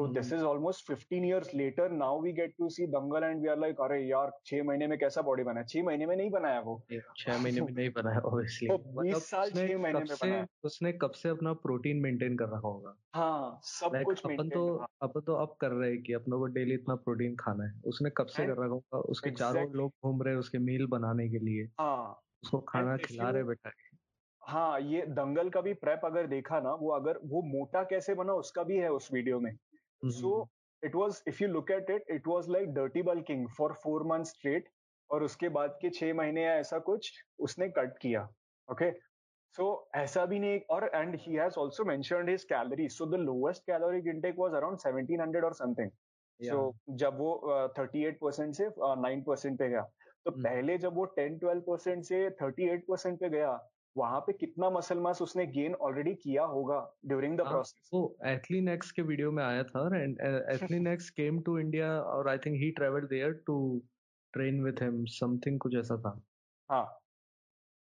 This 0.00 0.32
hmm, 0.32 0.36
is 0.36 0.42
almost 0.42 0.86
15 0.90 1.24
years 1.24 1.48
later. 1.54 1.84
Now 1.88 2.22
we 2.24 2.30
get 2.32 2.54
to 2.60 2.68
see 2.68 2.86
Dangal 2.94 3.22
and 3.22 3.42
we 3.42 3.48
are 3.48 3.60
like, 3.62 3.76
अरे 3.80 4.00
यार 4.10 4.32
छह 4.46 4.62
महीने 4.62 4.86
में 4.86 4.98
कैसा 4.98 5.22
बॉडी 5.22 5.42
बना 5.42 5.62
छह 5.62 5.82
महीने 5.82 6.06
में 6.06 6.16
नहीं 6.16 6.30
बनाया 6.30 6.60
वो। 6.60 6.86
छह 7.18 7.42
महीने 7.42 7.60
में 7.60 7.72
नहीं 7.72 7.90
बनाया 7.90 8.18
ऑब्वियसली 8.18 8.68
वो 8.68 9.02
20 9.02 9.30
साल 9.30 9.50
छह 9.50 9.78
महीने 9.78 9.98
में 9.98 10.06
से 10.06 10.26
बनाया। 10.26 10.46
उसने 10.64 10.92
कब 10.92 11.10
से 11.10 11.28
अपना 11.28 11.52
प्रोटीन 11.52 11.96
मेंटेन 11.96 12.36
कर 12.36 12.44
रखा 12.44 12.58
होगा? 12.58 12.96
हाँ 13.14 13.60
सब 13.62 13.90
लाइक 13.94 14.06
कुछ 14.06 14.24
अपन 14.24 14.48
तो 14.48 14.86
अपन 15.02 15.20
तो 15.20 15.34
अब 15.34 15.56
कर 15.60 15.70
रहे 15.70 15.90
हैं 15.90 16.02
कि 16.02 16.12
अपनों 16.12 16.38
को 16.38 16.46
डेली 16.46 16.74
इतना 16.74 16.94
प्रोटीन 16.94 17.36
खाना 17.36 17.64
है। 17.64 17.82
उसने 17.86 18.10
कब 18.10 18.26
से 18.26 18.46
कर 18.46 18.52
रखा 18.52 18.64
होगा? 18.64 18.98
उसके 18.98 19.30
चारों 19.30 19.72
लोग 19.72 19.92
घूम 20.04 20.22
रहे 20.22 20.34
हैं 20.34 20.40
उसके 20.40 20.58
मील 20.58 20.86
बनाने 20.86 21.28
के 21.28 21.38
लिए। 21.38 21.64
हाँ। 21.80 22.20
उसको 22.42 22.58
खाना 22.58 22.96
खिला 22.96 23.30
रहे 23.30 23.54
के। 23.54 24.04
हाँ 24.42 24.80
ये 24.80 25.02
दंगल 25.02 25.48
का 25.48 25.60
भी 25.60 25.74
प्रेप 25.74 26.00
अगर 26.04 26.26
देखा 26.26 26.60
ना 26.60 26.74
वो 26.74 26.90
अगर 26.90 27.18
वो 27.24 27.42
मोटा 27.42 27.82
कैसे 27.82 28.14
बना 28.14 28.32
उसका 28.32 28.62
भी 28.62 28.76
है 28.76 28.92
उस 28.92 29.12
वीडियो 29.12 29.40
में। 29.40 29.56
हम्म, 30.04 30.12
so 30.12 30.48
it 30.82 30.94
was 30.94 31.22
if 31.28 31.42
you 31.42 31.48
look 31.48 31.70
at 31.70 31.90
it 31.90 32.10
it 32.10 32.26
was 32.28 32.48
like 32.48 32.72
dirty 32.74 33.02
bulking 33.02 33.46
for 33.58 33.72
four 33.82 34.02
month 34.06 34.24
straight 34.24 34.68
और 35.10 35.22
उसके 35.22 35.48
बाद 35.48 35.78
के 35.80 35.90
छह 35.90 36.12
महीने 36.14 36.42
या 36.44 36.54
ऐसा 36.56 36.78
कुछ 36.78 37.12
उसने 37.38 37.68
कट 37.68 37.98
किया 37.98 38.28
ओके 38.68 38.90
सो 39.56 39.66
ऐसा 39.94 40.24
भी 40.26 40.38
नहीं 40.38 40.60
और 40.70 40.90
and 40.94 41.14
he 41.20 41.34
has 41.34 41.58
also 41.60 41.84
mentioned 41.84 42.30
his 42.30 42.44
calories 42.44 42.92
so 42.92 43.06
the 43.06 43.20
lowest 43.20 43.62
caloric 43.66 44.06
intake 44.06 44.38
was 44.38 44.54
around 44.54 44.78
1700 44.78 45.44
और 45.44 45.54
समथिंग 45.54 45.90
सो 46.40 46.56
जब 47.02 47.18
वो 47.18 47.30
थर्टी 47.78 48.04
एट 48.04 48.18
परसेंट 48.20 48.54
से 48.54 48.68
नाइन 48.78 49.22
परसेंट 49.22 49.58
पे 49.58 49.68
गया। 49.68 49.82
तो 50.26 50.30
hmm. 50.30 50.42
पहले 50.44 50.78
जब 50.78 50.94
वो 50.94 51.04
टेन 51.16 51.38
ट्वेल्व 51.38 51.60
परसेंट 51.60 52.04
से 52.04 52.28
थर्टी 52.42 52.68
एट 52.68 52.84
परसेंट 52.88 53.18
पे 53.20 53.28
गया 53.28 53.52
वहाँ 53.96 54.20
पे 54.20 54.32
कितना 54.32 54.70
मसल 54.70 54.98
मास 54.98 55.22
उसने 55.22 55.46
गेन 55.46 55.74
ऑलरेडी 55.82 56.14
किया 56.14 56.44
होगा 56.46 56.78
ड्यूरिंग 57.06 57.36
द 57.38 57.46
प्रोसेस 57.48 57.90
वो 57.94 58.00
एथलीनेक्स 58.26 58.90
के 58.92 59.02
वीडियो 59.02 59.30
में 59.32 59.42
आया 59.44 59.62
था 59.64 59.86
and 59.96 60.20
AthleanX 60.54 61.10
came 61.10 61.40
to 61.42 61.58
India 61.58 61.90
और 62.02 62.28
I 62.28 62.38
think 62.38 62.56
he 62.62 62.70
travelled 62.70 63.08
there 63.08 63.32
to 63.46 63.56
train 64.34 64.62
with 64.64 64.82
him 64.82 65.04
something 65.10 65.58
कुछ 65.60 65.76
ऐसा 65.76 65.96
था। 65.96 66.20
हाँ। 66.70 66.84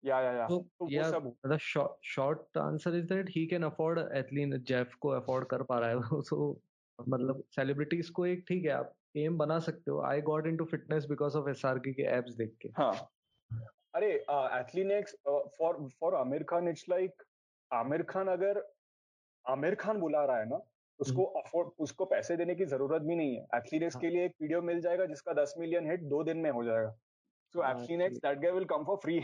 Yeah 0.04 0.20
yeah 0.20 0.32
yeah. 0.32 0.46
तो 0.48 0.88
yeah 0.90 1.10
the 1.46 1.56
short 2.04 2.58
answer 2.58 2.94
is 2.96 3.06
that 3.06 3.30
he 3.30 3.46
can 3.46 3.62
afford 3.62 3.98
Athlean 4.16 4.58
Jeff 4.62 4.94
को 5.00 5.08
अफोर्ड 5.10 5.46
कर 5.48 5.62
पा 5.62 5.78
रहा 5.78 5.90
है। 5.90 5.96
सो 6.22 6.38
मतलब 6.98 7.42
सेलिब्रिटीज 7.50 8.10
को 8.10 8.26
एक 8.26 8.44
ठीक 8.48 8.64
है 8.64 8.70
आप 8.72 8.94
एम 9.16 9.36
बना 9.38 9.58
सकते 9.60 9.90
हो। 9.90 10.00
I 10.02 10.20
got 10.22 10.46
into 10.46 10.64
fitness 10.64 11.06
because 11.10 11.36
of 11.36 11.48
SRK 11.50 11.92
के 11.92 12.02
एप्स 12.18 12.34
देख 12.36 12.56
के। 12.62 12.68
हाँ। 12.78 12.92
अरे 13.96 14.12
AthleanX 14.12 15.16
for 15.26 15.88
for 16.00 16.14
Aamir 16.14 16.42
Khan 16.48 16.68
it's 16.68 16.88
like 16.88 17.22
Aamir 17.70 18.02
Khan 18.10 18.28
अगर 18.28 18.62
आमिर 19.44 19.74
खान 19.80 20.00
बुला 20.00 20.24
रहा 20.24 20.38
है 20.38 20.48
ना 20.48 20.60
उसको 21.00 21.24
अफोर्ड 21.40 21.66
हम्म। 21.66 21.84
उसको 21.84 22.04
पैसे 22.04 22.36
देने 22.36 22.54
की 22.54 22.64
ज़रूरत 22.66 23.02
भी 23.02 23.16
नहीं 23.16 23.36
है 23.36 23.42
एथलीनेक्स 23.56 23.94
हाँ. 23.96 24.00
के 24.00 24.10
लिए 24.10 24.24
एक 24.24 24.34
वीडियो 24.42 24.60
मिल 24.62 24.80
जाएगा 24.80 25.06
जिसका 25.06 25.32
दस 25.42 25.54
मिलियन 25.58 25.90
हिट 25.90 26.02
दो 26.12 26.22
दिन 26.24 26.38
में 26.38 26.50
हो 26.50 26.64
जाएगा 26.64 26.90
so 27.54 27.64
AthleanX 27.64 28.18
that 28.18 28.38
guy 28.40 28.52
will 28.52 28.64
come 28.72 28.84
for 28.84 28.96
free 29.02 29.20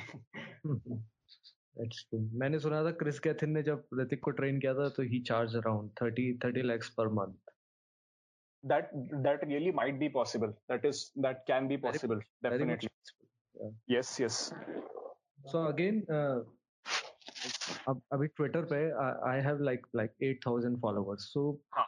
मैंने 2.41 2.59
सुना 2.59 2.83
था 2.85 2.91
क्रिस 3.01 3.19
कैथिन 3.21 3.51
ने 3.51 3.63
जब 3.63 4.01
ऋतिक 4.01 4.23
को 4.25 4.31
ट्रेन 4.41 4.59
किया 4.61 4.75
था 4.75 4.89
तो 4.97 5.03
he 5.13 5.21
charge 5.29 5.57
around 5.57 5.91
30 6.03 6.27
30 6.43 6.65
lakhs 6.65 6.91
per 6.99 7.07
month. 7.11 7.53
That 8.65 8.91
that 9.25 9.47
really 9.47 9.73
might 9.73 9.99
be 10.01 10.11
possible. 10.11 10.53
That 10.69 10.85
is 10.85 11.01
that 11.25 11.41
can 11.47 11.69
be 11.69 11.79
possible. 11.79 12.21
Very, 12.43 12.59
definitely. 12.59 12.91
Possible. 13.55 13.75
Yeah. 13.87 13.97
Yes, 13.97 14.19
yes. 14.19 14.53
So 15.45 15.67
again, 15.67 16.05
uh, 16.11 16.41
अब 17.89 18.01
अभी 18.13 18.27
ट्विटर 18.29 18.65
पे 18.73 18.77
I 19.29 19.41
have 19.43 19.63
like 19.65 19.87
like 19.97 20.11
8000 20.25 20.77
followers 20.83 21.23
so 21.33 21.43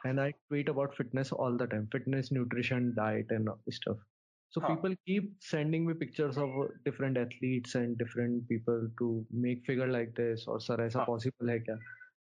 and 0.07 0.21
I 0.21 0.31
tweet 0.31 0.71
about 0.71 0.95
fitness 0.95 1.33
all 1.33 1.57
the 1.59 1.69
time 1.71 1.87
fitness 1.93 2.29
nutrition 2.33 2.91
diet 2.95 3.33
and 3.33 3.51
stuff 3.73 4.03
So 4.53 4.61
huh. 4.61 4.69
people 4.69 4.93
keep 5.05 5.31
sending 5.41 5.85
me 5.85 5.95
pictures 5.95 6.37
of 6.37 6.51
different 6.85 7.19
athletes 7.19 7.75
and 7.75 7.97
different 7.99 8.49
people 8.49 8.85
to 8.99 9.07
make 9.37 9.65
figure 9.69 9.89
like 9.89 10.13
this 10.19 10.45
और 10.49 10.61
sir 10.61 10.83
ऐसा 10.85 11.05
possible 11.05 11.51
है 11.51 11.59
क्या 11.61 11.75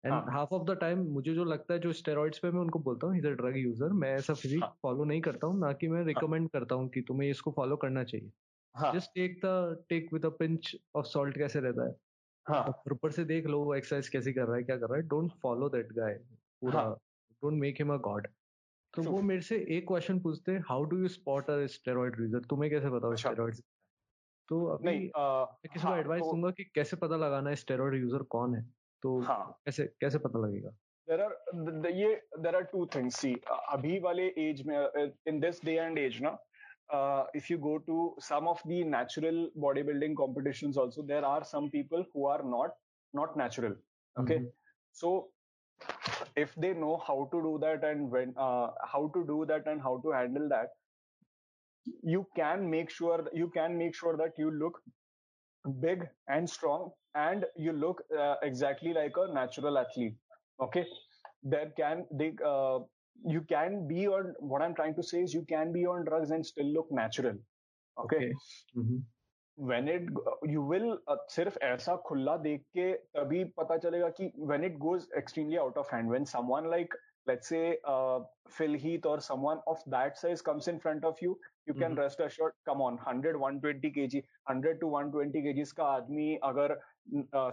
and 0.04 0.28
half 0.32 0.52
of 0.54 0.66
the 0.70 0.76
time 0.80 1.06
मुझे 1.12 1.34
जो 1.34 1.44
लगता 1.44 1.74
है 1.74 1.80
जो 1.80 1.92
steroids 1.92 2.38
पे 2.38 2.50
मैं 2.50 2.60
उनको 2.60 2.78
बोलता 2.78 3.06
हूँ 3.06 3.16
इज़ 3.18 3.26
ड्रग 3.28 3.56
यूज़र 3.58 3.92
मैं 4.02 4.12
ऐसा 4.16 4.34
फिजिक 4.34 4.64
फॉलो 4.82 5.04
नहीं 5.04 5.20
करता 5.20 5.46
हूँ 5.46 5.58
ना 5.60 5.72
कि 5.80 5.88
मैं 5.88 6.04
रिकमेंड 6.04 6.50
करता 6.50 6.74
हूँ 6.74 6.88
कि 6.94 7.00
तुम्हें 7.08 7.30
इसको 7.30 7.52
फॉलो 7.56 7.76
करना 7.86 8.04
चाहिए 8.04 8.30
just 8.74 9.10
take 9.14 9.40
the 9.44 9.84
take 9.88 10.12
with 10.12 10.26
a 10.26 10.28
pinch 10.38 10.76
of 10.96 11.06
salt 11.06 11.38
कैसे 11.38 11.60
रहता 11.60 11.86
है। 11.86 11.94
हाँ. 12.46 12.82
ऊपर 12.92 13.10
से 13.10 13.24
देख 13.24 13.46
लो 13.46 13.62
वो 13.64 13.74
एक्सरसाइज 13.74 14.08
कैसे 14.08 14.32
कर 14.32 14.46
रहा 14.46 14.56
है 14.56 14.62
क्या 14.62 14.76
कर 14.76 14.88
रहा 14.88 14.96
है। 14.96 15.02
डोंट 15.08 15.32
फॉलो 15.42 15.68
दैट 15.68 15.92
गाय 15.92 16.14
पूरा। 16.62 16.82
Don't 17.42 17.60
make 17.60 17.76
him 17.78 17.92
a 17.94 17.96
god 17.96 18.28
तो 18.94 19.02
वो 19.02 19.20
मेरे 19.22 19.40
से 19.40 19.56
एक 19.76 19.86
क्वेश्चन 19.88 20.20
पूछते 20.20 20.52
हैं 20.52 20.60
how 20.68 20.84
do 20.84 20.98
you 20.98 21.08
spot 21.08 21.50
a 21.50 21.66
steroid 21.66 22.20
user 22.20 22.44
तुम्हें 22.50 22.70
कैसे 22.70 22.90
पता 22.90 23.14
स्टेरॉइड 23.14 23.54
अच्छा। 23.54 23.62
तो 24.48 24.64
अभी 24.66 24.84
मैं 24.84 24.98
किसी 25.68 25.86
को 25.86 25.94
एडवाइस 25.94 26.20
हाँ, 26.20 26.30
तो 26.30 26.36
दूँगा 26.36 26.50
कि 26.50 26.64
कैसे 26.64 26.96
पता 26.96 27.16
लगाना 27.16 27.50
है 27.50 27.56
स्टेरॉइड 27.56 27.94
यूज़र 27.94 28.22
कौन 28.22 28.54
है। 28.54 28.62
तो 29.02 29.18
हाँ, 29.20 29.60
कैसे 29.66 29.84
कैसे 30.00 30.18
पता 30.18 30.46
लगेगा? 30.46 30.70
देर 31.08 31.20
आर 31.20 31.90
ये 31.92 32.14
there 32.38 32.56
are 32.56 32.62
two 32.62 32.86
things 32.86 33.16
see 33.16 33.34
अभी 33.50 33.98
वाले 34.00 34.26
एज 34.38 34.62
में 34.66 34.76
in 35.28 35.40
this 35.40 35.64
day 35.64 35.72
and 35.72 35.98
age 35.98 36.20
ना 36.22 36.30
uh, 36.92 37.24
if 37.34 37.50
you 37.50 37.58
go 37.58 37.78
to 37.78 38.14
some 38.18 38.48
of 38.48 38.60
the 38.66 38.82
natural 38.84 39.48
bodybuilding 39.58 40.16
competitions 40.16 40.76
also 40.76 41.02
there 41.02 41.24
are 41.24 41.44
some 41.44 41.70
people 41.70 42.04
who 42.12 42.26
are 42.26 42.42
not 42.42 42.70
not 43.12 43.36
natural 43.36 43.74
okay 44.18 44.36
mm-hmm. 44.36 44.46
so 44.92 45.28
if 46.36 46.54
they 46.56 46.72
know 46.72 47.00
how 47.06 47.28
to 47.32 47.40
do 47.42 47.58
that 47.60 47.84
and 47.84 48.10
when 48.10 48.34
uh, 48.36 48.68
how 48.92 49.10
to 49.14 49.24
do 49.26 49.44
that 49.46 49.66
and 49.66 49.80
how 49.80 50.00
to 50.04 50.10
handle 50.10 50.48
that 50.48 50.68
you 52.02 52.26
can 52.36 52.68
make 52.70 52.90
sure 52.90 53.26
you 53.32 53.48
can 53.48 53.76
make 53.78 53.94
sure 53.94 54.16
that 54.16 54.32
you 54.36 54.50
look 54.50 54.80
big 55.80 56.06
and 56.28 56.48
strong 56.48 56.90
and 57.14 57.44
you 57.56 57.72
look 57.72 58.02
uh, 58.18 58.34
exactly 58.42 58.92
like 58.92 59.12
a 59.16 59.32
natural 59.32 59.78
athlete 59.78 60.16
okay 60.60 60.84
there 61.42 61.70
can 61.76 62.04
they 62.10 62.32
uh, 62.44 62.78
you 63.25 63.41
can 63.41 63.87
be 63.87 64.07
on 64.07 64.33
what 64.39 64.61
i'm 64.61 64.75
trying 64.75 64.95
to 64.95 65.03
say 65.03 65.23
is 65.23 65.33
you 65.33 65.45
can 65.49 65.71
be 65.71 65.85
on 65.85 66.03
drugs 66.05 66.31
and 66.31 66.45
still 66.45 66.71
look 66.73 66.87
natural 66.91 67.35
okay, 67.97 68.17
okay. 68.17 68.31
Mm-hmm. 68.77 68.97
when 69.57 69.87
it 69.87 70.03
you 70.43 70.61
will 70.61 70.97
uh, 71.07 71.15
सिर्फ 71.29 71.57
ऐसा 71.63 71.95
खुला 72.05 72.35
देख 72.43 72.61
के 72.77 72.91
तभी 73.15 73.43
पता 73.57 73.77
चलेगा 73.77 74.09
कि 74.19 74.31
when 74.51 74.63
it 74.63 74.79
goes 74.79 75.07
extremely 75.17 75.59
out 75.63 75.77
of 75.77 75.89
hand 75.89 76.09
when 76.09 76.25
someone 76.25 76.69
like 76.69 76.95
let's 77.27 77.47
say 77.47 77.77
uh, 77.87 78.19
Phil 78.49 78.73
Heath 78.73 79.05
or 79.05 79.19
someone 79.21 79.59
of 79.67 79.83
that 79.87 80.17
size 80.17 80.41
comes 80.41 80.67
in 80.67 80.79
front 80.79 81.05
of 81.05 81.21
you 81.21 81.37
you 81.67 81.73
can 81.73 81.91
mm-hmm. 81.91 81.99
rest 81.99 82.19
assured 82.19 82.53
come 82.65 82.81
on 82.81 82.95
100 82.95 83.37
120 83.39 83.91
kg 83.91 84.23
100 84.47 84.79
to 84.81 84.87
120 84.87 85.45
kg 85.47 85.73
का 85.77 85.85
आदमी 85.97 86.35
अगर 86.43 86.79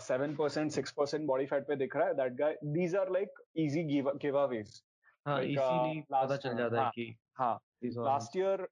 seven 0.08 0.34
percent 0.36 0.70
six 0.72 0.92
percent 0.96 1.26
body 1.26 1.46
fat 1.46 1.66
पे 1.68 1.76
दिख 1.76 1.96
रहा 1.96 2.06
है 2.06 2.14
that 2.14 2.32
guy 2.40 2.56
these 2.78 2.96
are 2.96 3.10
like 3.12 3.42
easy 3.64 3.82
give 3.92 4.10
giveaways 4.38 4.80
हाँ 7.35 7.59
last 7.97 8.37
year 8.37 8.67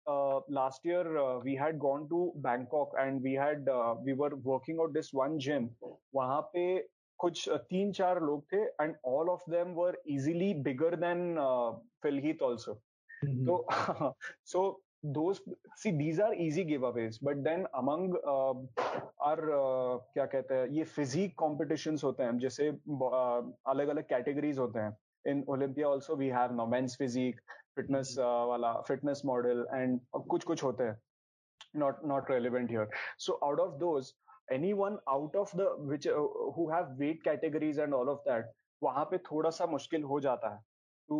last 0.51 0.87
year 0.87 1.07
we 1.43 1.55
had 1.55 1.77
gone 1.77 2.07
to 2.07 2.33
Bangkok 2.37 2.95
and 2.99 3.21
we 3.21 3.33
had 3.33 3.69
we 4.03 4.13
were 4.13 4.33
working 4.33 4.79
out 4.79 4.91
this 4.91 5.15
one 5.15 5.37
gym 5.37 5.69
वहाँ 6.15 6.41
पे 6.41 6.87
कुछ 7.19 7.49
तीन 7.49 7.91
चार 7.91 8.21
लोग 8.21 8.45
थे 8.53 8.57
and 8.57 8.95
all 9.05 9.29
of 9.29 9.51
them 9.51 9.73
were 9.73 10.01
easily 10.07 10.53
bigger 10.53 10.95
than 10.95 11.35
Phil Heath 12.03 12.41
also 12.41 12.73
तो 13.25 13.65
so 14.45 14.83
those 15.05 15.41
are 16.21 16.33
easy 16.33 16.63
giveaways 16.87 17.19
but 17.23 17.35
then 17.35 17.65
among 17.65 18.15
are 19.21 19.41
क्या 20.13 20.25
कहते 20.25 20.55
हैं 20.55 20.67
ये 20.67 20.83
फिजिक 20.83 21.35
कॉम्पिटिशन 21.37 21.97
होते 22.03 22.23
हैं 22.23 22.37
जैसे 22.37 22.69
अलग 22.69 23.87
अलग 23.87 24.03
कैटेगरीज 24.03 24.59
होते 24.59 24.79
हैं। 24.79 24.97
In 25.25 25.43
Olympia 25.47 25.87
also 25.87 26.15
we 26.15 26.27
have 26.27 26.53
now 26.53 26.65
men's 26.65 26.95
physique 26.95 27.37
fitness 27.75 28.17
uh, 28.17 28.45
wala 28.51 28.83
fitness 28.87 29.23
model 29.23 29.65
and 29.71 29.99
kuch 30.33 30.45
kuch 30.51 30.65
hote 30.67 30.83
hai 30.87 30.93
not 31.83 32.03
not 32.13 32.29
relevant 32.29 32.69
here 32.69 32.87
so 33.17 33.37
out 33.47 33.59
of 33.67 33.79
those 33.79 34.13
anyone 34.51 34.97
out 35.15 35.35
of 35.43 35.55
the 35.61 35.69
which 35.93 36.07
uh, 36.07 36.27
who 36.57 36.69
have 36.69 36.91
weight 36.97 37.23
categories 37.23 37.77
and 37.77 37.93
all 37.93 38.13
of 38.17 38.19
that 38.25 38.51
वहाँ 38.83 39.03
पे 39.11 39.17
थोड़ा 39.31 39.49
सा 39.57 39.65
मुश्किल 39.73 40.03
हो 40.03 40.19
जाता 40.27 40.49
है 40.53 40.59
to 41.09 41.17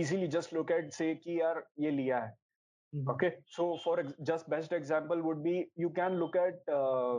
easily 0.00 0.28
just 0.34 0.52
look 0.56 0.70
at 0.70 0.92
say 0.98 1.14
कि 1.24 1.40
यार 1.40 1.62
ये 1.84 1.90
लिया 1.90 2.18
है 2.24 2.32
okay 3.12 3.30
so 3.56 3.78
for 3.84 3.96
just 4.30 4.48
best 4.54 4.72
example 4.72 5.22
would 5.26 5.42
be 5.42 5.54
you 5.84 5.90
can 5.98 6.18
look 6.22 6.36
at 6.36 6.74
uh, 6.78 7.18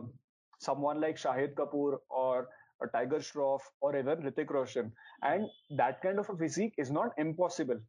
someone 0.60 1.02
like 1.02 1.18
Shahid 1.18 1.56
Kapoor 1.56 1.98
or 2.10 2.48
a 2.84 2.88
Tiger 2.88 3.18
Shroff 3.18 3.62
or 3.82 3.96
even 3.96 4.24
Ritik 4.24 4.50
Roshan. 4.50 4.92
And 5.22 5.48
that 5.78 6.02
kind 6.02 6.20
of 6.20 6.30
a 6.30 6.38
physique 6.38 6.74
is 6.78 6.92
not 6.92 7.12
impossible. 7.18 7.80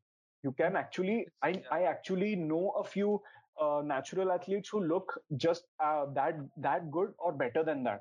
You 0.42 0.52
can 0.52 0.76
actually, 0.76 1.26
I, 1.42 1.62
I 1.70 1.83
actually 1.85 2.37
know 2.37 2.70
a 2.78 2.85
few 2.85 3.20
uh, 3.61 3.83
natural 3.85 4.33
athletes 4.33 4.68
who 4.68 4.85
look 4.85 5.20
just 5.37 5.64
uh, 5.83 6.07
that 6.14 6.35
that 6.59 6.90
good 6.90 7.12
or 7.18 7.33
better 7.33 7.64
than 7.64 7.85
that. 7.85 8.00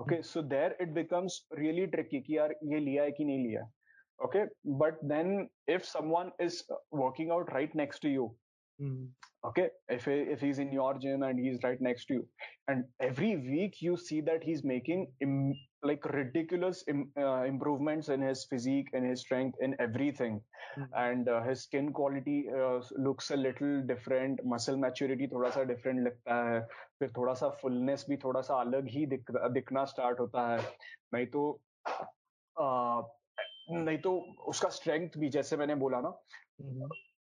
Okay, 0.00 0.16
hmm. 0.16 0.22
so 0.22 0.42
there 0.42 0.74
it 0.78 0.94
becomes 0.94 1.44
really 1.56 1.86
tricky. 1.86 2.20
Ki 2.20 2.36
yaar, 2.36 2.50
ye 2.62 2.80
liya 2.86 3.04
hai 3.04 3.12
ki 3.18 3.24
nahi 3.24 3.46
liya. 3.46 3.64
Okay, 4.24 4.44
but 4.64 4.98
then 5.02 5.48
if 5.66 5.84
someone 5.84 6.32
is 6.40 6.64
uh, 6.70 6.76
working 6.90 7.30
out 7.30 7.52
right 7.52 7.74
next 7.74 8.00
to 8.00 8.08
you, 8.08 8.34
mm. 8.80 9.08
okay, 9.44 9.68
if 9.88 10.08
if 10.08 10.40
he's 10.40 10.58
in 10.58 10.72
your 10.72 10.94
gym 10.98 11.22
and 11.22 11.38
he's 11.38 11.58
right 11.62 11.80
next 11.80 12.06
to 12.06 12.14
you, 12.14 12.28
and 12.68 12.84
every 13.00 13.36
week 13.36 13.82
you 13.82 13.96
see 13.96 14.22
that 14.22 14.42
he's 14.42 14.64
making 14.64 15.06
Im- 15.20 15.54
like 15.86 16.06
ridiculous 16.14 16.82
Im, 16.88 17.12
uh, 17.18 17.44
improvements 17.48 18.08
in 18.08 18.22
his 18.22 18.44
physique, 18.50 18.90
in 18.92 19.04
his 19.10 19.20
strength, 19.20 19.58
in 19.60 19.76
everything, 19.80 20.40
mm-hmm. 20.78 21.04
and 21.04 21.28
uh, 21.28 21.42
his 21.42 21.62
skin 21.62 21.92
quality 21.92 22.36
uh, 22.50 22.80
looks 23.08 23.30
a 23.30 23.36
little 23.36 23.82
different, 23.82 24.44
muscle 24.44 24.76
maturity 24.76 25.28
थोड़ा 25.28 25.50
सा 25.50 25.64
different 25.64 26.00
लगता 26.00 26.50
है, 26.50 26.60
फिर 26.98 27.12
थोड़ा 27.16 27.34
सा 27.34 27.56
fullness 27.64 28.08
भी 28.08 28.16
थोड़ा 28.16 28.40
सा 28.40 28.54
अलग 28.54 28.88
ही 28.88 29.06
दिख, 29.06 29.30
दिखना 29.30 29.84
start 29.84 30.18
होता 30.20 30.48
है, 30.52 30.62
नहीं 31.14 31.26
तो 31.26 31.60
नहीं 33.70 33.98
तो 33.98 34.18
उसका 34.46 34.68
स्ट्रेंथ 34.68 35.08
भी 35.18 35.28
जैसे 35.28 35.56
मैंने 35.56 35.74
बोला 35.74 36.00
ना 36.00 36.18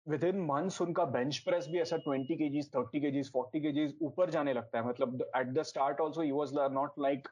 विद 0.08 0.24
इन 0.24 0.40
मंथ्स 0.46 0.80
उनका 0.82 1.04
बेंच 1.04 1.38
प्रेस 1.38 1.66
भी 1.72 1.80
ऐसा 1.80 1.96
ट्वेंटी 1.96 2.36
के 2.36 2.48
जीज 2.50 2.68
थर्टी 2.74 3.00
के 3.00 3.10
जीज 3.10 3.30
फोर्टी 3.32 3.60
के 3.60 3.72
जीज 3.72 3.94
ऊपर 4.02 4.30
जाने 4.30 4.52
लगता 4.52 4.78
है। 4.78 4.88
मतलब 4.88 5.22
at 5.36 5.46
the 5.46 5.62
start 5.62 6.00
also 6.00 6.22
he 6.22 6.30
was 6.30 6.54
not 6.72 6.98
like 6.98 7.28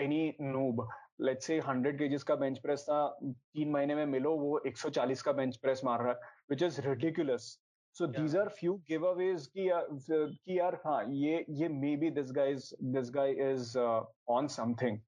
any 0.00 0.34
noob 0.40 0.88
let's 1.20 1.40
say 1.40 1.58
hundred 1.58 1.98
KGs 1.98 2.22
का 2.22 2.34
बेंच 2.36 2.58
प्रेस 2.58 2.82
था 2.82 3.06
तीन 3.24 3.70
महीने 3.70 3.94
में 3.94 4.06
मिलो 4.06 4.36
वो 4.36 4.60
140 4.66 5.22
का 5.22 5.32
बेंच 5.32 5.56
प्रेस 5.56 5.80
मार 5.84 6.02
रहा 6.02 6.12
है 6.12 6.32
which 6.50 6.62
is 6.62 6.80
ridiculous 6.80 7.58
so 7.96 8.06
these 8.06 8.36
are 8.36 8.48
few 8.48 8.74
giveaways 9.06 9.46
की 9.56 9.68
कि 9.70 10.58
यार 10.58 10.80
हाँ 10.86 11.04
ये 11.08 11.44
ये 11.50 11.68
maybe 11.96 12.10
this 12.10 12.32
guy 12.32 12.54
this 12.94 13.10
guy 13.14 13.32
is 13.50 13.78
on 13.78 14.46
something 14.46 14.98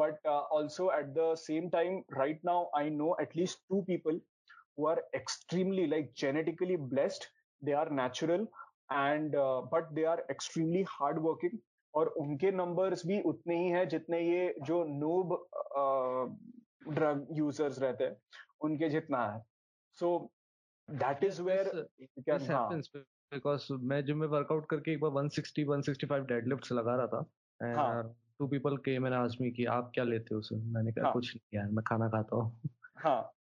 but 0.00 0.26
also 0.26 0.90
at 0.98 1.06
the 1.18 1.34
same 1.38 1.68
time 1.68 2.02
right 2.12 2.40
now 2.44 2.70
I 2.76 2.90
know 2.90 3.04
know 3.04 3.14
at 3.24 3.36
least 3.40 3.62
two 3.70 3.82
people 3.90 4.18
who 4.78 4.86
are 4.86 4.98
extremely 5.14 5.86
like 5.86 6.12
genetically 6.14 6.76
blessed 6.76 7.26
they 7.62 7.72
are 7.72 7.90
natural 7.90 8.46
and 8.90 9.34
uh, 9.34 9.62
but 9.72 9.94
they 9.94 10.04
are 10.04 10.20
extremely 10.30 10.84
hardworking 10.98 11.58
और 11.94 12.06
उनके 12.06 12.50
numbers 12.50 13.06
भी 13.06 13.20
उतने 13.20 13.56
ही 13.58 13.68
हैं 13.68 13.88
जितने 13.88 14.20
ये 14.20 14.54
जो 14.62 14.84
noob 14.84 15.48
drug 16.94 17.26
users 17.32 17.78
रहते 17.78 18.04
हैं 18.04 18.16
उनके 18.60 18.88
जितना 18.88 19.32
है। 19.32 19.42
So 19.92 20.32
that 20.90 21.24
is 21.24 21.42
where 21.42 21.88
because 22.30 23.72
मैं 23.72 24.04
जिम 24.04 24.18
में 24.18 24.26
वर्कआउट 24.26 24.66
करके 24.70 24.92
एक 24.92 25.00
बार 25.00 25.10
160 25.10 25.64
165 25.66 26.26
डेडलिफ्ट्स 26.28 26.72
लगा 26.72 26.96
रहा 26.96 27.06
था 27.06 27.24
एंड 27.62 28.14
टू 28.38 28.46
पीपल 28.46 28.76
के 28.76 28.98
मैंने 28.98 29.16
आजमी 29.16 29.50
की 29.50 29.64
आप 29.64 29.90
क्या 29.94 30.04
लेते 30.04 30.34
हो 30.34 30.38
उसमें 30.38 30.60
मैंने 30.60 30.92
कहा 30.92 31.04
हाँ. 31.04 31.12
कुछ 31.12 31.36
नहीं 31.36 31.58
यार 31.58 31.70
मैं 31.70 31.84
खाना 31.86 32.08
खाता 32.08 32.36
हूँ। 32.36 32.60
हाँ। 32.96 33.35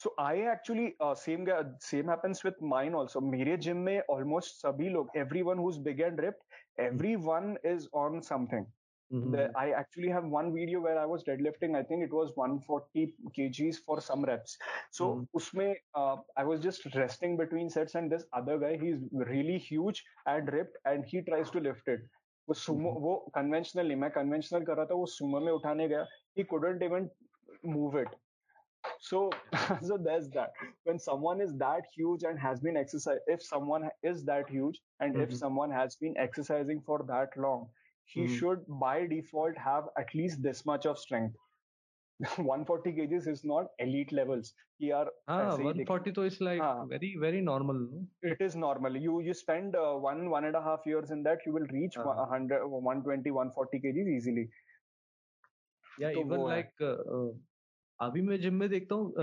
So 0.00 0.14
I 0.20 0.40
actually 0.50 0.92
same 1.02 1.46
same 1.82 2.10
happens 2.10 2.42
with 2.44 2.54
mine 2.74 2.94
also 2.96 3.20
मेरे 3.30 3.56
जिम 3.68 3.76
में 3.88 4.00
ऑलमोस्ट 4.10 4.66
सभी 4.66 4.88
लोग 4.88 5.10
everyone 5.16 5.58
who 5.58 5.70
is 5.70 5.78
big 5.88 6.00
and 6.00 6.20
ripped 6.20 6.82
everyone 6.84 7.56
is 7.72 7.88
on 8.04 8.20
something 8.28 8.66
Mm-hmm. 9.10 9.56
I 9.56 9.70
actually 9.70 10.08
have 10.08 10.24
one 10.24 10.54
video 10.54 10.80
where 10.80 10.96
I 10.96 11.04
was 11.04 11.24
deadlifting. 11.24 11.74
I 11.74 11.82
think 11.82 12.04
it 12.04 12.12
was 12.12 12.30
140 12.36 13.14
kgs 13.36 13.78
for 13.84 14.00
some 14.00 14.24
reps. 14.24 14.56
So 14.92 15.04
mm-hmm. 15.04 15.38
usme, 15.38 15.74
uh, 15.94 16.16
I 16.36 16.44
was 16.44 16.60
just 16.60 16.86
resting 16.94 17.36
between 17.36 17.70
sets, 17.70 17.96
and 17.96 18.10
this 18.10 18.24
other 18.32 18.56
guy, 18.58 18.78
he's 18.80 19.00
really 19.12 19.58
huge 19.58 20.04
and 20.26 20.52
ripped, 20.52 20.78
and 20.84 21.04
he 21.04 21.22
tries 21.22 21.50
to 21.50 21.60
lift 21.60 21.88
it. 21.88 22.08
वो 22.48 22.54
Sumo 22.54 22.90
वो 23.00 23.12
conventional 23.34 23.86
नहीं 23.86 23.96
मैं 23.96 24.10
conventional 24.10 24.64
कर 24.66 24.76
रहा 24.76 24.86
था 24.90 24.94
वो 24.94 25.04
sumo 25.06 25.40
में 25.40 25.50
उठाने 25.52 25.86
गया 25.88 26.06
he 26.38 26.44
couldn't 26.52 26.82
even 26.82 27.08
move 27.74 27.98
it 28.00 28.14
so 28.99 29.29
so 29.81 29.97
there's 29.97 30.29
that 30.29 30.51
when 30.83 30.99
someone 30.99 31.41
is 31.41 31.55
that 31.57 31.83
huge 31.95 32.23
and 32.23 32.39
has 32.39 32.59
been 32.59 32.77
exercise 32.77 33.19
if 33.27 33.41
someone 33.41 33.89
is 34.03 34.23
that 34.25 34.49
huge 34.49 34.81
and 34.99 35.13
mm-hmm. 35.13 35.23
if 35.23 35.35
someone 35.35 35.71
has 35.71 35.95
been 35.95 36.17
exercising 36.17 36.81
for 36.85 37.03
that 37.07 37.29
long 37.37 37.67
he 38.05 38.21
mm-hmm. 38.21 38.35
should 38.37 38.59
by 38.67 39.07
default 39.07 39.57
have 39.57 39.85
at 39.97 40.13
least 40.13 40.41
this 40.41 40.65
much 40.65 40.85
of 40.85 40.97
strength 40.97 41.35
140 42.37 42.91
kgs 42.97 43.27
is 43.27 43.43
not 43.43 43.65
elite 43.79 44.11
levels 44.11 44.53
he 44.77 44.91
are 44.91 45.07
ah, 45.27 45.55
140 45.55 46.11
to 46.11 46.23
is 46.23 46.39
like 46.39 46.61
ah, 46.61 46.85
very 46.85 47.15
very 47.19 47.41
normal 47.41 47.75
no? 47.75 48.05
it 48.21 48.39
is 48.39 48.55
normal 48.55 48.95
you 48.95 49.19
you 49.21 49.33
spend 49.33 49.75
uh, 49.75 49.93
one 49.93 50.29
one 50.29 50.45
and 50.45 50.55
a 50.55 50.61
half 50.61 50.85
years 50.85 51.11
in 51.11 51.23
that 51.23 51.39
you 51.45 51.51
will 51.57 51.67
reach 51.71 51.97
ah. 51.97 52.05
100 52.13 52.65
120 52.65 53.31
140 53.31 53.81
kgs 53.85 54.15
easily 54.15 54.47
yeah 55.99 56.11
even 56.23 56.39
like 56.39 56.71
uh, 56.81 56.95
uh, 57.17 57.31
अभी 58.01 58.21
मैं 58.21 58.39
gym 58.39 58.53
में 58.53 58.69
देखता 58.69 58.95
हूँ 58.95 59.13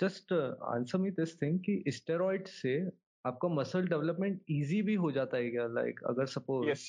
just 0.00 0.32
answer 0.62 0.98
me 0.98 1.10
this 1.10 1.42
thing 1.42 1.60
कि 1.60 1.84
steroid 1.88 2.46
से 2.46 2.90
आपका 3.26 3.48
muscle 3.48 3.88
development 3.88 4.42
easy 4.48 4.82
भी 4.82 4.94
हो 4.94 5.12
जाता 5.12 5.36
है 5.36 5.50
क्या? 5.50 5.66
लाइक 5.66 5.94
like, 5.94 6.08
अगर 6.08 6.26
सपोज़ 6.26 6.68
yes. 6.68 6.82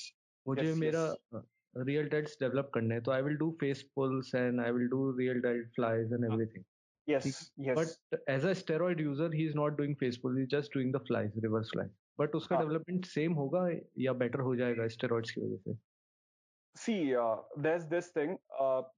मुझे 0.48 0.70
yes, 0.70 0.80
मेरा 0.80 1.20
रियल 1.76 2.08
टेट्स 2.08 2.36
डेवलप 2.40 2.70
करने 2.74 2.94
हैं 2.94 3.04
तो 3.04 3.10
I 3.10 3.22
will 3.22 3.36
do 3.36 3.56
face 3.60 3.82
pulls 3.82 4.34
and 4.34 4.60
I 4.60 4.70
will 4.70 4.88
do 4.88 5.18
rear 5.18 5.40
TET 5.40 5.68
flies 5.68 6.12
and 6.12 6.24
everything 6.24 6.64
but 7.78 8.18
as 8.28 8.46
a 8.46 8.52
steroid 8.52 9.00
user 9.00 9.34
he 9.34 9.46
is 9.46 9.56
not 9.56 9.76
doing 9.76 9.96
face 9.96 10.16
pull 10.16 10.38
he 10.38 10.46
just 10.46 10.74
doing 10.74 10.92
the 10.92 10.96
flies 10.96 11.32
reverse 11.38 11.70
flies 11.72 11.90
but 12.20 12.34
उसका 12.34 12.58
development 12.58 13.04
हाँ. 13.04 13.10
Same 13.10 13.32
होगा 13.32 13.68
या 13.98 14.12
better 14.12 14.40
हो 14.40 14.56
जाएगा 14.56 14.88
steroids 14.88 15.30
की 15.30 15.40
वजह 15.40 15.56
से? 15.56 15.74
See 16.76 17.14
this 17.88 18.16
thing 18.16 18.36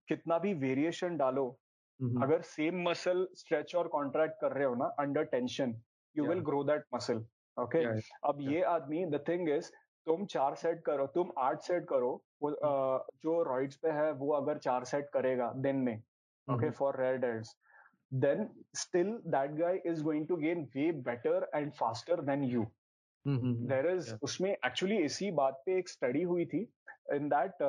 कितना 0.09 0.39
भी 0.39 0.55
वेरिएशन 0.55 1.17
डालो 1.17 1.61
अगर 2.01 2.43
सेम 2.43 2.83
मसल 2.89 3.27
स्ट्रेच 3.37 3.75
और 3.77 3.89
कॉन्ट्रैक्ट 3.89 4.41
कर 4.41 4.53
रहे 4.53 4.65
हो 4.65 4.75
ना 4.75 4.85
under 5.01 5.25
tension 5.33 5.75
you 6.17 6.27
will 6.27 6.41
grow 6.45 6.63
that 6.65 6.85
muscle 6.95 7.25
okay 7.57 7.85
अब 8.29 8.39
ये 8.51 8.63
आदमी 8.69 9.05
द 9.07 9.25
थिंग 9.29 9.49
इज़ 9.49 9.71
तुम 10.07 10.25
चार 10.27 10.55
सेट 10.55 10.83
करो 10.87 11.07
तुम 11.15 11.33
आठ 11.39 11.63
सेट 11.63 11.85
करो 11.89 12.11
वो 12.43 12.51
जो 13.25 13.43
रॉइड्स 13.43 13.77
पे 13.83 13.91
है 13.91 14.11
वो 14.13 14.33
अगर 14.35 14.59
चार 14.59 14.85
सेट 14.85 15.09
करेगा 15.13 15.53
दिन 15.59 15.77
में 15.85 15.97
okay 16.49 16.71
for 16.81 17.01
red 17.01 17.25
aids 17.25 17.57
then 18.13 18.49
still 18.77 19.13
that 19.29 19.51
guy 19.61 19.81
is 19.87 20.03
going 20.05 20.27
to 20.29 20.37
gain 20.37 20.69
way 20.77 20.91
better 21.09 21.51
and 21.55 21.73
faster 21.73 22.21
than 22.23 22.45
you 22.45 22.67
there 23.25 23.91
is 23.91 24.15
उसमें 24.23 24.51
एक्चुअली 24.51 24.97
इसी 25.05 25.31
बात 25.41 25.63
पे 25.67 25.79
एक 25.79 25.89
स्टडी 25.89 26.23
हुई 26.23 26.45
थी 26.47 26.67
in 27.13 27.29
that 27.29 27.63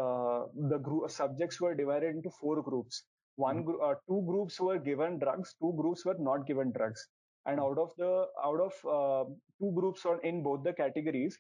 group 0.82 1.09
subjects 1.11 1.61
were 1.61 1.73
divided 1.76 2.15
into 2.15 2.30
four 2.32 2.61
groups. 2.63 3.03
one 3.37 3.62
mm-hmm. 3.64 3.85
uh, 3.85 3.95
two 4.09 4.22
groups 4.26 4.61
were 4.61 4.78
given 4.78 5.18
drugs 5.18 5.55
two 5.62 5.72
groups 5.81 6.05
were 6.05 6.16
not 6.18 6.47
given 6.47 6.72
drugs 6.72 7.07
and 7.47 7.61
out 7.61 7.78
of 7.78 7.93
the 7.99 8.11
out 8.45 8.61
of 8.61 8.81
uh, 8.97 9.24
two 9.61 9.72
groups 9.78 10.05
on 10.07 10.20
in 10.31 10.43
both 10.49 10.64
the 10.64 10.74
categories 10.83 11.39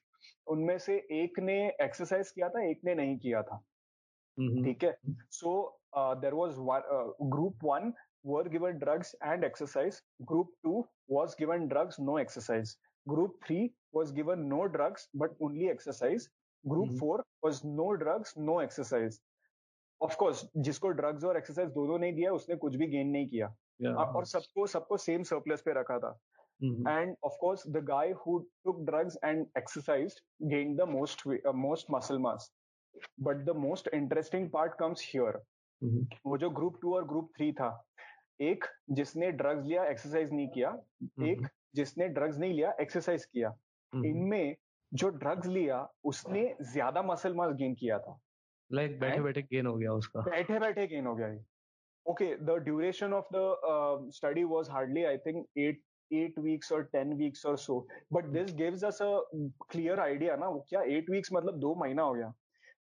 उनमें 0.52 0.78
से 0.78 0.94
एक 1.18 1.38
ने 1.42 1.54
exercise 1.82 2.30
किया 2.30 2.48
था 2.54 2.62
एक 2.70 2.80
ने 2.84 2.94
नहीं 2.94 3.16
किया 3.18 3.42
था 3.42 3.56
ठीक 4.64 4.84
है 4.84 4.92
so 5.36 5.52
there 6.24 6.34
was 6.34 6.56
group 7.34 7.64
one 7.64 7.92
were 8.22 8.44
given 8.44 8.78
drugs 8.78 9.14
and 9.22 9.44
exercise. 9.44 10.02
Group 10.24 10.48
2 10.64 10.86
was 11.08 11.34
given 11.34 11.68
drugs, 11.68 11.98
no 11.98 12.16
exercise. 12.16 12.76
Group 13.08 13.32
3 13.46 13.72
was 13.92 14.12
given 14.12 14.48
no 14.48 14.68
drugs, 14.68 15.08
but 15.14 15.30
only 15.40 15.68
exercise. 15.68 16.28
Group 16.68 16.88
mm-hmm. 16.88 16.98
4 16.98 17.24
was 17.42 17.64
no 17.64 17.96
drugs, 17.96 18.34
no 18.36 18.58
of course 20.01 20.45
जिसको 20.57 20.89
drugs 20.99 21.23
और 21.23 21.37
exercise 21.37 21.69
दोनों 21.71 21.97
नहीं 21.99 22.13
दिया 22.13 22.31
उसने 22.33 22.55
कुछ 22.55 22.75
भी 22.75 22.87
gain 22.87 23.07
नहीं 23.07 23.27
किया। 23.27 23.47
Yeah. 23.83 23.95
और 24.15 24.25
सबको 24.25 24.65
सबको 24.67 24.97
सेम 24.97 25.23
सरप्लस 25.23 25.61
पे 25.61 25.73
रखा 25.73 25.97
था। 25.99 26.17
And 26.61 27.15
of course 27.23 27.67
the 27.67 27.77
guy 27.85 28.11
who 28.19 28.37
took 28.65 28.79
drugs 28.85 29.17
and 29.23 29.45
exercise 29.57 30.15
gain 30.43 30.75
the 30.75 30.87
most 30.89 31.27
most 31.55 31.91
muscle 31.91 32.19
mass 32.19 32.51
but 33.21 33.43
the 33.45 33.55
most 33.57 33.87
interesting 33.93 34.49
part 34.49 34.73
comes 34.79 35.03
here 35.05 35.41
वो 36.25 36.37
जो 36.37 36.49
ग्रुप 36.49 36.79
टू 36.81 36.93
और 36.95 37.07
ग्रुप 37.07 37.31
थ्री 37.37 37.51
था 37.53 37.69
एक 38.41 38.65
जिसने 38.91 39.31
ड्रग्स 39.33 39.65
लिया 39.65 39.83
एक्सरसाइज 39.85 40.31
नहीं 40.33 40.47
किया 40.49 40.71
mm-hmm. 40.71 41.27
एक 41.27 41.47
जिसने 41.75 42.07
ड्रग्स 42.09 42.37
नहीं 42.37 42.53
लिया 42.53 42.73
एक्सरसाइज 42.81 43.25
किया। 43.25 43.49
Mm-hmm. 43.49 44.05
इनमें 44.05 44.55
जो 44.91 45.09
ड्रग्स 45.09 45.47
लिया 45.47 45.87
उसने 46.05 46.43
ज़्यादा 46.63 47.01
मसल 47.03 47.33
मास 47.33 47.53
गेन 47.55 47.73
किया 47.75 47.99
था। 47.99 48.19
लाइक 48.73 48.99
बैठे 48.99 49.21
बैठे 49.21 49.41
गेन 49.41 49.65
हो 49.65 49.75
गया 49.75 49.93
उसका। 49.93 50.21
बैठे 50.21 50.59
बैठे 50.59 50.87
गेन 50.87 51.05
हो 51.05 51.15
गया 51.15 51.43
okay 52.05 52.35
the 52.47 52.55
duration 52.59 53.13
of 53.13 53.29
the 53.31 53.43
uh, 53.67 53.97
study 54.11 54.41
was 54.45 54.67
hardly 54.67 55.05
i 55.07 55.17
think 55.17 55.45
8 55.57 55.77
eight 56.11 56.39
weeks 56.39 56.71
और 56.71 56.83
टेन 56.83 57.13
वीक्स 57.13 57.45
और 57.45 57.57
so 57.57 57.87
but 58.13 58.25
this 58.25 58.55
gives 58.55 58.83
us 58.83 59.01
a 59.01 59.21
clear 59.71 59.99
idea 59.99 60.35
ना 60.35 60.47
वो 60.47 60.65
क्या 60.69 60.81
एट 60.81 61.09
वीक्स 61.09 61.29
मतलब 61.33 61.57
दो 61.59 61.75
महीना 61.75 62.01
हो 62.01 62.13
गया। 62.13 62.33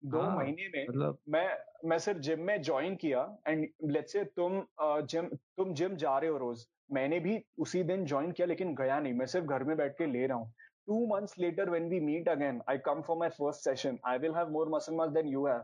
दो 0.04 0.20
हाँ, 0.20 0.36
महीने 0.36 0.68
में 0.68 0.86
मतलब 0.88 1.18
मैं 1.28 1.58
मैं 1.88 1.98
सिर्फ़ 1.98 2.20
जिम 2.20 2.40
में 2.40 2.62
ज्वाइन 2.62 2.96
किया 2.96 3.38
एंड 3.48 3.68
लेट्स 3.84 4.12
से 4.12 4.24
तुम 4.24 4.62
जिम 4.82 5.26
तुम 5.56 5.74
जिम 5.74 5.96
जा 5.96 6.18
रहे 6.18 6.30
हो 6.30 6.38
रोज। 6.38 6.66
मैंने 6.92 7.20
भी 7.20 7.44
उसी 7.58 7.82
दिन 7.82 8.04
ज्वाइन 8.04 8.32
किया 8.32 8.46
लेकिन 8.46 8.74
गया 8.74 9.00
नहीं। 9.00 9.12
मैं 9.12 9.26
सिर्फ़ 9.26 9.46
घर 9.46 9.64
में 9.64 9.76
बैठ 9.76 9.92
के 9.92 10.06
ले 10.06 10.26
रहा 10.26 10.38
हूँ। 10.38 10.52
Two 10.87 11.05
months 11.07 11.39
later 11.39 11.69
when 11.69 11.87
we 11.89 11.99
meet 11.99 12.29
again 12.29 12.61
I 12.69 12.77
come 12.85 13.01
for 13.07 13.17
my 13.17 13.29
first 13.39 13.69
session 13.69 13.97
I 14.07 14.17
will 14.25 14.35
have 14.35 14.49
more 14.51 14.69
muscle 14.75 14.95
mass 14.95 15.11
than 15.19 15.27
you 15.27 15.45
have 15.47 15.63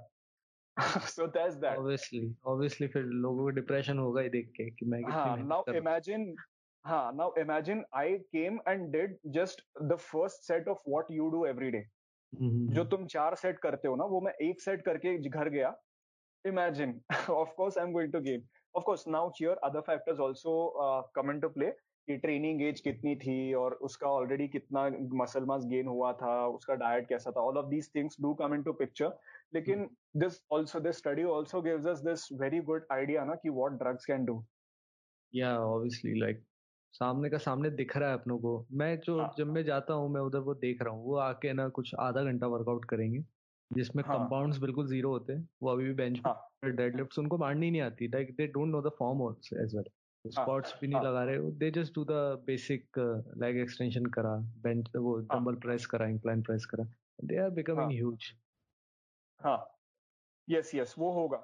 so 1.06 1.26
that's 1.34 1.58
that 1.62 1.80
obviously 1.80 2.20
obviously 2.52 2.88
फिर 2.94 3.04
लोगों 3.24 3.44
को 3.44 3.50
डिप्रेशन 3.58 4.00
होगा 4.00 4.22
ही 4.22 4.30
देख 4.36 4.48
के 4.56 4.70
कि 4.78 4.86
मैं 4.94 5.02
हाँ 5.10 5.36
now 5.50 5.60
imagine 5.82 6.24
हाँ 6.86 7.04
now 7.18 7.28
imagine 7.42 7.84
I 8.00 8.06
came 8.36 8.58
and 8.72 8.88
did 8.96 9.14
just 9.36 9.62
the 9.92 9.98
first 10.06 10.48
set 10.48 10.72
of 10.74 10.80
what 10.94 11.12
you 11.18 11.28
do 11.36 11.44
every 11.52 11.70
day. 11.76 11.84
Mm-hmm. 12.34 12.74
जो 12.76 12.86
तुम 12.94 13.06
चार 13.08 13.36
सेट 13.44 13.60
करते 13.66 13.88
हो 13.88 13.96
ना 13.96 14.06
वो 14.16 14.22
मैं 14.22 14.34
एक 14.48 14.62
सेट 14.62 14.82
करके 14.86 15.18
घर 15.30 15.50
गया 15.50 15.74
imagine 16.46 17.00
of 17.30 17.54
course 17.58 17.78
I 17.78 17.86
am 17.86 17.92
going 17.94 18.12
to 18.14 18.22
game 18.30 18.42
of 18.76 18.86
course 18.86 19.06
now 19.06 19.32
here 19.38 19.56
other 19.64 19.82
factors 19.82 20.20
also 20.20 20.54
uh, 20.84 21.02
come 21.16 21.30
into 21.30 21.50
play 21.50 21.72
कि 22.09 22.17
ट्रेनिंग 22.19 22.63
एज 22.63 22.81
कितनी 22.81 23.15
थी 23.17 23.37
और 23.55 23.75
उसका 23.89 24.09
ऑलरेडी 24.11 24.49
कितना 24.49 24.89
मसल 25.23 25.45
मास 25.47 25.65
गेन 25.71 25.89
हुआ 25.89 26.13
था 26.23 26.35
उसका 26.49 26.75
डाइट 26.85 27.09
कैसा 27.09 27.31
था 27.31 27.41
all 27.43 27.59
of 27.59 27.67
these 27.69 27.91
things 27.95 28.21
do 28.21 28.35
come 28.35 28.55
into 28.55 28.73
picture 28.75 29.19
लेकिन 29.55 29.89
this 30.17 30.41
also 30.55 30.81
this 30.81 30.99
study 30.99 31.23
also 31.35 31.63
gives 31.63 31.87
us 31.87 32.01
this 32.05 32.29
very 32.41 32.61
good 32.71 32.87
idea 32.93 33.25
ना 33.25 33.35
कि 33.43 33.51
व्हाट 33.51 33.79
ड्रग्स 33.79 34.07
कैन 34.07 34.25
डू 34.25 34.43
या 35.33 35.51
ऑब्वियसली 35.61 36.19
लाइक 36.21 36.45
सामने 36.95 37.29
का 37.31 37.39
सामने 37.39 37.71
दिख 37.71 37.97
रहा 37.97 38.09
है 38.09 38.15
अपनों 38.15 38.39
को। 38.39 38.53
मैं 38.73 38.99
जो 39.01 39.15
हाँ, 39.19 39.29
जब 39.39 39.47
मैं 39.49 39.63
जाता 39.65 39.95
हूँ 39.95 40.09
मैं 40.13 40.21
उधर 40.21 40.39
वो 40.41 40.55
देख 40.57 40.83
रहा 40.83 40.95
हूँ 40.95 41.05
वो 41.05 41.17
आके 41.21 41.53
ना 41.53 41.69
कुछ 41.71 41.95
आधा 42.01 42.23
घंटा 42.25 42.47
वर्कआउट 42.47 42.85
करेंगे 42.91 43.23
जिसमें 43.71 44.05
हाँ, 44.05 44.09
कंपाउंड्स 44.09 44.59
बिल्कुल 44.59 44.87
ज़ीरो 44.89 45.11
होते 45.11 45.33
हैं 45.33 45.49
वो 45.63 45.71
अभी 45.71 45.85
भी 45.85 45.95
बेंच 45.95 46.23
हाँ, 46.25 46.35
डेडलिफ्ट्स 46.67 47.19
उनको 47.19 47.39
मारनी 47.39 47.71
नहीं 47.71 47.81
आती 47.83 48.09
like 48.09 48.35
they 48.37 48.47
don't 48.49 48.69
know 48.71 48.83
the 48.83 48.93
form 48.99 49.23
as 49.63 49.75
well 49.77 49.85
squats 50.27 50.75
भी 50.81 50.89
नहीं 50.89 51.01
लगा 51.01 51.23
रहे 51.25 51.51
they 51.59 51.71
just 51.71 51.95
do 51.95 52.05
the 52.05 52.43
basic 52.47 52.99
leg 53.43 53.57
extension 53.57 54.07
करा 54.17 54.35
बेंच 54.63 54.97
वो 54.97 55.17
डंबल 55.33 55.55
प्रेस 55.55 55.87
करा 55.87 56.07
इंक्लाइन 56.07 56.43
प्रेस 56.43 56.67
करा 56.67 56.85
दे 57.25 57.37
आर 57.37 57.51
बिकमिंग 57.51 57.91
ह्यूज 57.91 58.33
हाँ। 59.41 59.59
यस 60.49 60.75
यस 60.75 60.95
वो 60.99 61.13
होगा। 61.13 61.43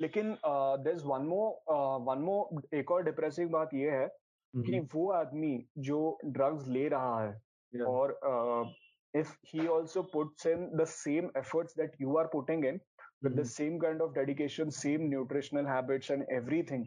लेकिन 0.00 0.30
is 0.92 1.04
one 1.06 1.26
more 1.26 1.74
one 2.08 2.18
more 2.18 2.76
एक 2.76 2.90
और 2.90 3.04
डिप्रेसिंग 3.04 3.50
बात 3.50 3.74
ये 3.74 3.90
है 3.90 4.06
कि 4.06 4.60
mm-hmm. 4.60 4.94
वो 4.94 5.10
आदमी 5.12 5.68
जो 5.78 6.18
ड्रग्स 6.26 6.66
ले 6.68 6.88
रहा 6.88 7.20
है 7.22 7.84
और 7.86 8.18
if 9.14 9.36
he 9.46 9.66
also 9.66 10.02
puts 10.02 10.46
in 10.46 10.70
the 10.76 10.84
same 10.84 11.30
efforts 11.36 11.76
that 11.76 11.96
you 12.00 12.16
are 12.16 12.26
putting 12.26 12.64
in 12.64 12.80
with 13.24 13.36
the 13.36 13.44
same 13.44 13.76
kind 13.80 14.02
of 14.02 14.14
dedication 14.14 14.70
same 14.70 15.08
nutritional 15.10 15.66
habits 15.66 16.10
and 16.10 16.24
everything 16.30 16.82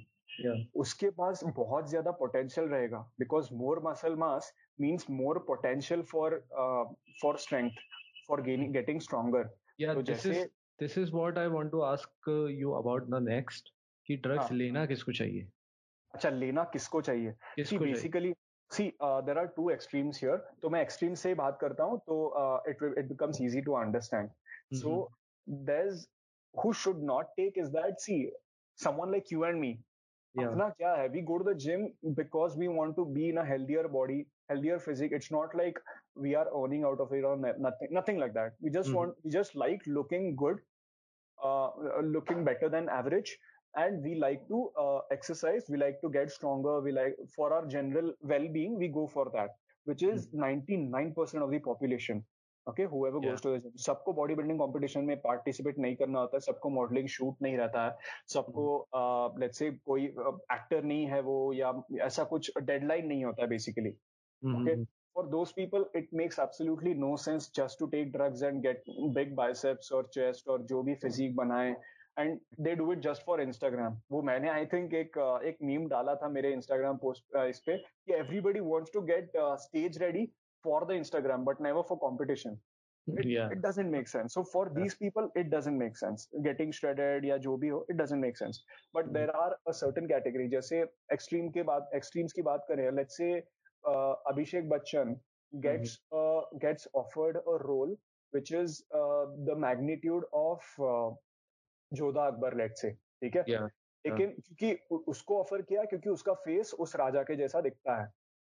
yeah. 0.46 0.64
उसके 0.76 1.10
पास 1.20 1.44
बहुत 1.58 1.90
ज़्यादा 1.90 2.12
पोटेंशियल 2.22 2.68
रहेगा 2.68 3.00
because 3.20 3.54
more 3.54 3.82
muscle 3.86 4.16
mass 4.16 4.54
means 4.82 5.10
more 5.10 5.40
potential 5.48 6.02
for 6.12 6.40
for 7.22 7.38
strength 7.38 7.70
for 8.28 8.42
gaining 8.42 8.74
getting 8.74 9.00
stronger 9.02 10.02
जैसे 10.02 10.34
this 10.80 10.98
is 10.98 11.12
what 11.14 11.38
I 11.38 11.48
want 11.58 11.72
to 11.72 11.82
ask 11.82 12.30
you 12.52 12.72
about 12.72 13.08
the 13.10 13.24
next 13.30 13.74
कि 14.08 14.16
drugs 14.16 14.50
हाँ. 14.50 14.58
लेना 14.58 14.86
किसको 14.86 15.12
चाहिए? 15.12 15.48
अच्छा 16.14 16.30
लेना 16.30 16.64
किसको 16.74 17.02
चाहिए? 17.02 17.32
किसको 17.56 17.80
basically 17.80 18.34
see 18.72 18.92
there 19.02 19.38
are 19.38 19.48
two 19.56 19.70
extremes 19.70 20.24
here 20.24 20.36
तो 20.62 20.70
मैं 20.70 20.82
एक्सट्रीम 20.82 21.14
से 21.24 21.34
बात 21.36 21.58
करता 21.62 21.84
हूँ 21.84 22.00
तो 22.08 22.20
it 22.70 22.84
it 22.98 23.08
becomes 23.08 23.42
easy 23.42 23.62
to 23.62 23.74
understand 23.74 24.30
so 24.74 24.94
there 25.48 25.92
who 26.56 26.74
should 26.74 27.02
not 27.08 27.28
take 27.38 27.58
is 27.58 27.72
that 27.72 28.02
see 28.02 28.30
someone 28.80 29.12
like 29.12 29.32
you 29.32 29.44
and 29.44 29.60
me 29.60 29.68
Yeah. 30.36 30.48
Apna? 30.48 31.12
We 31.12 31.22
go 31.22 31.38
to 31.38 31.44
the 31.44 31.56
gym 31.56 31.94
because 32.16 32.56
we 32.56 32.68
want 32.68 32.96
to 32.96 33.06
be 33.06 33.30
in 33.30 33.38
a 33.38 33.46
healthier 33.46 33.88
body, 33.88 34.28
healthier 34.50 34.80
physique. 34.80 35.12
It's 35.14 35.32
not 35.32 35.56
like 35.56 35.80
we 36.16 36.36
are 36.36 36.48
earning 36.56 36.84
out 36.84 37.00
of 37.00 37.12
it 37.12 37.24
or 37.24 37.38
nothing, 37.38 37.88
nothing 37.92 38.18
like 38.18 38.34
that. 38.34 38.54
We 38.62 38.70
just 38.70 38.90
hmm. 38.90 38.96
want, 38.96 39.16
we 39.24 39.32
just 39.32 39.56
like 39.56 39.82
looking 39.88 40.36
good, 40.36 40.58
uh, 41.44 41.68
uh, 41.68 42.02
looking 42.04 42.44
better 42.44 42.70
than 42.70 42.90
average. 42.90 43.38
And 43.76 44.04
we 44.04 44.16
like 44.16 44.48
to 44.48 44.70
uh, 44.80 45.00
exercise. 45.12 45.64
We 45.70 45.78
like 45.78 46.02
to 46.02 46.10
get 46.10 46.32
stronger. 46.32 46.82
We 46.82 46.92
like 46.92 47.16
for 47.36 47.54
our 47.54 47.66
general 47.68 48.14
well-being. 48.22 48.78
We 48.78 48.88
go 48.88 49.08
for 49.08 49.30
that, 49.34 49.50
which 49.86 50.02
hmm. 50.02 50.10
is 50.10 50.28
99% 50.28 51.44
of 51.44 51.52
the 51.52 51.60
population. 51.60 52.24
Okay 52.68 52.84
however 52.86 53.20
goes 53.22 53.42
to 53.44 53.58
सबको 53.80 54.14
body 54.14 54.36
building 54.36 54.60
competition 54.60 55.04
में 55.06 55.16
participate 55.22 55.80
नहीं 55.80 55.96
करना 55.96 56.20
होता 56.20 56.36
है 56.36 56.40
सबको 56.42 56.70
modelling 56.72 57.08
shoot 57.10 57.42
नहीं 57.42 57.58
रहता 57.58 57.86
है 57.86 57.96
सबको 58.34 58.68
लेट्स 59.40 59.58
से 59.60 59.70
कोई 59.86 60.06
एक्टर 60.06 60.84
नहीं 60.84 61.06
है 61.08 61.22
वो 61.22 61.38
या 61.54 61.74
ऐसा 62.06 62.24
कुछ 62.32 62.52
डेडलाइन 62.60 63.08
नहीं 63.08 63.26
होता 63.26 63.44
है 63.44 63.50
basically 63.50 63.90
okay 64.42 64.76
for 65.16 65.28
those 65.28 65.52
people 65.52 65.86
it 65.96 66.10
makes 66.14 66.40
absolutely 66.40 66.94
no 66.96 67.16
sense 67.18 67.52
just 67.56 67.80
to 67.80 67.86
take 67.90 68.12
drugs 68.12 68.44
and 68.44 68.62
get 68.62 68.84
big 69.14 69.36
biceps 69.36 69.92
और 69.92 70.10
चेस्ट 70.14 70.50
और 70.50 70.62
जो 70.64 70.82
भी 70.84 70.96
फिजिक 70.96 71.36
बनाए 71.36 71.76
and 72.20 72.40
they 72.62 72.74
do 72.76 72.92
it 72.94 73.00
just 73.02 73.24
for 73.26 73.42
Instagram 73.42 74.00
वो 74.12 74.22
मैंने 74.24 74.50
आई 74.50 74.66
थिंक 74.66 74.94
एक 74.96 75.18
एक 75.46 75.58
मीम 75.64 75.88
डाला 75.88 76.16
था 76.16 76.30
मेरे 76.30 76.52
इंस्टाग्राम 76.54 76.98
पोस्ट 76.98 77.38
इस 77.40 77.60
पे 77.66 77.78
कि 77.78 78.14
everybody 78.14 78.60
wants 78.64 78.92
to 78.94 79.02
get 79.10 79.32
stage 79.62 80.02
ready 80.04 80.28
for 80.64 80.86
the 80.86 80.94
Instagram, 80.94 81.46
but 81.46 81.60
never 81.60 81.84
for 81.84 82.00
competition. 82.00 82.60
It, 83.08 83.26
yeah. 83.26 83.50
it 83.50 83.62
doesn't 83.62 83.90
make 83.90 84.08
sense. 84.10 84.34
So 84.34 84.44
for 84.44 84.70
yeah. 84.70 84.82
these 84.82 84.96
people, 84.96 85.30
it 85.36 85.50
doesn't 85.50 85.78
make 85.78 85.98
sense. 85.98 86.28
Getting 86.44 86.72
shredded 86.72 87.26
या 87.26 87.38
जो 87.46 87.56
भी 87.58 87.68
हो, 87.68 87.86
it 87.90 87.98
doesn't 87.98 88.20
make 88.20 88.38
sense. 88.38 88.64
But 88.94 89.06
mm-hmm. 89.06 89.14
there 89.14 89.36
are 89.36 89.56
a 89.68 89.74
certain 89.74 90.08
category. 90.08 90.50
जैसे 90.50 90.84
extreme 91.14 91.54
के 91.54 91.64
बाद 91.64 91.88
extremes 91.96 92.34
की 92.34 92.42
बात 92.42 92.66
करें, 92.72 92.92
let's 92.98 93.18
say 93.18 93.32
uh, 93.88 94.14
Abhishek 94.32 94.68
Bachchan 94.74 95.16
gets 95.62 95.98
mm-hmm. 95.98 96.18
uh, 96.18 96.60
gets 96.60 96.88
offered 96.94 97.38
a 97.38 97.58
role 97.64 97.96
which 98.32 98.52
is 98.52 98.84
uh, 98.94 99.26
the 99.46 99.56
magnitude 99.56 100.24
of 100.34 100.60
uh, 100.80 101.10
Jodha 101.96 102.28
Akbar, 102.34 102.54
let's 102.64 102.82
say. 102.82 102.96
ठीक 103.24 103.36
है? 103.36 103.44
Yeah. 103.48 103.70
लेकिन 104.08 104.30
क्योंकि 104.48 104.96
उसको 105.12 105.40
ऑफ़र 105.40 105.62
किया 105.62 105.84
क्योंकि 105.84 106.10
उसका 106.10 106.34
फेस 106.34 106.74
उस 106.80 106.96
राजा 106.96 107.24
के 107.24 107.36
जैसा 107.36 107.62
दिखता 107.62 108.02
है 108.02 108.08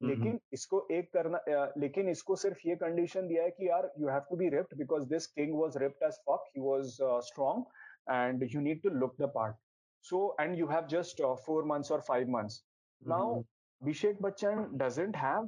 लेकिन 0.08 0.38
इसको 0.52 0.86
एक 0.98 1.12
करना 1.16 1.40
लेकिन 1.78 2.08
इसको 2.08 2.36
सिर्फ़ 2.42 2.68
ये 2.68 2.76
कंडीशन 2.82 3.26
दिया 3.28 3.42
है 3.44 3.50
कि 3.50 3.68
यार 3.68 3.90
you 4.00 4.08
have 4.08 4.20
to 4.30 4.36
be 4.36 4.48
ripped 4.56 4.76
because 4.78 5.08
this 5.08 5.26
king 5.38 5.58
was 5.60 5.76
ripped 5.82 6.06
as 6.06 6.20
fuck 6.30 6.50
he 6.56 6.62
was 6.68 6.96
strong 7.30 7.64
and 8.10 8.48
you 8.54 8.60
need 8.60 8.82
to 8.82 8.90
look 9.00 9.16
the 9.20 9.32
part 9.34 9.56
so 10.02 10.34
and 10.38 10.56
you 10.56 10.66
have 10.66 10.88
just 10.88 11.20
uh, 11.20 11.36
four 11.36 11.64
months 11.64 11.90
or 11.90 12.00
five 12.02 12.28
months 12.28 12.62
now 13.02 13.24
mm-hmm. 13.24 13.88
Abhishek 13.88 14.20
Bachchan 14.20 14.78
doesn't 14.78 15.16
have 15.16 15.44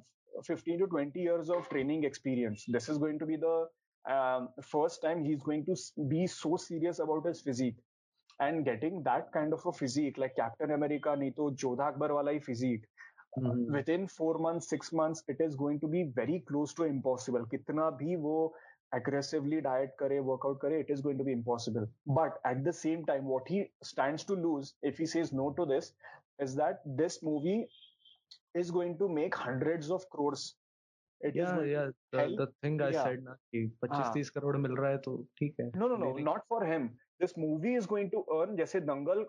15 0.46 0.78
to 0.80 0.86
20 0.86 1.20
years 1.20 1.50
of 1.50 1.68
training 1.68 2.04
experience 2.04 2.64
this 2.68 2.88
is 2.88 2.98
going 2.98 3.18
to 3.18 3.26
be 3.26 3.36
the 3.36 3.66
um, 4.04 4.48
first 4.62 5.02
time 5.02 5.24
he's 5.24 5.42
going 5.42 5.64
to 5.66 5.76
be 6.08 6.26
so 6.26 6.56
serious 6.56 6.98
about 6.98 7.26
his 7.26 7.40
physique 7.40 7.76
and 8.40 8.64
getting 8.64 9.02
that 9.04 9.32
kind 9.32 9.52
of 9.52 9.64
a 9.66 9.72
physique 9.72 10.18
like 10.18 10.34
Captain 10.36 10.72
America 10.72 11.16
नहीं 11.16 11.30
तो 11.32 11.50
जोधा 11.62 11.86
अकबर 11.88 12.12
वाला 12.12 12.30
ही 12.30 12.40
physique 12.48 12.86
mm-hmm. 13.37 13.73
within 13.73 14.07
four 14.07 14.37
months, 14.39 14.69
six 14.69 14.91
months, 14.91 15.23
it 15.27 15.37
is 15.39 15.55
going 15.55 15.79
to 15.79 15.87
be 15.87 16.03
very 16.15 16.43
close 16.47 16.73
to 16.75 16.83
impossible. 16.83 17.45
कितना 17.53 17.89
भी 17.97 18.15
वो 18.15 18.37
aggressively 18.95 19.61
diet 19.61 19.95
करे, 20.01 20.19
workout 20.23 20.59
करे, 20.59 20.79
it 20.79 20.89
is 20.89 21.01
going 21.01 21.17
to 21.17 21.23
be 21.23 21.31
impossible. 21.31 21.87
But 22.07 22.39
at 22.45 22.63
the 22.63 22.73
same 22.73 23.05
time, 23.05 23.25
what 23.25 23.47
he 23.47 23.65
stands 23.83 24.23
to 24.25 24.33
lose 24.33 24.73
if 24.81 24.97
he 24.97 25.05
says 25.05 25.33
no 25.33 25.51
to 25.51 25.65
this 25.65 25.91
is 26.39 26.55
that 26.55 26.81
this 26.85 27.21
movie 27.23 27.67
is 28.55 28.71
going 28.71 28.97
to 28.99 29.09
make 29.09 29.35
hundreds 29.35 29.91
of 29.91 30.09
crores. 30.09 30.55
It 31.21 31.35
yeah, 31.35 31.61
yeah. 31.63 31.87
The, 32.11 32.35
the 32.37 32.47
thing 32.61 32.79
I 32.81 32.89
yeah. 32.89 33.03
said 33.03 33.23
ना 33.23 33.35
कि 33.53 33.71
25-30 33.83 34.29
करोड़ 34.29 34.57
मिल 34.57 34.75
रहा 34.77 34.89
है 34.91 34.97
तो 35.05 35.13
ठीक 35.39 35.55
है. 35.59 35.71
No, 35.75 35.87
no, 35.87 35.97
no, 35.97 36.11
not 36.17 36.43
for 36.47 36.63
him. 36.63 36.89
This 37.22 37.34
movie 37.36 37.72
is 37.80 37.86
going 37.86 38.08
to 38.12 38.20
earn 38.36 38.56
जैसे 38.56 38.80
दंगल 38.80 39.24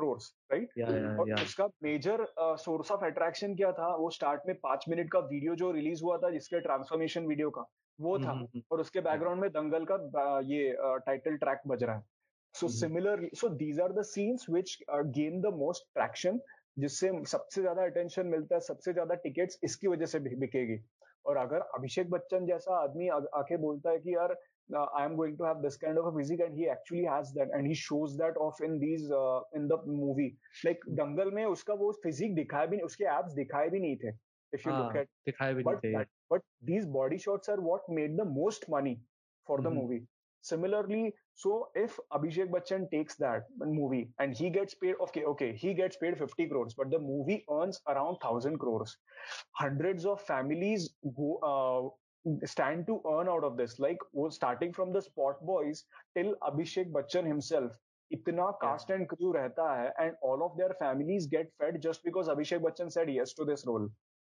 crores 0.00 0.28
right? 0.52 0.68
Yeah, 0.76 0.90
yeah, 0.90 1.16
और 1.16 1.70
major 1.82 2.18
uh, 2.36 2.56
source 2.56 2.90
of 2.90 3.04
attraction 3.08 3.56
क्या 3.56 3.72
था? 3.72 3.94
वो 3.96 4.10
start 4.18 4.46
में 4.46 4.54
पाँच 4.62 4.84
मिनट 4.88 5.10
का 5.12 5.18
वीडियो 5.32 5.54
जो 5.56 5.70
रिलीज़ 5.72 6.02
हुआ 6.04 6.16
था 6.18 6.30
जिसके 6.30 6.60
ट्रांसफॉर्मेशन 6.60 7.26
वीडियो 7.26 7.50
का 7.50 7.66
वो 7.98 8.18
था। 8.18 8.34
mm-hmm. 8.34 8.62
और 8.72 8.80
उसके 8.80 9.00
बैकग्राउंड 9.00 9.40
में 9.40 9.50
दंगल 9.52 9.84
का 9.90 9.96
uh, 9.96 10.42
ये 10.50 10.76
टाइटल 11.06 11.34
uh, 11.34 11.40
ट्रैक 11.40 11.60
बज 11.68 11.84
रहा 11.84 11.96
है। 11.96 12.02
So 12.54 12.68
similarly 12.68 13.28
so 13.34 13.48
these 13.58 13.80
are 13.80 13.92
the 13.92 14.02
scenes 14.04 14.46
which 14.50 14.78
gain 14.90 15.40
the 15.40 15.52
most 15.56 15.84
traction 15.94 16.40
जिससे 16.78 17.10
सबसे 17.28 17.60
ज़्यादा 17.60 17.82
अटेंशन 17.84 18.26
मिलता 18.26 18.54
है 18.54 18.60
सबसे 18.60 18.92
ज़्यादा 18.92 19.14
टिकट्स 19.24 19.58
इसकी 19.64 19.88
वजह 19.88 20.06
से 20.06 20.18
बिकेगी। 20.20 20.78
और 21.26 21.36
अगर 21.36 21.60
अभिषेक 21.76 22.10
बच्चन 22.10 22.46
जैसा 22.46 22.76
आदमी 22.82 23.08
आके 23.08 23.56
बोलता 23.64 23.90
है 23.90 23.98
कि 23.98 24.14
यार 24.14 24.34
uh, 24.73 24.85
I 24.97 25.05
am 25.05 25.15
going 25.15 25.37
to 25.37 25.43
have 25.43 25.61
this 25.61 25.77
kind 25.77 25.97
of 25.97 26.05
a 26.05 26.11
physique, 26.11 26.39
and 26.45 26.57
he 26.57 26.69
actually 26.69 27.05
has 27.05 27.33
that, 27.33 27.49
and 27.53 27.67
he 27.67 27.73
shows 27.73 28.17
that 28.17 28.37
off 28.37 28.61
in 28.61 28.79
these 28.79 29.11
uh, 29.11 29.41
in 29.53 29.67
the 29.67 29.77
movie. 29.85 30.37
Like 30.63 30.79
Dangal 30.99 31.31
में 31.33 31.45
उसका 31.45 31.73
वो 31.73 31.93
physique 32.03 32.35
दिखाया 32.35 32.65
भी 32.65 32.77
नहीं, 32.77 32.85
उसके 32.85 33.05
abs 33.17 33.35
दिखाए 33.35 33.69
भी 33.69 33.79
नहीं 33.79 33.97
थे. 34.03 34.13
If 34.53 34.65
you 34.65 34.71
look 34.71 34.95
at 34.95 35.07
दिखाए 35.27 35.53
भी 35.53 35.63
but, 35.63 35.83
नहीं 35.83 35.93
थे. 35.93 36.05
But 36.29 36.41
these 36.63 36.85
body 36.85 37.17
shots 37.17 37.49
are 37.49 37.61
what 37.61 37.87
made 37.89 38.17
the 38.17 38.25
most 38.25 38.69
money 38.69 38.99
for 39.45 39.57
mm-hmm. 39.57 39.69
the 39.69 39.75
movie. 39.81 40.07
Similarly, 40.41 41.11
so 41.33 41.69
if 41.73 41.99
Abhishek 42.13 42.51
Bachchan 42.51 42.89
takes 42.91 43.15
that 43.15 43.45
movie 43.59 44.09
and 44.19 44.31
he 44.37 44.51
gets 44.51 44.75
paid, 44.75 44.93
okay, 45.01 45.23
okay, 45.23 45.53
he 45.53 45.73
gets 45.73 45.97
paid 45.97 46.19
50 46.19 46.47
crores, 46.49 46.75
but 46.75 46.91
the 46.91 46.99
movie 46.99 47.43
earns 47.51 47.81
around 47.87 48.19
1000 48.21 48.59
crores. 48.59 48.95
Hundreds 49.53 50.05
of 50.05 50.21
families 50.21 50.91
go, 51.17 51.39
uh, 51.41 51.89
stand 52.45 52.87
to 52.87 53.01
earn 53.11 53.29
out 53.29 53.43
of 53.43 53.57
this. 53.57 53.79
Like 53.79 53.97
starting 54.29 54.73
from 54.73 54.93
the 54.93 55.01
spot 55.01 55.45
boys 55.45 55.83
till 56.17 56.35
Abhishek 56.43 56.91
Bachchan 56.91 57.25
himself. 57.27 57.71
इतना 58.13 58.47
cast 58.61 58.91
and 58.93 59.07
crew 59.11 59.31
रहता 59.33 59.67
है 59.77 59.91
and 59.99 60.17
all 60.21 60.43
of 60.47 60.57
their 60.57 60.73
families 60.79 61.25
get 61.27 61.47
fed 61.61 61.81
just 61.85 62.03
because 62.03 62.27
Abhishek 62.33 62.61
Bachchan 62.65 62.91
said 62.91 63.09
yes 63.09 63.33
to 63.33 63.45
this 63.45 63.65
role. 63.65 63.87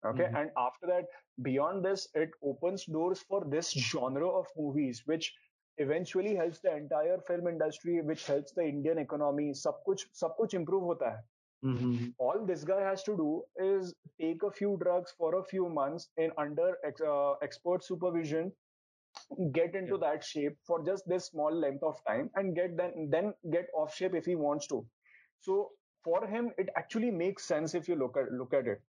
Okay. 0.06 0.24
Mm-hmm. 0.24 0.36
And 0.36 0.52
after 0.58 0.88
that, 0.88 1.06
beyond 1.42 1.84
this, 1.84 2.08
it 2.14 2.30
opens 2.44 2.86
doors 2.86 3.20
for 3.20 3.44
this 3.56 3.72
genre 3.72 4.30
of 4.30 4.48
movies, 4.58 5.02
which 5.06 5.34
eventually 5.78 6.36
helps 6.36 6.60
the 6.60 6.76
entire 6.76 7.20
film 7.28 7.48
industry 7.48 8.02
which 8.02 8.26
helps 8.26 8.52
the 8.52 8.64
indian 8.64 8.98
economy 8.98 9.52
सब 9.54 9.82
कुछ 9.86 10.06
सब 10.22 10.36
कुछ 10.40 10.56
improve 10.56 10.82
होता 10.82 11.10
है 11.18 11.24
Mm-hmm. 11.66 12.10
all 12.20 12.46
this 12.46 12.64
guy 12.64 12.82
has 12.82 13.04
to 13.04 13.14
do 13.18 13.44
is 13.68 13.94
take 14.22 14.44
a 14.44 14.52
few 14.52 14.78
drugs 14.82 15.14
for 15.18 15.30
a 15.40 15.44
few 15.44 15.68
months 15.70 16.10
in 16.18 16.32
under 16.38 16.78
ex- 16.86 17.02
uh, 17.02 17.32
expert 17.48 17.84
supervision 17.84 18.52
get 19.52 19.76
into 19.76 19.98
that 19.98 20.24
shape 20.24 20.58
for 20.66 20.84
just 20.86 21.08
this 21.08 21.26
small 21.26 21.54
length 21.54 21.84
of 21.84 21.98
time 22.08 22.30
and 22.36 22.56
get 22.56 22.76
then 22.78 23.10
then 23.16 23.34
get 23.56 23.66
off 23.74 23.94
shape 23.94 24.14
if 24.14 24.26
he 24.26 24.36
wants 24.36 24.68
to 24.68 24.80
so 25.40 25.72
for 26.04 26.26
him 26.28 26.52
it 26.58 26.70
actually 26.76 27.10
makes 27.12 27.48
sense 27.54 27.74
if 27.74 27.88
you 27.90 27.96
look 27.96 28.18
at 28.24 28.32
look 28.44 28.54
at 28.54 28.68
it 28.76 28.86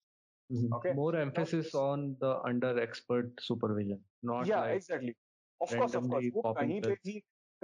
Mhm. 0.55 0.66
Okay. 0.74 0.91
More 0.97 1.16
emphasis 1.20 1.74
on 1.74 2.03
the 2.20 2.29
under 2.49 2.68
expert 2.81 3.41
supervision, 3.47 3.97
not 4.22 4.47
yeah 4.51 4.61
like 4.64 4.77
exactly 4.77 5.14
of 5.61 5.72
course 5.72 5.97
of 6.01 6.05
course 6.11 6.27
randomly 6.27 6.31
वो 6.37 6.43
popping 6.45 6.68
कहीं 6.68 6.81
पे 6.83 6.91
pills. 6.91 7.01
भी 7.07 7.14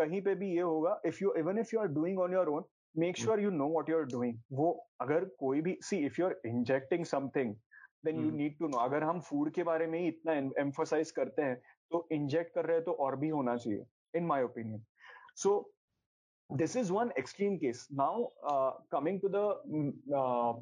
कहीं 0.00 0.20
पे 0.28 0.34
भी 0.40 0.48
ये 0.54 0.64
होगा 0.70 0.94
if 1.10 1.20
you 1.24 1.34
even 1.42 1.60
if 1.64 1.72
you 1.74 1.82
are 1.82 1.90
doing 1.98 2.18
on 2.24 2.34
your 2.38 2.44
own 2.54 2.64
make 2.97 3.17
sure 3.17 3.39
you 3.39 3.49
know 3.51 3.67
what 3.67 3.89
you 3.89 3.97
are 3.97 4.03
doing 4.11 4.39
वो 4.51 4.71
अगर 5.01 5.25
कोई 5.39 5.61
भी 5.61 5.77
see 5.83 5.97
if 6.05 6.21
you 6.21 6.27
are 6.27 6.35
injecting 6.45 7.05
something 7.05 7.55
then 8.05 8.23
you 8.25 8.31
need 8.31 8.57
to 8.59 8.67
know 8.67 8.77
अगर 8.77 9.03
हम 9.03 9.19
फ़ूड 9.19 9.51
के 9.53 9.63
बारे 9.63 9.87
में 9.87 9.99
ही 9.99 10.07
इतना 10.07 10.33
एम्फोसाइज 10.61 11.11
करते 11.11 11.41
हैं 11.41 11.61
तो 11.91 12.07
इंजेक्ट 12.11 12.53
कर 12.55 12.65
रहे 12.65 12.75
हैं 12.77 12.85
तो 12.85 12.91
और 13.05 13.15
भी 13.15 13.29
होना 13.29 13.55
चाहिए 13.55 13.85
in 14.15 14.25
my 14.25 14.43
opinion 14.43 14.83
so 15.35 15.53
this 16.49 16.75
is 16.77 16.91
one 16.93 17.11
extreme 17.17 17.57
case 17.57 17.87
now 17.93 18.25
coming 18.91 19.21
to 19.21 19.29
the 19.29 19.47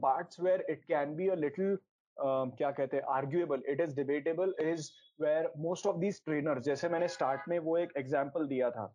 part 0.04 0.40
where 0.42 0.66
it 0.70 0.84
can 0.86 1.16
be 1.16 1.28
a 1.28 1.36
little 1.36 1.78
क्या 2.18 2.70
कहते 2.72 2.98
हैं 2.98 3.04
arguable 3.14 3.64
it 3.70 3.82
is 3.82 3.96
debatable 3.96 4.54
it 4.60 4.68
is 4.68 4.90
where 5.22 5.52
most 5.58 5.88
of 5.88 5.98
these 5.98 6.22
trainer 6.26 6.60
जैसे 6.60 6.90
मैंने 6.90 7.08
start 7.08 7.50
में 7.50 7.58
वो 7.60 7.78
एक 7.78 7.98
example 7.98 8.48
दिया 8.48 8.70
था। 8.72 8.86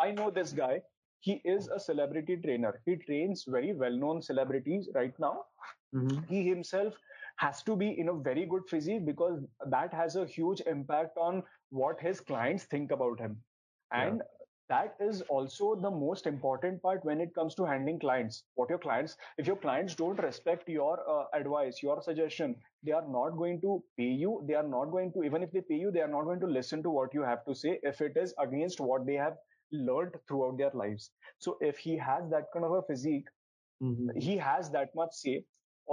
I 0.00 0.12
know 0.12 0.30
this 0.30 0.54
guy 0.58 0.80
he 1.20 1.40
is 1.44 1.68
a 1.68 1.78
celebrity 1.80 2.36
trainer. 2.36 2.80
He 2.84 2.96
trains 2.96 3.44
very 3.44 3.72
well 3.72 3.92
known 3.92 4.22
celebrities 4.22 4.88
right 4.94 5.18
now. 5.18 5.46
Mhm. 5.94 6.26
he 6.28 6.46
himself 6.48 6.96
has 7.36 7.62
to 7.62 7.74
be 7.76 7.86
in 8.00 8.08
a 8.08 8.14
very 8.14 8.44
good 8.46 8.66
physique 8.68 9.04
because 9.06 9.40
that 9.74 9.92
has 9.94 10.16
a 10.16 10.26
huge 10.26 10.60
impact 10.72 11.16
on 11.16 11.42
what 11.70 12.00
his 12.00 12.20
clients 12.20 12.64
think 12.64 12.90
about 12.90 13.18
him. 13.20 13.42
And 13.90 14.22
that 14.68 14.96
is 15.00 15.22
also 15.22 15.74
the 15.74 15.90
most 15.90 16.26
important 16.26 16.82
part 16.82 17.04
when 17.04 17.20
it 17.20 17.34
comes 17.34 17.54
to 17.54 17.64
handling 17.64 17.98
clients. 17.98 18.44
What 18.54 18.68
your 18.70 18.78
clients 18.78 19.16
if 19.38 19.46
your 19.46 19.56
clients 19.56 19.94
don't 19.94 20.22
respect 20.22 20.68
your 20.68 20.94
uh, 21.08 21.24
advice 21.32 21.82
your 21.82 22.00
suggestion 22.02 22.56
they 22.82 22.92
are 22.92 23.06
not 23.08 23.30
going 23.30 23.60
to 23.62 23.82
pay 23.96 24.10
you. 24.24 24.42
They 24.46 24.54
are 24.54 24.68
not 24.74 24.86
going 24.90 25.12
to 25.14 25.24
even 25.24 25.42
if 25.42 25.52
they 25.52 25.62
pay 25.62 25.76
you 25.76 25.90
they 25.90 26.00
are 26.02 26.12
not 26.16 26.24
going 26.24 26.40
to 26.40 26.46
listen 26.46 26.82
to 26.82 26.90
what 26.90 27.14
you 27.14 27.22
have 27.22 27.44
to 27.46 27.54
say 27.54 27.78
if 27.82 28.00
it 28.02 28.16
is 28.16 28.34
against 28.38 28.80
what 28.80 29.06
they 29.06 29.14
have 29.14 29.38
learned 29.71 30.15
throughout 30.27 30.57
their 30.57 30.71
lives 30.83 31.11
so 31.45 31.57
if 31.71 31.77
he 31.87 31.97
has 31.97 32.29
that 32.35 32.51
kind 32.53 32.65
of 32.71 32.73
a 32.79 32.81
physique 32.91 33.29
Mhm. 33.81 34.09
he 34.25 34.33
has 34.45 34.69
that 34.73 34.93
much 35.01 35.13
say 35.19 35.35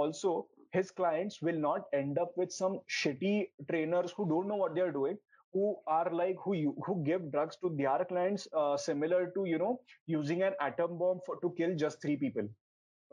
also 0.03 0.33
his 0.75 0.91
clients 0.99 1.41
will 1.47 1.57
not 1.63 1.87
end 1.99 2.19
up 2.23 2.37
with 2.41 2.51
some 2.57 2.75
shitty 2.97 3.33
trainers 3.71 4.13
who 4.17 4.27
don't 4.29 4.47
know 4.51 4.59
what 4.61 4.75
they 4.75 4.83
are 4.89 4.93
doing 4.97 5.17
who 5.55 5.65
are 5.95 6.09
like 6.17 6.37
who 6.43 6.53
you, 6.57 6.69
who 6.85 6.93
give 7.07 7.25
drugs 7.31 7.57
to 7.63 7.71
their 7.79 8.05
clients 8.11 8.47
uh, 8.61 8.77
similar 8.77 9.19
to 9.37 9.43
you 9.53 9.57
know 9.63 9.73
using 10.13 10.43
an 10.49 10.53
atom 10.67 10.97
bomb 11.01 11.19
for 11.25 11.35
to 11.41 11.51
kill 11.57 11.75
just 11.83 12.01
three 12.05 12.15
people 12.25 12.47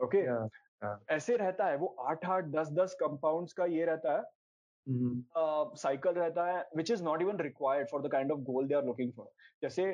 okay 0.07 0.23
Yeah. 0.29 0.45
yeah. 0.83 0.95
ऐसे 1.17 1.35
रहता 1.37 1.65
है 1.71 1.77
वो 1.77 1.87
आठ 2.09 2.25
आठ 2.35 2.45
दस 2.55 2.71
दस 2.79 2.95
compounds 2.99 3.53
का 3.59 3.65
ये 3.77 3.85
रहता 3.91 4.13
है 4.17 4.23
साइकिल 4.88 6.12
रहता 6.12 6.46
है 6.46 6.64
which 6.76 6.90
is 6.90 7.02
not 7.04 7.22
even 7.22 7.38
required 7.40 7.88
for 7.90 8.02
the 8.02 8.10
kind 8.12 8.32
of 8.32 8.40
goal 8.48 8.66
they 8.68 8.74
are 8.74 8.84
looking 8.84 9.12
for 9.12 9.30
जैसे 9.62 9.84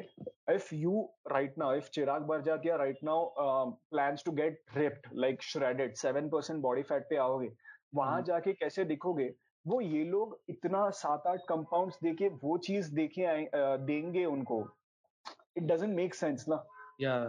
if 0.54 0.74
you 0.74 1.02
right 1.32 1.58
now 1.58 1.74
if 1.74 1.90
Chirag 1.94 2.22
Barjatiya 2.26 2.76
right 2.76 2.98
now 3.04 3.70
plans 3.90 4.24
to 4.24 4.32
get 4.32 4.62
ripped 4.76 5.06
like 5.20 5.42
shredded 5.42 5.94
seven 5.96 6.28
percent 6.28 6.60
body 6.62 6.82
fat 6.90 7.06
पे 7.10 7.16
आओगे 7.26 7.50
वहाँ 7.94 8.12
हम्म। 8.12 8.24
जाके 8.24 8.52
कैसे 8.54 8.84
दिखोगे 8.84 9.32
वो 9.66 9.80
ये 9.80 10.04
लोग 10.04 10.38
इतना 10.48 10.88
सात 10.98 11.26
आठ 11.26 11.40
कंपाउंड 11.48 11.92
देके 12.02 12.28
वो 12.42 12.58
चीज़ 12.66 12.94
देखे 12.94 13.48
देंगे 13.86 14.24
उनको 14.24 14.60
इट 15.56 15.62
डजेंट 15.62 15.94
मेक 15.96 16.14
सेंस 16.14 16.44
ना 16.48 16.64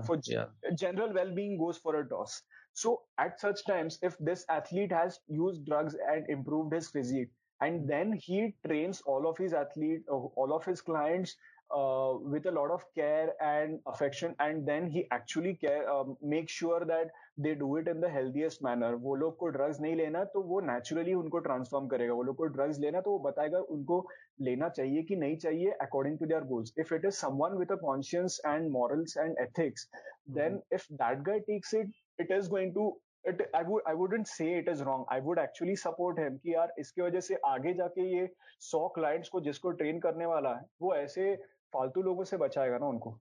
for 0.06 0.16
Yeah. 0.24 0.48
general 0.76 1.14
well-being 1.14 1.58
goes 1.58 1.78
for 1.78 1.96
a 1.98 2.08
toss. 2.08 2.42
So 2.74 3.04
at 3.18 3.40
such 3.40 3.66
times, 3.66 3.98
if 4.02 4.18
this 4.20 4.46
athlete 4.50 4.92
has 4.92 5.20
used 5.28 5.66
drugs 5.66 5.96
and 6.06 6.30
improved 6.30 6.74
his 6.74 6.90
physique, 6.90 7.30
and 7.61 7.89
then 7.89 8.13
he 8.13 8.55
trains 8.67 9.03
all 9.07 9.29
of 9.29 9.39
his 9.39 9.53
athlete, 9.53 10.03
uh, 10.11 10.15
all 10.15 10.53
of 10.55 10.65
his 10.65 10.81
clients 10.81 11.37
uh, 11.75 12.13
with 12.21 12.47
a 12.47 12.51
lot 12.51 12.71
of 12.71 12.85
care 12.95 13.33
and 13.43 13.81
affection, 13.87 14.35
and 14.39 14.67
then 14.69 14.91
he 14.91 15.07
actually 15.11 15.55
care, 15.55 15.91
um, 15.91 16.17
make 16.23 16.49
sure 16.49 16.85
that 16.85 17.11
they 17.39 17.55
do 17.55 17.77
it 17.77 17.89
in 17.89 18.01
the 18.01 18.09
healthiest 18.09 18.63
manner. 18.63 18.97
वो 18.97 19.15
लोग 19.17 19.37
को 19.39 19.51
drugs 19.57 19.81
नहीं 19.81 19.97
लेना 19.97 20.25
तो 20.35 20.43
वो 20.43 20.61
naturally 20.67 21.15
उनको 21.15 21.43
transform 21.47 21.89
करेगा. 21.91 22.15
वो 22.15 22.23
लोग 22.23 22.37
को 22.37 22.49
drugs 22.57 22.79
लेना 22.81 23.01
तो 23.01 23.11
वो 23.11 23.19
बताएगा 23.31 23.59
उनको 23.77 24.07
लेना 24.41 24.69
चाहिए 24.69 25.03
कि 25.09 25.17
नहीं 25.17 25.37
चाहिए 25.47 25.73
according 25.83 26.19
to 26.19 26.27
their 26.27 26.45
goals. 26.53 26.73
If 26.77 26.93
it 26.93 27.05
is 27.05 27.19
someone 27.19 27.59
with 27.59 27.71
a 27.71 27.79
conscience 27.79 28.39
and 28.45 28.71
morals 28.71 29.17
and 29.17 29.37
ethics, 29.39 29.89
then 30.27 30.63
if 30.71 30.87
that 30.99 31.25
guy 31.25 31.41
takes 31.51 31.73
it, 31.73 31.89
it 32.19 32.31
is 32.31 32.49
going 32.49 32.73
to 32.75 32.93
it 33.26 33.42
I 33.54 33.62
would 33.64 33.84
I 33.88 33.94
wouldn't 33.94 34.28
say 34.28 34.48
it 34.60 34.68
is 34.68 34.84
wrong. 34.84 35.06
I 35.10 35.20
would 35.20 35.40
actually 35.40 35.76
support 35.76 36.20
him 36.20 36.38
कि 36.44 36.54
यार 36.54 36.74
इसकी 36.80 37.02
वजह 37.02 37.20
से 37.20 37.36
आगे 37.46 37.74
जाके 37.74 38.06
ये 38.18 38.30
100 38.62 38.82
clients 38.98 39.30
को 39.30 39.42
जिसको 39.42 39.72
ट्रेन 39.82 40.00
करने 40.00 40.26
वाला 40.26 40.54
है 40.56 40.66
वो 40.82 40.96
ऐसे 40.96 41.36
फालतू 41.74 42.02
लोगों 42.02 42.24
से 42.24 42.38
बचाएगा 42.38 42.78
ना 42.78 42.88
उनको 42.88 43.20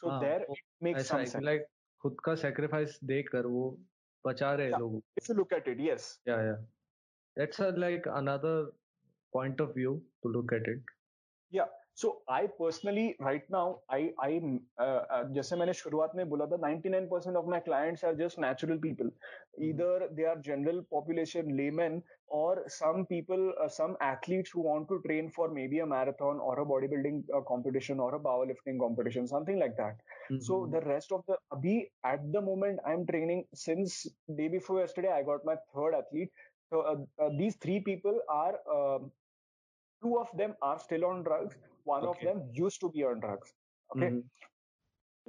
सो 0.00 0.08
हाँ, 0.08 0.20
वो 0.20 0.54
इट 0.54 0.64
मेक्स 0.82 1.12
है 1.12 1.40
लाइक 1.44 1.66
खुद 2.02 2.16
का 2.24 2.34
सेक्रीफाइस 2.42 2.98
देकर 3.04 3.46
वो 3.46 3.78
बचा 4.26 4.52
रहे 4.54 4.70
Yeah. 4.70 4.80
लोगों 4.80 5.00
if 5.18 5.30
you 5.30 5.36
look 5.36 5.52
at 5.52 5.68
it 5.68 5.80
yes 5.80 6.10
yeah 6.28 6.44
yeah 6.48 6.60
that's 7.36 7.64
a 7.64 7.70
like 7.86 8.06
another 8.20 8.54
point 9.32 9.60
of 9.60 9.74
view 9.74 9.96
to 10.22 10.32
look 10.36 10.54
at 10.58 10.70
it 10.74 10.94
So 12.01 12.09
I 12.31 12.47
personally 12.59 13.07
right 13.21 13.45
now 13.51 13.73
I 13.93 14.09
I 14.23 14.39
जैसे 15.33 15.55
मैंने 15.55 15.73
शुरुआत 15.81 16.11
में 16.15 16.27
बोला 16.29 16.45
था 16.53 16.57
99% 16.61 17.35
of 17.37 17.49
my 17.49 17.59
clients 17.65 18.05
are 18.05 18.15
just 18.23 18.39
natural 18.39 18.77
people 18.87 19.11
either 19.65 20.09
they 20.17 20.23
are 20.29 20.37
general 20.45 20.79
population 20.93 21.49
laymen 21.57 22.01
or 22.27 22.63
some 22.75 23.05
people 23.05 23.43
uh, 23.63 23.67
some 23.67 23.95
athletes 24.01 24.51
who 24.51 24.61
want 24.61 24.87
to 24.93 24.99
train 25.05 25.29
for 25.29 25.49
maybe 25.57 25.79
a 25.79 25.85
marathon 25.85 26.39
or 26.39 26.59
a 26.59 26.65
bodybuilding 26.65 27.19
uh, 27.37 27.41
competition 27.41 27.99
or 27.99 28.15
a 28.15 28.19
powerlifting 28.19 28.79
competition 28.79 29.27
something 29.27 29.59
like 29.59 29.75
that 29.77 30.01
so 30.47 30.59
Mhm. 30.61 30.71
the 30.75 30.81
rest 30.87 31.11
of 31.11 31.23
the 31.31 31.37
abhi 31.57 31.75
at 32.13 32.25
the 32.37 32.41
moment 32.49 32.79
i'm 32.93 33.05
training 33.11 33.43
since 33.65 33.99
day 34.41 34.47
before 34.57 34.79
yesterday 34.79 35.11
i 35.17 35.21
got 35.31 35.45
my 35.51 35.55
third 35.75 35.99
athlete 36.01 36.31
so 36.71 36.81
uh, 36.81 36.97
uh, 37.23 37.29
these 37.41 37.55
three 37.65 37.79
people 37.91 38.19
are 38.29 38.55
um 38.77 39.11
two 40.02 40.18
of 40.18 40.28
them 40.36 40.54
are 40.62 40.78
still 40.78 41.04
on 41.04 41.22
drugs. 41.22 41.56
One 41.84 42.04
of 42.04 42.18
them 42.20 42.42
used 42.52 42.80
to 42.80 42.90
be 42.90 43.04
on 43.04 43.20
drugs. 43.20 43.54
Okay? 43.94 44.10
Mhm. 44.10 44.24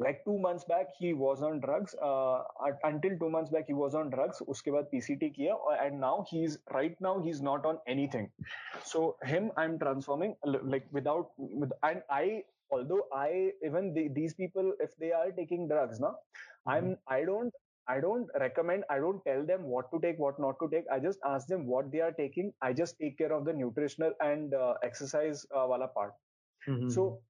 like 0.03 0.19
two 0.25 0.37
months 0.43 0.63
back 0.67 0.91
he 0.97 1.09
was 1.21 1.41
on 1.45 1.59
drugs. 1.63 1.93
Uh, 2.09 2.43
until 2.89 3.17
two 3.21 3.29
months 3.29 3.49
back 3.55 3.65
he 3.67 3.73
was 3.79 3.95
on 4.01 4.09
drugs. 4.13 4.41
Uske 4.53 4.69
baad 4.75 4.85
pct 4.91 5.25
kiya 5.37 5.57
and 5.85 5.99
now 6.03 6.13
he's 6.29 6.55
right 6.75 7.01
now 7.07 7.13
he's 7.25 7.41
not 7.47 7.65
on 7.71 7.81
anything. 7.95 8.29
So 8.91 9.01
him 9.31 9.51
i'm 9.63 9.75
transforming 9.83 10.35
like 10.75 10.87
without 10.99 11.33
with, 11.37 11.73
and 11.89 12.01
i 12.19 12.43
although 12.71 13.01
i 13.13 13.51
even 13.71 13.93
the, 13.93 14.07
these 14.19 14.33
people 14.33 14.73
if 14.87 14.95
they 15.03 15.11
are 15.19 15.31
taking 15.41 15.67
drugs 15.67 15.99
now 15.99 16.15
i'm 16.67 16.89
i 17.07 17.23
don't 17.31 17.53
i 17.93 17.99
don't 18.05 18.29
recommend 18.43 18.83
i 18.95 18.97
don't 19.03 19.23
tell 19.27 19.45
them 19.51 19.63
what 19.73 19.89
to 19.93 19.99
take 20.05 20.19
what 20.19 20.39
not 20.39 20.55
to 20.61 20.69
take. 20.73 20.85
I 20.91 20.99
just 20.99 21.19
ask 21.25 21.47
them 21.47 21.65
what 21.67 21.91
they 21.91 22.01
are 22.01 22.11
taking. 22.11 22.53
I 22.61 22.73
just 22.73 22.97
take 22.99 23.17
care 23.17 23.31
of 23.33 23.45
the 23.45 23.53
nutritional 23.53 24.13
and 24.21 24.53
uh, 24.53 24.73
exercise 24.83 25.45
uh, 25.55 25.65
wala 25.73 25.87
part. 25.99 26.13
Mhm. 26.67 26.89
so 26.95 27.21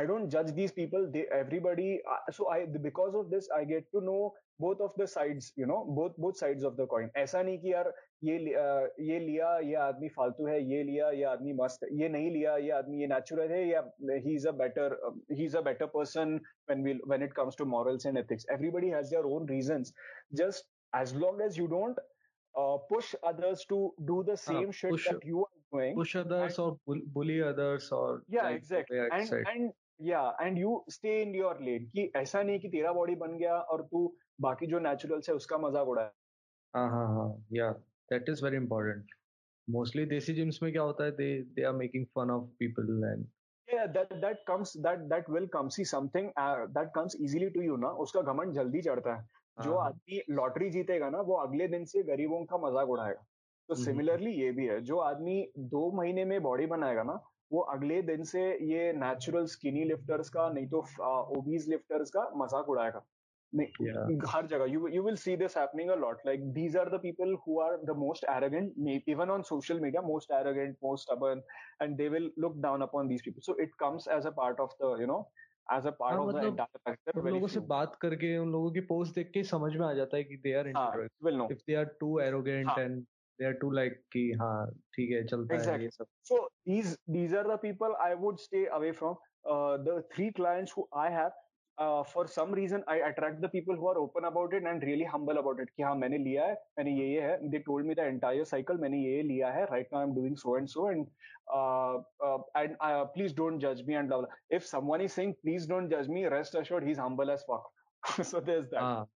i 0.00 0.02
don't 0.08 0.30
judge 0.32 0.50
these 0.56 0.72
people 0.76 1.02
they 1.14 1.22
everybody 1.38 1.88
uh, 2.12 2.20
so 2.36 2.44
i 2.52 2.60
because 2.84 3.16
of 3.20 3.26
this 3.32 3.48
i 3.56 3.64
get 3.72 3.88
to 3.96 4.00
know 4.04 4.20
both 4.64 4.80
of 4.86 4.94
the 5.00 5.06
sides 5.14 5.48
you 5.62 5.66
know 5.70 5.80
both 5.98 6.14
both 6.24 6.38
sides 6.42 6.64
of 6.68 6.78
the 6.78 6.86
coin 6.92 7.10
ऐसा 7.22 7.42
नहीं 7.42 7.58
कि 7.64 7.72
यार 7.72 7.92
ये 8.28 8.38
लि- 8.44 8.54
अ, 8.56 8.88
ये 9.08 9.18
लिया 9.26 9.50
ये 9.70 9.74
आदमी 9.88 10.08
फालतू 10.16 10.46
है 10.46 10.56
ये 10.70 10.82
लिया 10.90 11.10
ये 11.18 11.24
आदमी 11.32 11.52
मस्त 11.60 11.84
है 11.84 11.88
ये 12.00 12.08
नहीं 12.16 12.30
लिया 12.36 12.56
ये 12.66 12.70
आदमी 12.78 13.00
ये 13.00 13.06
नेचुरल 13.12 13.50
है 13.52 13.60
या 13.68 13.82
he 14.28 14.34
is 14.34 14.46
a 14.46 14.52
better 14.62 14.96
he 15.32 15.44
is 15.44 15.56
a 15.56 15.60
better 15.68 15.86
person 15.98 16.38
when 16.70 16.86
we 16.88 16.94
when 17.12 17.26
it 17.28 17.34
comes 17.40 17.60
to 17.62 17.68
morals 17.74 18.08
and 18.12 18.22
ethics 18.22 18.48
everybody 18.56 18.94
has 18.96 19.12
their 19.16 19.24
own 19.34 19.50
reasons 19.54 19.92
just 20.42 20.70
as 21.02 21.14
long 21.26 21.42
as 21.48 21.60
you 21.62 21.68
don't 21.76 22.00
uh, 22.54 22.76
push 22.94 23.12
others 23.32 23.66
to 23.74 23.82
do 24.12 24.18
the 24.32 24.36
same 24.46 24.72
shit 24.80 24.94
push- 24.96 25.10
that 25.10 25.28
you 25.34 25.44
are 25.48 25.60
doing 25.76 25.94
push 26.00 26.16
others 26.24 26.58
or 26.66 26.70
bull- 26.86 27.06
bully 27.18 27.38
others 27.52 27.92
or 28.00 28.08
yeah 28.38 28.48
like 28.50 28.52
the 28.52 28.62
exactly 28.64 29.00
way 29.02 29.08
I 29.10 29.20
and 29.20 29.32
said. 29.34 29.52
and 29.54 29.78
yeah 29.99 30.37
and 30.41 30.57
you 30.57 30.85
stay 30.89 31.21
in 31.21 31.35
your 31.35 31.61
lane 31.61 31.85
कि 31.85 32.11
ऐसा 32.15 32.43
नहीं 32.43 32.59
कि 32.59 32.69
तेरा 32.69 32.93
body 32.93 33.15
बन 33.15 33.37
गया 33.37 33.55
और 33.55 33.81
तू 33.81 34.15
बाकी 34.41 34.67
जो 34.67 34.79
नेचुरल 34.79 35.21
है 35.29 35.35
उसका 35.35 35.57
मज़ाक 35.57 35.87
उड़ा। 35.87 36.01
हाँ 36.73 36.89
हाँ 36.89 37.07
हाँ 37.07 37.45
yeah 37.53 37.71
that 38.11 38.29
is 38.29 38.43
very 38.45 38.57
important 38.57 39.11
mostly 39.69 40.05
desi 40.05 40.33
gyms 40.33 40.59
में 40.63 40.71
क्या 40.71 40.81
होता 40.81 41.03
है 41.03 41.11
they 41.11 41.41
they 41.43 41.63
are 41.63 41.73
making 41.73 42.05
fun 42.05 42.31
of 42.31 42.43
people 42.59 43.03
and 43.13 43.25
उसका 47.99 48.21
घमंड 48.21 48.53
जल्दी 48.53 48.81
चढ़ता 48.81 49.15
है। 49.15 49.27
जो 49.57 49.73
आदमी 49.75 50.21
लॉटरी 50.29 50.69
जीतेगा 50.69 51.09
ना 51.09 51.21
वो 51.21 51.35
अगले 51.35 51.67
दिन 51.67 51.85
से 51.85 52.03
गरीबों 52.03 52.43
का 52.45 52.57
मज़ाक 52.57 52.89
उड़ाएगा। 52.89 53.25
तो 53.69 53.75
सिमिलरली 53.75 54.31
ये 54.31 54.51
भी 54.51 54.67
है 54.67 54.79
जो 54.81 54.97
आदमी 54.99 55.41
दो 55.57 55.91
महीने 55.91 56.25
में 56.25 56.41
बॉडी 56.43 56.65
बनाएगा 56.65 57.03
ना 57.03 57.19
वो 57.51 57.61
अगले 57.73 58.01
दिन 58.01 58.23
से 58.31 58.41
ये 58.71 58.91
नेचुरल 58.93 59.45
स्किनी 59.55 59.83
लिफ्टर्स 59.83 60.29
का 60.29 60.49
नहीं 60.53 60.67
तो 60.69 60.79
ओबीज 61.39 61.69
लिफ्टर्स 61.69 62.09
का 62.17 62.29
मज़ाक 62.43 62.69
उड़ाएगा 62.69 63.05
yeah 63.53 64.05
नहीं 64.07 64.17
हर 64.29 64.47
जगह 64.47 64.65
you 64.71 64.87
you 64.93 65.01
will 65.03 65.17
see 65.19 65.33
this 65.41 65.53
happening 65.57 65.91
a 65.93 65.95
lot 65.99 66.23
like 66.29 66.41
these 66.55 66.73
are 66.79 66.89
the 66.93 66.99
people 67.03 67.29
who 67.45 67.59
are 67.65 67.77
the 67.89 67.93
most 67.99 68.25
arrogant 68.33 68.73
may- 68.87 69.03
even 69.13 69.29
on 69.35 69.45
social 69.49 69.79
media 69.85 70.01
most 70.07 70.33
arrogant 70.39 70.77
most 70.87 71.07
stubborn 71.07 71.43
and 71.85 72.01
they 72.01 72.09
will 72.15 72.27
look 72.45 72.57
down 72.65 72.85
upon 72.87 73.11
these 73.13 73.23
people 73.27 73.45
so 73.47 73.55
it 73.67 73.77
comes 73.83 74.07
as 74.17 74.27
a 74.31 74.33
part 74.41 74.59
of 74.59 74.75
the 74.81 74.91
you 75.03 75.07
know 75.13 75.21
as 75.69 75.87
a 75.91 75.93
part 76.01 76.13
हाँ 76.13 76.19
of 76.19 76.27
the 76.27 76.37
मतलब 76.37 76.51
entire 76.51 76.83
factor 76.89 77.17
उन 77.21 77.29
लोगों 77.29 77.47
से 77.47 77.59
बात 77.71 77.95
करके 78.01 78.37
उन 78.37 78.51
लोगों 78.51 78.71
की 78.71 78.81
पोस्ट 78.91 79.15
देख 79.15 79.31
के 79.33 79.43
समझ 79.43 79.75
में 79.75 79.85
आ 79.87 79.93
जाता 79.93 80.17
है 80.17 80.23
कि 80.23 80.37
दे 80.47 80.53
आर 80.53 80.67
हाँ 80.77 80.91
know 81.23 81.51
if 81.51 81.63
they 81.67 81.75
are 81.75 81.85
too 81.99 82.19
arrogant 82.19 82.67
हाँ 82.69 82.79
and 82.79 83.05
they 83.40 83.46
are 83.46 83.52
to 83.60 83.70
like 83.70 84.00
कि 84.12 84.30
हाँ 84.40 84.56
ठीक 84.96 85.10
है 85.10 85.22
चलता 85.26 85.54
है 85.54 85.60
exactly 85.60 85.84
ये 85.84 85.90
सब 85.90 86.06
so 86.32 86.40
these 86.72 86.96
these 87.18 87.38
are 87.42 87.46
the 87.52 87.60
people 87.68 87.96
I 88.08 88.14
would 88.24 88.42
stay 88.48 88.66
away 88.80 88.92
from 88.92 89.16
uh, 89.52 89.78
the 89.88 90.02
three 90.14 90.32
clients 90.40 90.72
who 90.76 90.86
I 91.04 91.08
have 91.10 91.32
uh, 91.78 92.02
for 92.12 92.26
some 92.34 92.52
reason 92.58 92.84
I 92.94 92.96
attract 93.08 93.40
the 93.44 93.50
people 93.54 93.80
who 93.80 93.88
are 93.92 93.98
open 94.02 94.28
about 94.30 94.54
it 94.58 94.68
and 94.72 94.86
really 94.90 95.08
humble 95.14 95.42
about 95.42 95.62
it 95.64 95.72
कि 95.76 95.82
हाँ 95.82 95.94
मैंने 96.04 96.18
लिया 96.28 96.46
है 96.46 96.54
मैंने 96.78 96.94
ये 97.00 97.08
ये 97.14 97.20
है 97.28 97.50
they 97.54 97.62
told 97.70 97.90
me 97.90 97.98
the 98.00 98.08
entire 98.14 98.46
cycle 98.52 98.80
मैंने 98.84 99.02
ये 99.04 99.16
ये 99.16 99.22
लिया 99.32 99.50
है 99.58 99.66
right 99.74 99.94
now 99.96 100.04
I'm 100.06 100.14
doing 100.20 100.36
so 100.44 100.56
and 100.60 100.72
so 100.76 100.86
and 100.92 101.06
uh, 101.60 101.96
uh, 102.28 102.38
and 102.62 102.76
uh, 102.80 103.04
please 103.16 103.36
don't 103.42 103.66
judge 103.66 103.84
me 103.90 104.00
and 104.02 104.14
blah 104.14 104.20
blah 104.24 104.40
if 104.60 104.66
someone 104.72 105.06
is 105.08 105.20
saying 105.20 105.36
please 105.44 105.66
don't 105.74 105.94
judge 105.96 106.08
me 106.18 106.26
rest 106.38 106.60
assured 106.62 106.90
he's 106.90 107.04
humble 107.06 107.36
as 107.36 107.46
fuck 107.52 107.70
so 108.32 108.40
there's 108.50 108.68
that 108.70 108.80
हाँ 108.80 109.08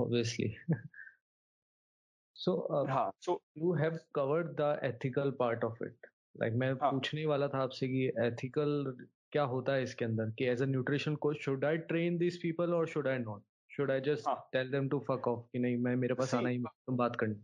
obviously 0.00 0.50
so 2.46 2.52
uh, 2.76 2.84
हाँ 2.86 3.10
so 3.20 3.40
you 3.54 3.72
have 3.82 3.98
covered 4.18 4.56
the 4.56 4.70
ethical 4.82 5.32
part 5.32 5.64
of 5.64 5.80
it 5.88 6.10
like 6.42 6.54
मैं 6.62 6.72
हाँ 6.82 6.90
पूछने 6.90 7.26
वाला 7.26 7.48
था 7.54 7.62
आपसे 7.62 7.88
कि 7.88 8.10
ethical 8.26 8.96
क्या 9.32 9.42
होता 9.50 9.72
है 9.72 9.82
इसके 9.82 10.04
अंदर 10.04 10.30
कि 10.38 10.48
as 10.54 10.60
a 10.60 10.66
nutrition 10.66 11.16
coach 11.26 11.40
should 11.46 11.64
I 11.64 11.76
train 11.92 12.18
these 12.18 12.38
people 12.38 12.74
or 12.74 12.86
should 12.86 13.06
I 13.06 13.18
not 13.18 13.40
should 13.76 13.90
I 13.90 14.00
just 14.00 14.26
हाँ 14.26 14.36
tell 14.52 14.70
them 14.70 14.90
to 14.94 15.00
fuck 15.10 15.26
off 15.26 15.44
कि 15.52 15.58
नहीं 15.58 15.76
मैं 15.84 15.96
मेरे 15.96 16.14
पास 16.14 16.30
see 16.30 16.38
आना 16.38 16.48
ही 16.48 16.58
तुम 16.58 16.96
बात 16.96 17.16
करनी 17.22 17.40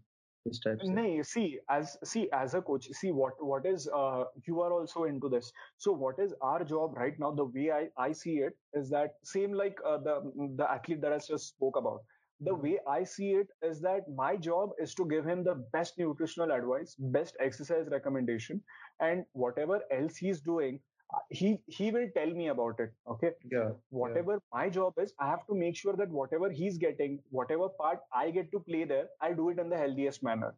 इस 0.50 0.60
टाइप 0.64 0.78
से 0.82 0.92
No, 0.96 1.22
see, 1.22 1.46
as 1.68 1.96
see 2.10 2.30
as 2.32 2.54
a 2.54 2.60
coach, 2.62 2.88
see 2.98 3.10
what 3.12 3.40
what 3.52 3.66
is 3.70 3.88
uh, 4.00 4.24
you 4.46 4.60
are 4.66 4.72
also 4.72 5.04
into 5.04 5.28
this. 5.28 5.52
So 5.76 5.92
what 5.92 6.18
is 6.26 6.34
our 6.50 6.64
job 6.64 6.96
right 6.96 7.18
now? 7.24 7.32
The 7.40 7.44
way 7.56 7.70
I 7.78 7.80
I 7.96 8.12
see 8.12 8.36
it 8.48 8.56
is 8.80 8.88
that 8.90 9.18
same 9.32 9.52
like 9.62 9.82
uh, 9.84 9.98
the 9.98 10.14
the 10.60 10.70
athlete 10.76 11.02
that 11.02 11.12
I 11.12 11.18
just 11.18 11.48
spoke 11.54 11.76
about. 11.82 12.04
The 12.45 12.55
way 12.55 12.79
I 12.87 13.03
see 13.03 13.33
it 13.33 13.47
is 13.61 13.81
that 13.81 14.07
my 14.09 14.35
job 14.37 14.71
is 14.79 14.93
to 14.95 15.05
give 15.07 15.25
him 15.25 15.43
the 15.43 15.55
best 15.73 15.97
nutritional 15.97 16.51
advice, 16.51 16.95
best 17.17 17.35
exercise 17.39 17.87
recommendation, 17.91 18.61
and 18.99 19.25
whatever 19.33 19.81
else 19.91 20.17
he's 20.17 20.41
doing, 20.41 20.79
uh, 21.13 21.19
he 21.29 21.63
he 21.67 21.91
will 21.91 22.09
tell 22.15 22.31
me 22.41 22.47
about 22.49 22.79
it. 22.79 22.93
Okay 23.15 23.33
yeah 23.51 23.71
yeah 24.01 24.01
whatever 24.01 24.39
my 24.53 24.69
job 24.69 24.93
is, 25.05 25.13
I 25.19 25.27
have 25.29 25.45
to 25.47 25.55
make 25.55 25.75
sure 25.75 25.95
that 25.95 26.09
whatever 26.09 26.49
he's 26.49 26.77
getting, 26.77 27.19
whatever 27.29 27.69
part 27.69 27.99
I 28.13 28.29
get 28.31 28.51
to 28.51 28.59
play 28.59 28.83
there, 28.85 29.07
I 29.21 29.33
do 29.33 29.49
it 29.49 29.59
in 29.59 29.69
the 29.69 29.77
healthiest 29.85 30.23
manner. 30.23 30.53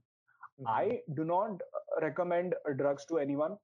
Mhm. 0.60 0.68
I 0.68 1.02
do 1.16 1.26
not 1.26 1.62
uh, 1.80 2.02
recommend 2.02 2.56
uh, 2.70 2.74
drugs 2.84 3.06
to 3.08 3.20
anyone. 3.20 3.58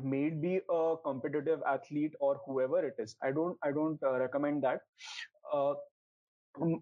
May 0.00 0.24
it 0.26 0.40
be 0.40 0.60
a 0.70 0.96
competitive 1.04 1.62
athlete 1.66 2.14
or 2.20 2.40
whoever 2.46 2.84
it 2.86 2.94
is. 2.98 3.16
I 3.22 3.32
don't. 3.32 3.58
I 3.62 3.72
don't 3.72 4.02
uh, 4.02 4.18
recommend 4.18 4.62
that. 4.64 4.82
Uh, 5.52 5.74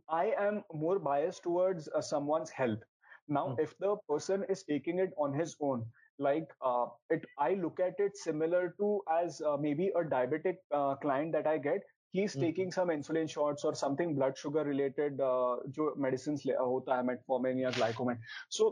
I 0.10 0.34
am 0.38 0.64
more 0.74 1.00
biased 1.00 1.44
towards 1.44 1.88
uh, 1.90 2.02
someone's 2.02 2.50
health. 2.50 2.80
Now, 3.28 3.46
Mhm. 3.48 3.60
if 3.60 3.78
the 3.78 3.96
person 4.08 4.44
is 4.50 4.64
taking 4.64 5.00
it 5.00 5.14
on 5.18 5.34
his 5.34 5.56
own, 5.62 5.86
like 6.18 6.54
uh, 6.62 6.88
it, 7.10 7.26
I 7.38 7.54
look 7.54 7.80
at 7.80 8.00
it 8.00 8.18
similar 8.18 8.62
to 8.80 9.04
as 9.08 9.42
uh, 9.42 9.58
maybe 9.58 9.90
a 9.90 10.04
diabetic 10.04 10.58
uh, 10.72 10.96
client 10.96 11.32
that 11.34 11.48
I 11.48 11.58
get. 11.60 11.84
He's 12.14 12.36
Mhm. 12.36 12.42
taking 12.42 12.72
some 12.72 12.90
insulin 12.90 13.30
shots 13.30 13.64
or 13.64 13.76
something 13.76 14.16
blood 14.16 14.38
sugar 14.38 14.64
related 14.64 15.22
uh, 15.22 15.58
जो 15.78 15.94
medicines 16.08 16.46
ले- 16.46 16.58
होता 16.72 16.98
है 16.98 17.04
metformin 17.12 17.62
या 17.62 17.72
glycomen. 17.78 18.26
So 18.50 18.72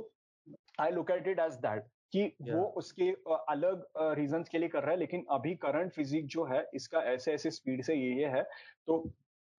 I 0.79 0.89
look 0.89 1.11
at 1.11 1.27
it 1.27 1.45
as 1.45 1.59
that 1.67 1.87
कि 2.15 2.25
Yeah. 2.39 2.55
वो 2.55 2.65
उसके 2.81 3.11
uh, 3.13 3.37
अलग 3.49 3.85
reasons 4.17 4.49
के 4.49 4.57
लिए 4.57 4.69
कर 4.69 4.83
रहा 4.83 4.91
है 4.91 4.97
लेकिन 4.97 5.25
अभी 5.37 5.55
करंट 5.63 5.91
फिजिक 5.93 6.27
जो 6.35 6.45
है 6.51 6.65
इसका 6.73 6.99
ऐसे 7.13 7.33
ऐसे 7.33 7.51
स्पीड 7.51 7.83
से 7.83 7.95
ये 7.95 8.13
ये 8.19 8.27
है 8.35 8.43
तो 8.87 8.99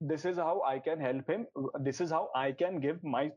this 0.02 0.24
is 0.24 0.36
how 0.36 0.62
I 0.62 0.78
can 0.78 1.00
help 1.00 1.28
him. 1.28 1.46
This 1.80 2.00
is 2.00 2.10
how 2.10 2.30
I 2.34 2.52
can 2.52 2.80
give 2.80 3.02
my 3.02 3.30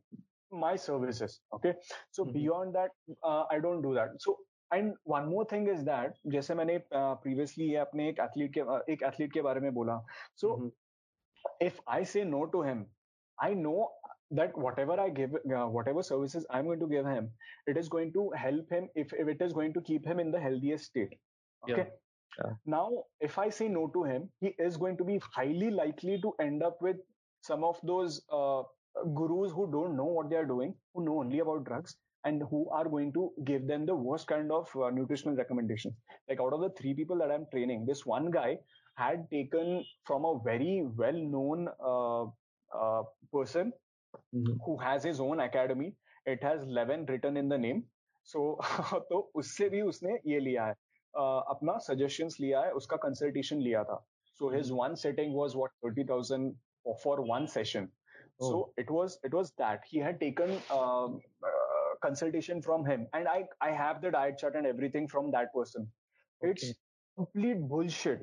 my 0.64 0.76
services. 0.76 1.42
Okay. 1.58 1.74
So 2.12 2.26
Mhm. 2.26 2.34
beyond 2.34 2.76
that, 2.76 2.92
uh, 3.24 3.46
I 3.50 3.60
don't 3.60 3.82
do 3.82 3.94
that. 4.00 4.22
So 4.28 4.38
and 4.76 4.94
one 5.04 5.30
more 5.30 5.46
thing 5.54 5.68
is 5.68 5.84
that 5.86 6.20
जैसे 6.36 6.56
मैंने 6.56 6.78
previously 6.94 7.70
ये 7.70 7.78
अपने 7.86 8.10
एक 8.10 8.20
athlete 8.26 8.54
के 8.54 8.62
uh, 8.62 8.82
एक 8.90 9.04
athlete 9.04 9.34
के 9.34 9.42
बारे 9.48 9.62
में 9.62 9.74
बोला 9.74 9.98
so 10.44 10.52
Mhm. 10.58 10.72
if 11.68 11.80
I 11.88 12.04
say 12.04 12.24
no 12.24 12.46
to 12.56 12.62
him, 12.70 12.86
I 13.40 13.54
know 13.54 13.90
that 14.40 14.58
whatever 14.66 15.00
I 15.06 15.10
give, 15.10 15.34
uh, 15.36 15.68
whatever 15.78 16.04
services 16.10 16.46
I'm 16.50 16.66
going 16.66 16.80
to 16.84 16.88
give 16.88 17.06
him, 17.06 17.32
it 17.68 17.78
is 17.78 17.90
going 17.90 18.14
to 18.14 18.30
help 18.44 18.70
him 18.70 18.88
if, 18.96 19.14
if 19.24 19.28
it 19.28 19.42
is 19.42 19.54
going 19.54 19.74
to 19.74 19.82
keep 19.82 20.06
him 20.06 20.20
in 20.20 20.32
the 20.32 20.40
healthiest 20.40 20.86
state. 20.86 21.16
Yeah. 21.68 21.74
Okay. 21.74 21.84
Yeah. 21.84 21.98
Now, 22.66 22.90
if 23.20 23.38
I 23.38 23.50
say 23.50 23.68
no 23.68 23.88
to 23.88 24.04
him, 24.04 24.30
he 24.40 24.56
is 24.58 24.78
going 24.78 24.98
to 24.98 25.04
be 25.04 25.20
highly 25.34 25.70
likely 25.70 26.20
to 26.22 26.34
end 26.40 26.64
up 26.64 26.82
with 26.82 26.98
some 27.42 27.64
of 27.64 27.80
those 27.84 28.26
uh, 28.32 28.64
gurus 29.16 29.52
who 29.52 29.72
don't 29.72 29.96
know 29.96 30.06
what 30.06 30.30
they 30.30 30.36
are 30.38 30.46
doing, 30.46 30.76
who 30.94 31.04
know 31.06 31.20
only 31.20 31.40
about 31.40 31.66
drugs, 31.66 31.98
and 32.26 32.44
who 32.50 32.70
are 32.70 32.88
going 32.88 33.12
to 33.14 33.32
give 33.46 33.68
them 33.68 33.86
the 33.86 33.96
worst 33.96 34.28
kind 34.28 34.52
of 34.52 34.70
uh, 34.76 34.90
nutritional 34.90 35.36
recommendations. 35.36 35.96
Like 36.30 36.40
out 36.40 36.54
of 36.54 36.62
the 36.62 36.70
three 36.70 36.94
people 36.94 37.18
that 37.20 37.32
I'm 37.32 37.46
training, 37.52 37.86
this 37.86 38.06
one 38.06 38.32
guy 38.32 38.60
had 38.96 39.30
taken 39.32 39.84
from 40.06 40.26
a 40.26 40.40
very 40.44 40.84
well-known 40.96 41.68
uh, 41.84 42.24
uh, 42.78 43.04
person 43.34 43.74
Mhm. 44.36 44.58
who 44.66 44.78
has 44.78 45.04
his 45.04 45.20
own 45.22 45.40
academy. 45.40 45.96
It 46.26 46.44
has 46.44 46.64
11 46.64 47.06
written 47.06 47.38
in 47.38 47.50
the 47.50 47.58
name. 47.58 47.84
So 48.24 48.58
तो 49.10 49.32
उससे 49.36 49.70
भी 49.70 49.82
उसने 49.82 50.18
ये 50.32 50.40
लिया 50.40 50.66
है 50.66 50.74
uh, 50.74 50.85
अपना 51.25 51.79
suggestions 51.91 52.41
लिया 52.41 52.61
है 52.61 52.73
उसका 52.73 52.97
consultation 52.97 53.61
लिया 53.61 53.85
था. 53.85 54.07
So 54.41 54.51
his 54.59 54.71
Mhm. 54.71 54.79
one 54.79 54.95
setting 54.95 55.33
was 55.33 55.55
what 55.55 55.71
30,000 55.85 56.53
for- 56.85 56.97
for 57.05 57.15
one 57.35 57.47
session. 57.47 57.89
Oh. 58.41 58.51
So 58.51 58.73
it 58.85 58.91
was 58.91 59.15
it 59.25 59.35
was 59.35 59.53
that 59.61 59.81
he 59.93 60.03
had 60.07 60.21
taken 60.21 60.51
um, 60.51 61.21
uh, 61.43 61.95
consultation 62.07 62.61
from 62.69 62.85
him, 62.87 63.07
and 63.15 63.29
I 63.29 63.39
I 63.71 63.73
have 63.83 64.03
the 64.05 64.11
diet 64.19 64.39
chart 64.39 64.59
and 64.61 64.73
everything 64.73 65.09
from 65.15 65.31
that 65.31 65.53
person. 65.59 65.87
okay. 66.43 66.51
It's 66.51 66.73
complete 67.19 67.63
bullshit. 67.75 68.21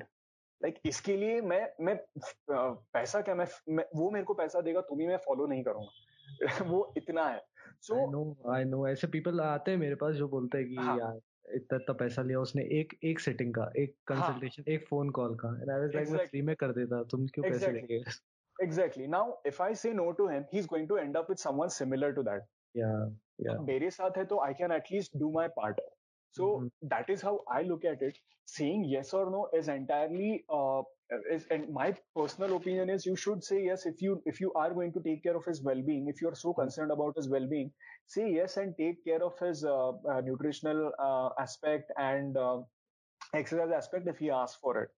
Like 0.62 0.74
like, 0.74 0.88
इसके 0.88 1.16
लिए 1.16 1.40
मैं 1.40 1.84
मैं 1.84 1.94
अ, 1.94 2.58
पैसा 2.92 3.20
क्या 3.20 3.34
मैं, 3.34 3.46
मैं 3.68 3.84
वो 3.96 4.10
मेरे 4.10 4.24
को 4.24 4.34
पैसा 4.34 4.60
देगा 4.60 4.80
तुम्हें 4.80 5.08
मैं 5.08 5.16
फॉलो 5.16 5.46
नहीं 5.46 5.62
करूँगा 5.64 6.64
वो 6.64 6.92
इतना 6.96 7.24
है 7.28 7.42
so 7.80 7.94
I 7.94 8.06
know 8.12 8.52
I 8.54 8.64
know 8.64 8.86
ऐसे 8.88 9.06
पीपल 9.06 9.40
आते 9.40 9.70
हैं 9.70 9.78
मेरे 9.78 9.94
पास 9.94 10.14
जो 10.14 10.28
बोलते 10.28 10.58
हैं 10.58 10.68
कि 10.68 10.74
हाँ। 10.76 10.98
यार 10.98 11.18
इतना 11.54 11.76
इतना 11.76 11.94
पैसा 11.94 12.22
लिया 12.22 12.40
उसने 12.40 12.62
एक 12.80 12.94
एक 13.04 13.20
सेटिंग 13.20 13.54
का 13.54 13.70
एक 13.78 13.94
हाँ। 14.10 14.20
कंसल्टेशन 14.20 14.72
एक 14.72 14.86
फ़ोन 14.88 15.10
कॉल 15.10 15.34
का। 15.34 15.48
एंड 15.60 15.70
आई 15.70 15.80
वाज 15.80 15.94
लाइक 15.94 16.08
मैं 16.08 16.26
फ्री 16.26 16.42
में 16.42 16.54
कर 16.56 16.72
देता 16.72 17.02
तुम 17.02 17.26
क्यों 17.26 17.44
पैसे 17.44 17.56
Exactly. 17.56 17.74
लेंगे 17.74 18.02
exactly 18.56 19.06
now 19.06 19.34
if 19.46 19.62
I 19.62 19.74
say 19.74 19.92
no 19.92 20.10
to 20.12 20.28
him 20.28 20.44
he 20.52 20.58
is 20.58 20.66
going 20.66 20.88
to 20.88 20.96
end 20.96 21.16
up 21.16 21.30
with 21.30 21.38
someone 21.38 21.68
similar 21.68 22.12
to 22.12 22.22
that 22.22 22.42
या 22.76 22.90
या 23.40 23.58
मेरे 23.60 23.90
साथ 23.90 24.18
है 24.18 24.24
तो 24.24 24.40
I 24.40 24.54
can 24.54 24.72
at least 24.72 25.16
do 25.16 25.30
my 25.30 25.48
part 25.56 25.80
so 26.36 26.48
that 26.84 27.10
is 27.10 27.24
how 27.24 27.44
I 27.52 27.64
look 27.64 27.84
at 27.84 28.02
it 28.02 28.18
saying 28.48 28.84
yes 28.94 29.14
और 29.14 29.30
no 29.30 29.50
is 29.54 29.70
is 29.70 29.76
entirely 29.76 30.32
uh, 30.48 30.82
is, 31.30 31.46
and 31.50 31.72
my 31.72 31.94
personal 32.16 32.56
opinion 32.56 32.90
is 32.90 33.06
you 33.06 33.16
should 33.16 33.42
say 33.44 33.64
yes 33.64 33.86
if 33.86 34.00
you 34.00 34.22
if 34.26 34.40
you 34.40 34.52
are 34.54 34.72
going 34.72 34.92
to 34.92 35.00
take 35.00 35.22
care 35.22 35.36
of 35.36 35.44
his 35.44 35.62
well-being. 35.62 36.08
If 36.08 36.20
you 36.20 36.28
are 36.28 36.34
so 36.34 36.52
hmm. 36.52 36.60
concerned 36.62 36.90
about 36.90 37.16
his 37.16 37.28
well-being 37.28 37.70
say 38.06 38.30
yes 38.32 38.56
and 38.56 38.74
take 38.76 39.04
care 39.04 39.22
of 39.22 39.38
his 39.38 39.64
uh, 39.64 39.90
uh, 39.90 40.20
nutritional 40.22 40.92
uh, 40.98 41.30
aspect 41.40 41.92
and 41.98 42.36
uh, 42.36 42.58
exercise 43.34 43.70
aspect 43.74 44.08
if 44.08 44.18
he 44.18 44.30
asks 44.30 44.58
for 44.60 44.82
it. 44.82 44.88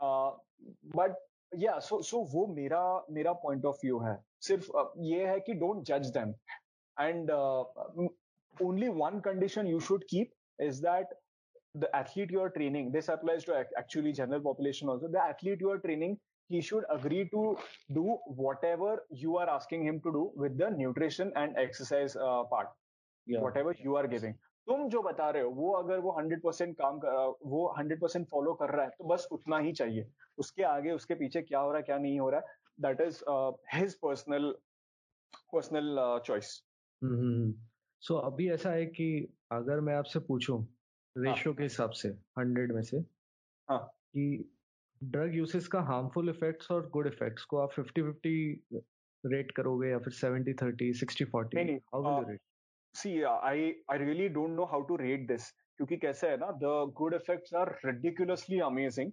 Uh, 0.00 0.30
but 0.94 1.14
yeah 1.54 1.78
so 1.78 2.00
so 2.00 2.26
wo 2.32 2.46
mera 2.46 3.00
mera 3.10 3.34
point 3.34 3.64
of 3.64 3.80
view 3.80 3.98
hai 4.00 4.16
sirf 4.48 4.68
ye 5.08 5.24
hai 5.30 5.40
ki 5.46 5.54
don't 5.54 5.86
judge 5.86 6.10
them. 6.12 6.34
And 6.98 7.30
uh, 7.30 7.64
only 8.60 8.88
one 8.88 9.22
condition 9.22 9.66
you 9.66 9.80
should 9.80 10.06
keep 10.08 10.32
is 10.58 10.80
that 10.82 11.06
the 11.74 11.94
athlete 11.96 12.30
you 12.30 12.40
are 12.40 12.50
training 12.50 12.92
this 12.92 13.08
applies 13.08 13.44
to 13.44 13.54
actually 13.78 14.12
general 14.12 14.40
population 14.40 14.88
also 14.88 15.08
the 15.08 15.22
athlete 15.22 15.60
you 15.60 15.70
are 15.70 15.78
training 15.78 16.18
he 16.50 16.60
should 16.60 16.84
agree 16.90 17.28
to 17.30 17.56
do 17.94 18.18
whatever 18.26 19.02
you 19.10 19.36
are 19.38 19.48
asking 19.48 19.84
him 19.84 20.00
to 20.00 20.12
do 20.12 20.30
with 20.36 20.58
the 20.58 20.70
nutrition 20.70 21.32
and 21.34 21.56
exercise 21.56 22.16
uh, 22.16 22.44
part 22.44 22.68
या 23.26 23.40
whatever 23.40 23.74
you 23.84 23.96
are 23.96 24.06
giving 24.06 24.34
तुम 24.66 24.88
जो 24.88 25.00
बता 25.02 25.28
रहे 25.30 25.42
हो 25.42 25.50
वो 25.50 25.70
अगर 25.74 25.98
वो 26.00 26.10
hundred 26.18 26.42
percent 26.42 26.76
काम 26.78 26.98
कर 27.04 27.34
वो 27.52 27.66
हंड्रेड 27.78 28.00
परसेंट 28.00 28.26
फॉलो 28.30 28.52
कर 28.60 28.70
रहा 28.70 28.84
है 28.84 28.90
तो 28.98 29.04
बस 29.08 29.26
उतना 29.32 29.58
ही 29.58 29.72
चाहिए 29.72 30.06
उसके 30.38 30.62
आगे 30.64 30.90
उसके 30.90 31.14
पीछे 31.22 31.42
क्या 31.42 31.60
हो 31.60 31.70
रहा 31.70 31.78
है 31.78 31.82
क्या 31.82 31.98
नहीं 31.98 32.20
हो 32.20 32.28
रहा 32.30 32.40
है 32.40 32.46
that 32.86 33.00
is 33.06 33.22
his 33.74 33.94
personal 34.02 34.50
personal 35.52 35.96
choice 36.26 36.52
so 38.02 38.16
अभी 38.30 38.48
ऐसा 38.50 38.70
है 38.70 38.86
कि 38.86 39.08
अगर 39.52 39.80
मैं 39.88 39.94
आपसे 39.94 40.20
पूछूँ 40.30 40.62
रेशियो 41.16 41.52
हाँ. 41.52 41.56
के 41.56 41.62
हिसाब 41.62 41.90
से 41.92 42.08
हंड्रेड 42.38 42.72
में 42.72 42.82
से 42.82 42.98
हाँ. 43.68 43.78
कि 44.12 44.50
ड्रग 45.00 45.34
यूसेस 45.34 45.66
का 45.68 45.80
हार्मफुल 45.82 46.28
इफेक्ट्स 46.28 46.70
और 46.70 46.88
गुड 46.90 47.06
इफेक्ट्स 47.06 47.44
को 47.44 47.58
आप 47.58 47.72
फिफ्टी 47.72 48.02
फिफ्टी 48.02 48.80
रेट 49.24 49.50
करोगे 49.56 49.88
या 49.90 49.98
फिर 49.98 50.12
seventy 50.12 50.52
thirty 50.62 50.92
sixty 50.94 51.24
forty 51.24 51.58
how 51.58 52.02
will 52.02 52.14
you 52.14 52.28
rate 52.30 52.40
see 52.94 53.20
I 53.22 53.72
I 53.90 53.98
really 53.98 54.28
don't 54.28 54.56
know 54.56 54.64
how 54.64 54.82
to 54.82 54.96
rate 54.96 55.26
this 55.28 55.50
क्योंकि 55.50 55.96
कैसे 55.96 56.28
है 56.28 56.36
ना 56.36 56.50
the 56.62 56.92
good 56.96 57.14
effects 57.14 57.54
are 57.54 57.78
ridiculously 57.84 58.60
amazing 58.62 59.12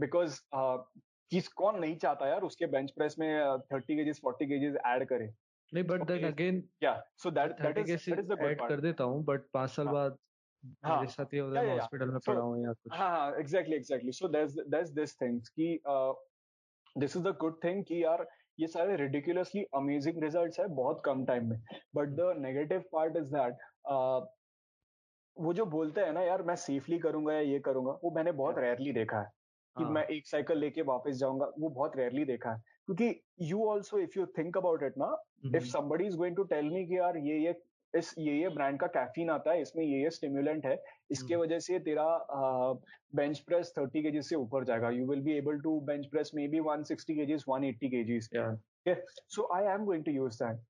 because 0.00 0.40
किस 1.30 1.48
कौन 1.60 1.78
नहीं 1.80 1.96
चाहता 1.96 2.28
यार 2.28 2.42
उसके 2.42 2.66
बेंच 2.68 2.90
प्रेस 2.90 3.16
में 3.18 3.58
thirty 3.72 3.96
kgs 3.96 4.20
forty 4.22 4.46
kgs 4.46 4.76
add 4.86 5.04
करे 5.08 5.32
नहीं 5.72 5.84
बट 5.84 6.02
देन 6.06 6.24
अगेन 6.26 6.62
या 6.82 6.92
so 7.22 7.30
that 7.30 7.60
that 7.60 7.78
is 7.78 7.90
that 7.90 8.18
is 8.18 8.26
the 8.26 8.28
good 8.30 8.38
part 8.38 8.68
कर 8.68 8.80
देता 8.80 9.04
हूँ 9.04 9.24
बट 9.24 9.46
5 9.56 9.68
साल 9.70 9.86
हाँ। 9.86 9.94
बाद 9.94 10.18
हाँ, 10.84 10.96
मेरे 10.96 11.12
साथ 11.12 11.34
ये 11.34 11.40
होता 11.40 11.60
है 11.60 11.70
हॉस्पिटल 11.70 12.10
में 12.10 12.18
पड़ा 12.26 12.40
हूँ 12.40 12.62
या 12.64 12.72
कुछ। 12.72 12.92
हाँ 12.92 13.34
exactly 13.38 13.76
exactly 13.76 14.12
so 14.12 14.28
there 14.28 14.46
there 14.68 14.88
this 14.94 15.20
things 15.20 15.48
कि 15.48 15.80
this 16.96 17.16
is 17.16 17.24
the 17.24 17.36
good 17.40 17.58
thing 17.64 17.84
कि 17.84 18.02
यार 18.04 18.26
ये 18.60 18.66
सारे 18.66 18.96
रिडिकुलसली 18.96 19.62
अमेजिंग 19.74 20.22
रिजल्ट्स 20.22 20.60
है 20.60 20.66
बहुत 20.74 21.02
कम 21.04 21.24
टाइम 21.24 21.48
में। 21.50 21.58
But 21.96 22.08
the 22.08 22.32
negative 22.38 22.84
part 22.92 23.16
is 23.16 23.34
that 23.34 23.58
वो 25.36 25.52
जो 25.52 25.64
बोलते 25.66 26.00
हैं 26.00 26.12
ना 26.12 26.20
यार 26.22 26.42
मैं 26.42 26.54
सेफली 26.56 26.98
करूँगा 26.98 27.32
या 27.32 27.40
ये 27.40 27.58
करूँगा 27.60 27.92
वो 28.04 28.10
मैंने 28.10 28.32
बहुत 28.32 28.58
रेयरली 28.58 28.92
देखा 28.92 29.20
है 29.20 29.30
कि 29.76 29.84
हाँ. 29.84 29.92
मैं 29.92 30.04
एक 30.06 30.26
साइकिल 30.26 30.58
लेके 30.58 30.82
वापस 30.82 31.14
जाऊँगा 31.14 31.46
वो 31.58 31.68
बहुत 31.68 31.96
रेयरली 31.96 32.24
देखा 32.24 32.52
है। 32.52 32.62
क्योंकि 32.86 33.20
you 33.40 33.64
also 33.66 33.98
if 33.98 34.18
you 34.18 34.26
think 34.38 34.56
about 34.56 34.82
it 34.82 34.98
ना 34.98 35.16
if 35.56 35.64
somebody 35.64 36.06
is 36.06 36.16
going 36.16 36.36
to 36.36 36.42
tell 36.44 36.70
me 36.70 36.84
कि 36.86 36.98
यार 36.98 37.16
ये 37.16 37.38
ये 37.38 37.52
इस 37.98 38.14
ये 38.18 38.34
ये 38.40 38.48
ब्रांड 38.48 38.78
का 38.80 38.86
कैफीन 38.86 39.30
आता 39.30 39.52
है 39.52 39.60
इसमें 39.62 39.84
ये 39.84 40.02
ये 40.02 40.10
स्टिमुलेंट 40.10 40.66
है। 40.66 40.82
इसके 41.10 41.36
वजह 41.36 41.58
से 41.58 41.78
तेरा 41.78 42.06
बेंच 43.14 43.38
प्रेस 43.38 43.72
थर्टी 43.78 44.02
के 44.02 44.22
से 44.22 44.36
ऊपर 44.36 44.64
जाएगा। 44.64 44.90
You 44.90 45.06
will 45.06 45.20
be 45.20 45.32
able 45.32 45.60
to 45.60 45.80
bench 45.80 46.06
press 46.06 46.30
maybe 46.48 46.60
one 46.60 46.82
sixty 46.82 47.14
kgs 47.26 47.44
one 47.48 47.64
eighty 47.64 47.88
kgs 48.04 48.30
so 49.34 49.48
I 49.54 49.74
am 49.74 49.84
going 49.84 50.04
to 50.04 50.12
use 50.12 50.44
that 50.44 50.60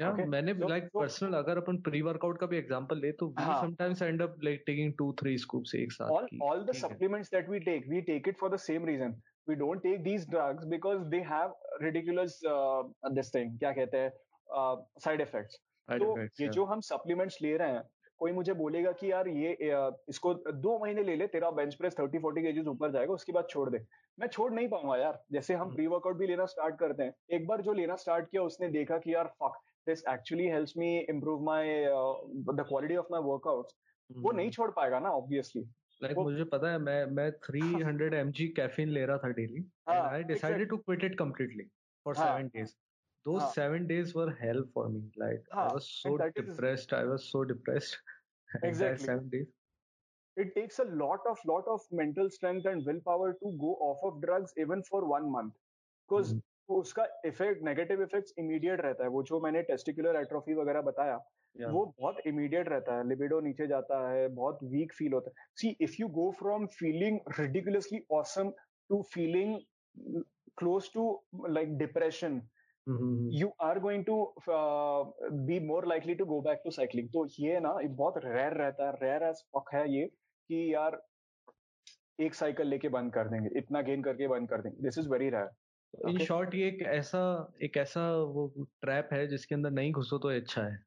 या 0.00 0.12
okay. 0.12 0.26
मैंने 0.26 0.52
लाइक 0.52 0.84
so, 0.84 0.90
पर्सनल 0.94 1.34
अगर 1.34 1.56
अपन 1.56 1.76
प्री 1.80 2.00
वर्कआउट 2.02 2.38
का 2.38 2.46
भी 2.46 2.56
एग्जांपल 2.58 2.98
ले 2.98 3.12
तो 3.12 3.26
we 3.28 3.44
sometimes 3.44 4.02
end 4.02 4.22
up 4.22 4.36
like 4.44 4.62
taking 4.66 4.92
2 5.02 5.08
3 5.22 5.36
scoops 5.38 5.74
एक 5.74 5.92
साथ 5.92 6.32
all 6.46 6.64
the 6.70 6.76
supplements 6.78 7.32
that 7.34 7.50
we 7.52 7.60
take 7.68 7.90
we 7.92 8.00
take 8.08 8.30
it 8.32 8.40
for 8.42 8.50
the 8.54 8.60
same 8.66 8.88
reason 8.90 9.14
we 9.50 9.56
don't 9.62 9.84
take 9.86 10.02
these 10.08 10.24
drugs 10.34 10.70
because 10.74 11.04
they 11.14 11.20
have 11.32 11.52
ridiculous 11.86 12.38
uh, 12.54 12.82
this 13.18 13.30
thing 13.36 13.52
क्या 13.58 13.72
कहते 13.72 13.98
हैं 13.98 14.10
side 15.04 15.20
uh, 15.20 15.28
effects 15.28 15.60
तो 15.88 16.22
ये 16.22 16.48
जो 16.48 16.64
हम 16.64 16.80
supplements 16.80 17.38
ले 17.42 17.56
रहे 17.56 17.72
हैं 17.72 17.82
कोई 18.18 18.32
मुझे 18.32 18.52
बोलेगा 18.52 18.92
कि 18.92 19.10
यार 19.12 19.28
ये 19.28 19.56
इसको 20.08 20.34
दो 20.34 20.78
महीने 20.78 21.02
ले 21.02 21.16
ले 21.16 21.26
तेरा 21.26 21.50
bench 21.50 21.74
press 21.74 21.94
thirty 21.98 22.18
forty 22.18 22.42
kgs 22.42 22.66
ऊपर 22.66 22.92
जाएगा 22.92 23.12
उसके 23.12 23.32
बाद 23.32 23.46
छोड़ 23.50 23.70
दे। 23.70 23.84
मैं 24.18 24.26
छोड़ 24.28 24.52
नहीं 24.52 24.68
पाऊँगा 24.68 24.96
यार। 24.96 25.22
जैसे 25.32 25.54
हम 25.54 25.74
प्री 25.74 25.86
वर्कआउट 25.86 26.16
भी 26.16 26.26
लेना 26.26 26.46
स्टार्ट 26.46 26.78
करते 26.78 27.02
हैं 27.02 27.14
एक 27.30 27.46
बार 27.46 27.62
जो 27.62 27.72
लेना 27.72 27.96
स्टार्ट 27.96 28.30
किया 28.30 28.42
उसने 28.42 28.68
देखा 28.68 28.98
कि 28.98 29.14
यार 29.14 29.32
fuck 29.42 29.58
this 29.86 30.02
actually 30.08 30.46
helps 30.46 30.74
me 30.78 30.98
improve 31.10 31.42
my 31.42 31.84
the 32.54 32.64
quality 32.68 32.96
of 32.96 33.06
my 33.10 33.20
workout 33.20 33.72
वो 34.10 34.32
नहीं 34.32 34.50
छोड़ 34.50 34.70
पाएगा 34.70 34.98
ना 34.98 35.10
ऑब्वियसली 35.10 35.62
लाइक 35.62 36.16
like, 36.16 36.24
मुझे 36.24 36.44
पता 36.44 36.70
है 36.70 36.78
मैं 36.78 37.04
मैं 37.06 37.30
300 37.40 38.14
mg 38.22 38.48
कैफीन 38.56 38.88
ले 38.88 39.04
रहा 39.06 39.18
था 39.18 39.28
daily 39.28 39.64
I 39.88 40.22
decided 40.22 40.68
to 40.68 40.76
quit 40.76 41.04
it 41.04 41.18
completely 41.18 41.64
for 42.06 42.16
7 42.16 42.54
days 42.56 42.74
those 43.25 43.41
huh. 43.41 43.51
seven 43.51 43.87
days 43.87 44.13
were 44.15 44.31
hell 44.41 44.63
for 44.73 44.89
me 44.89 45.03
like 45.17 45.43
huh. 45.51 45.67
i 45.69 45.73
was 45.73 45.89
so 46.01 46.17
depressed 46.17 46.93
is... 46.93 46.99
i 46.99 47.03
was 47.03 47.29
so 47.29 47.43
depressed 47.43 47.97
exactly 48.63 49.05
seven 49.05 49.29
days 49.29 49.47
it 50.37 50.53
takes 50.55 50.79
a 50.79 50.87
lot 51.03 51.19
of 51.29 51.37
lot 51.45 51.71
of 51.75 51.81
mental 51.91 52.29
strength 52.29 52.65
and 52.65 52.85
willpower 52.85 53.31
to 53.43 53.55
go 53.63 53.71
off 53.89 54.03
of 54.09 54.21
drugs 54.21 54.53
even 54.65 54.83
for 54.91 55.05
one 55.15 55.31
month 55.37 55.53
because 56.09 56.33
mm-hmm. 56.33 56.45
उसका 56.69 57.03
effect 57.25 57.61
negative 57.63 58.01
effects 58.03 58.33
immediate 58.39 58.81
रहता 58.81 59.03
है 59.03 59.09
वो 59.09 59.21
जो 59.27 59.39
मैंने 59.41 59.61
testicular 59.67 60.15
atrophy 60.21 60.53
वगैरह 60.53 60.81
बताया 60.87 61.19
yeah. 61.55 61.71
वो 61.73 61.85
बहुत 61.99 62.17
इमीडिएट 62.27 62.69
रहता 62.69 62.97
है 62.97 63.07
लिबिडो 63.07 63.39
नीचे 63.41 63.67
जाता 63.67 63.99
है 64.09 64.27
बहुत 64.39 64.59
वीक 64.73 64.93
फील 64.93 65.13
होता 65.13 65.31
है 65.31 65.45
see 65.61 65.75
if 65.87 65.99
you 65.99 66.07
go 66.19 66.29
from 66.39 66.65
feeling 66.79 67.19
ridiculously 67.39 68.01
awesome 68.19 68.51
to 68.89 69.01
feeling 69.13 69.55
close 70.57 70.91
to 70.93 71.05
like 71.49 71.77
depression 71.77 72.41
you 72.88 73.48
are 73.60 73.78
going 73.78 74.04
to 74.04 74.34
be 75.46 75.58
more 75.60 75.86
likely 75.86 76.14
to 76.14 76.24
go 76.24 76.40
back 76.40 76.60
to 76.64 76.70
cycling 76.70 77.08
तो 77.08 77.26
ये 77.40 77.60
ना 77.60 77.72
बहुत 77.72 78.14
रेयर 78.24 78.52
रहता 78.52 78.86
है 78.86 78.92
रेयर 79.02 79.22
एज 79.22 79.42
फक 79.56 79.74
है 79.74 79.94
ये 79.94 80.06
कि 80.50 80.74
यार 80.74 81.02
एक 82.20 82.34
साइकिल 82.34 82.66
लेके 82.66 82.88
बंद 82.88 83.12
कर 83.12 83.28
देंगे 83.28 83.58
इतना 83.58 83.80
गेन 83.82 84.02
करके 84.02 84.28
बंद 84.28 84.48
कर 84.48 84.62
देंगे। 84.62 84.82
This 84.82 84.98
is 84.98 85.08
very 85.08 85.30
rare 85.30 86.10
in 86.10 86.18
short 86.18 86.54
ये 86.54 86.68
एक 86.68 86.82
ऐसा 86.82 87.52
एक 87.62 87.76
ऐसा 87.76 88.10
वो 88.16 88.66
ट्रैप 88.80 89.08
है 89.12 89.26
जिसके 89.26 89.54
अंदर 89.54 89.70
नहीं 89.70 89.92
घुसो 89.92 90.18
तो 90.18 90.28
अच्छा 90.28 90.62
है। 90.62 90.78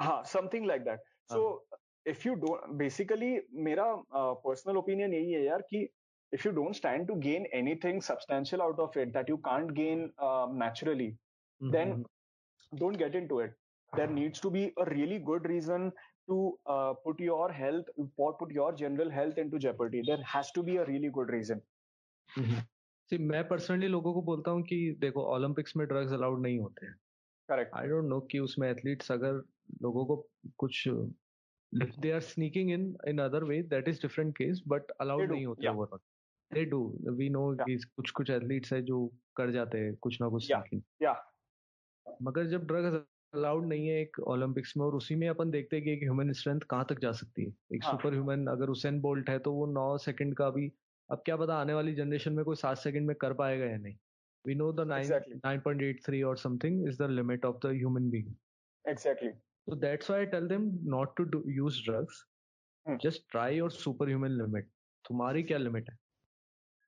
हाँ 0.00 0.22
something 0.24 0.66
like 0.66 0.82
that 0.82 1.00
so 1.32 1.68
if 2.06 2.28
you 2.28 2.34
don't 2.34 2.70
basically 2.76 3.40
मेरा 3.52 3.84
पर्सनल 4.14 4.72
uh, 4.72 4.78
ओपिनियन 4.78 5.14
यही 5.14 5.32
है 5.32 5.44
यार 5.44 5.62
कि 5.62 5.88
if 6.31 6.45
you 6.45 6.51
don't 6.51 6.75
stand 6.75 7.07
to 7.07 7.15
gain 7.15 7.45
anything 7.53 8.01
substantial 8.01 8.61
out 8.61 8.79
of 8.79 8.95
it 8.95 9.13
that 9.13 9.27
you 9.27 9.37
can't 9.45 9.73
gain 9.73 10.11
uh, 10.19 10.47
naturally, 10.51 11.15
mm-hmm. 11.61 11.71
then 11.71 12.05
don't 12.77 12.97
get 12.97 13.15
into 13.15 13.39
it. 13.39 13.53
There 13.95 14.07
needs 14.07 14.39
to 14.41 14.51
be 14.51 14.71
a 14.77 14.85
really 14.85 15.17
good 15.17 15.49
reason 15.49 15.91
to 16.29 16.57
uh, 16.67 16.93
put 17.03 17.19
your 17.19 17.51
health 17.51 17.85
or 18.17 18.33
put 18.33 18.51
your 18.51 18.71
general 18.73 19.09
health 19.09 19.39
into 19.39 19.57
jeopardy. 19.57 20.03
There 20.05 20.21
has 20.23 20.51
to 20.51 20.61
be 20.61 20.77
a 20.77 20.85
really 20.85 21.09
good 21.09 21.29
reason. 21.29 21.61
Mm-hmm. 22.37 22.59
See, 23.09 23.17
मैं 23.17 23.43
personally 23.47 23.87
लोगों 23.87 24.13
को 24.13 24.21
बोलता 24.21 24.51
हूँ 24.51 24.61
कि 24.63 24.77
देखो 25.01 25.21
Olympics 25.35 25.75
में 25.77 25.85
drugs 25.87 26.11
allowed 26.13 26.41
नहीं 26.41 26.59
होते 26.59 26.85
हैं 26.85 26.93
करेक्ट 27.49 27.73
आई 27.75 27.87
डोंट 27.87 28.05
नो 28.09 28.19
कि 28.31 28.39
उसमें 28.39 28.69
एथलीट्स 28.69 29.11
अगर 29.11 29.41
लोगों 29.81 30.05
को 30.05 30.17
कुछ 30.63 30.87
if 31.73 31.95
they 32.03 32.11
are 32.17 32.21
sneaking 32.21 32.69
in 32.75 32.85
in 33.09 33.19
other 33.23 33.41
way 33.45 33.57
that 33.71 33.87
is 33.87 33.99
different 34.03 34.35
case 34.37 34.61
but 34.73 34.93
allowed 35.03 35.31
नहीं 35.31 35.45
होते 35.45 35.65
yeah. 35.65 35.73
overall 35.73 36.01
They 36.54 36.64
do 36.64 36.80
we 37.16 37.28
know 37.30 37.42
कि 37.60 37.76
कुछ 37.96 38.10
कुछ 38.10 38.30
एथलीट्स 38.30 38.72
है 38.72 38.80
जो 38.82 39.06
कर 39.36 39.50
जाते 39.50 39.78
हैं 39.78 39.94
कुछ 39.96 40.20
ना 40.20 40.28
कुछ 40.28 40.50
yeah. 40.50 40.62
yeah. 41.02 41.16
मगर 42.22 42.46
जब 42.46 42.66
ड्रग्स 42.66 43.02
अलाउड 43.34 43.66
नहीं 43.68 43.86
है 43.88 44.00
एक 44.00 44.18
ओलंपिक्स 44.28 44.76
में 44.76 44.84
और 44.86 44.94
उसी 44.94 45.14
में 45.14 45.28
अपन 45.28 45.50
देखते 45.50 45.76
हैं 45.76 45.84
कि 45.84 45.92
एक 45.92 46.02
ह्यूमन 46.02 46.32
स्ट्रेंथ 46.32 46.60
कहाँ 46.70 46.86
तक 46.88 47.00
जा 47.00 47.12
सकती 47.12 47.44
है 47.44 47.52
एक 47.74 47.84
हाँ. 47.84 47.92
सुपर 47.92 48.14
ह्यूमन 48.14 48.46
अगर 48.46 48.70
उसेन 48.70 49.00
बोल्ट 49.00 49.30
है 49.30 49.38
तो 49.38 49.52
वो 49.52 49.66
नौ 49.72 49.86
सेकंड 50.00 50.36
का 50.36 50.50
भी 50.50 50.70
अब 51.10 51.22
क्या 51.24 51.36
पता 51.36 51.56
आने 51.60 51.74
वाली 51.74 51.94
जनरेशन 51.94 52.32
में 52.32 52.44
कोई 52.44 52.56
सात 52.56 52.78
सेकंड 52.78 53.06
में 53.06 53.16
कर 53.20 53.32
पाएगा 53.40 53.66
या 53.66 53.76
नहीं 53.78 53.96
we 54.44 54.54
know 54.54 54.72
the 54.72 54.86
nine 54.88 55.60
point 55.60 55.82
eight 55.82 56.04
three 56.06 56.22
और 56.30 56.36
something 56.38 56.86
is 56.88 57.02
the 57.02 57.10
limit 57.10 57.44
of 57.44 57.66
the 57.66 57.72
human 57.72 58.10
being 58.10 58.32
exactly 58.84 59.32
So 59.68 59.74
that's 59.74 60.08
why 60.08 60.22
I 60.22 60.24
tell 60.26 60.46
them 60.46 60.78
not 60.84 61.16
to 61.16 61.24
do, 61.24 61.42
use 61.46 61.80
drugs. 61.80 62.24
Hmm. 62.86 62.96
Just 62.98 63.28
try 63.30 63.50
your 63.50 63.70
superhuman 63.70 64.38
limit. 64.38 64.70
तुम्हारी 65.04 65.42
क्या 65.42 65.58
limit 65.58 65.88
है 65.90 65.96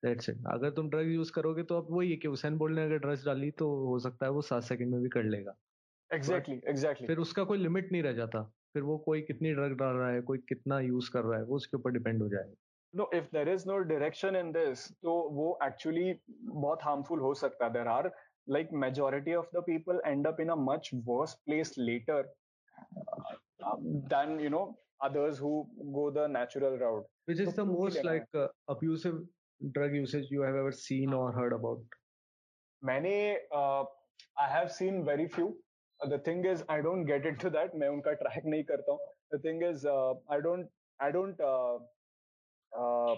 that's 0.06 0.28
it 0.30 0.42
अगर 0.54 0.70
तुम 0.80 0.90
drug 0.90 1.12
use 1.12 1.32
करोगे 1.34 1.62
तो 1.70 1.78
अब 1.82 1.86
वही 1.90 2.10
है 2.10 2.16
कि 2.16 2.28
हुसैन 2.28 2.58
बोल्ट 2.58 2.76
ने 2.76 2.84
अगर 2.84 2.98
ड्रग्स 3.06 3.24
डाली 3.26 3.50
तो 3.62 3.70
हो 3.86 3.98
सकता 4.08 4.26
है 4.26 4.32
वो 4.32 4.42
सात 4.50 4.62
सेकंड 4.72 4.94
में 4.94 5.00
भी 5.02 5.08
कर 5.08 5.24
लेगा। 5.24 5.56
Exactly 6.10 6.54
exactly, 6.54 6.70
exactly 6.70 6.74
exactly. 6.74 7.06
फिर 7.06 7.18
उसका 7.22 7.44
कोई 7.44 7.58
लिमिट 7.58 7.92
नहीं 7.92 8.02
रह 8.02 8.12
जाता। 8.12 8.42
फिर 8.74 8.82
वो 8.82 8.98
कोई 9.06 9.20
कितनी 9.30 9.52
ड्रग 9.54 9.76
डाल 9.78 9.96
रहा 9.96 10.10
है 10.10 10.20
कोई 10.28 10.38
कितना 10.48 10.80
यूज़ 10.80 11.10
कर 11.12 11.24
रहा 11.24 11.38
है 11.38 11.44
वो 11.44 11.56
उसके 11.56 11.76
ऊपर 11.76 11.90
डिपेंड 11.92 12.22
हो 12.22 12.28
जाएगा। 12.28 12.54
No 12.94 13.10
if 13.14 13.24
there 13.36 13.48
is 13.48 13.68
no 13.68 13.78
direction 13.90 14.36
in 14.36 14.52
this 14.52 14.86
तो 15.02 15.18
वो 15.40 15.58
एक्चुअली 15.64 16.14
बहुत 16.28 16.82
हार्मफुल 16.82 17.20
हो 17.20 17.34
सकता 17.42 17.64
है। 17.64 17.72
There 17.72 17.88
are 17.98 18.10
majority 18.72 19.32
of 19.36 19.46
the 19.54 19.60
people 19.62 19.96
end 20.08 20.26
up 20.28 20.40
in 20.42 20.50
a 20.50 20.56
much 20.56 20.88
worse 21.06 21.32
place 21.46 21.70
later 21.86 22.18
uh, 23.62 23.72
than 24.12 24.36
you 24.42 24.50
know 24.54 24.60
others 25.06 25.40
who 25.44 25.50
go 25.96 26.04
the 26.18 26.26
natural 26.34 26.76
route. 26.82 27.08
Which 27.30 27.40
is 27.44 27.50
so 27.50 27.54
the 27.56 27.64
most 27.70 28.04
like 28.08 28.38
uh, 28.42 28.44
abusive 28.74 29.16
drug 29.73 29.93
usage 29.93 30.25
you 30.29 30.41
have 30.41 30.55
ever 30.55 30.71
seen 30.71 31.13
or 31.13 31.31
heard 31.31 31.53
about? 31.53 31.79
Many, 32.81 33.37
uh, 33.53 33.83
I 34.39 34.47
have 34.49 34.71
seen 34.71 35.05
very 35.05 35.27
few. 35.27 35.55
Uh, 36.03 36.09
the 36.09 36.17
thing 36.19 36.45
is, 36.45 36.63
I 36.67 36.81
don't 36.81 37.05
get 37.05 37.25
into 37.25 37.49
that. 37.51 37.75
मैं 37.75 37.89
उनका 37.89 38.17
track 38.21 38.45
नहीं 38.45 38.63
करता 38.71 38.91
हूँ. 38.91 38.99
The 39.31 39.39
thing 39.39 39.61
is, 39.61 39.85
uh, 39.85 40.13
I 40.29 40.39
don't, 40.41 40.67
I 40.99 41.11
don't. 41.11 41.39
Uh, 41.39 41.77
uh, 42.77 43.15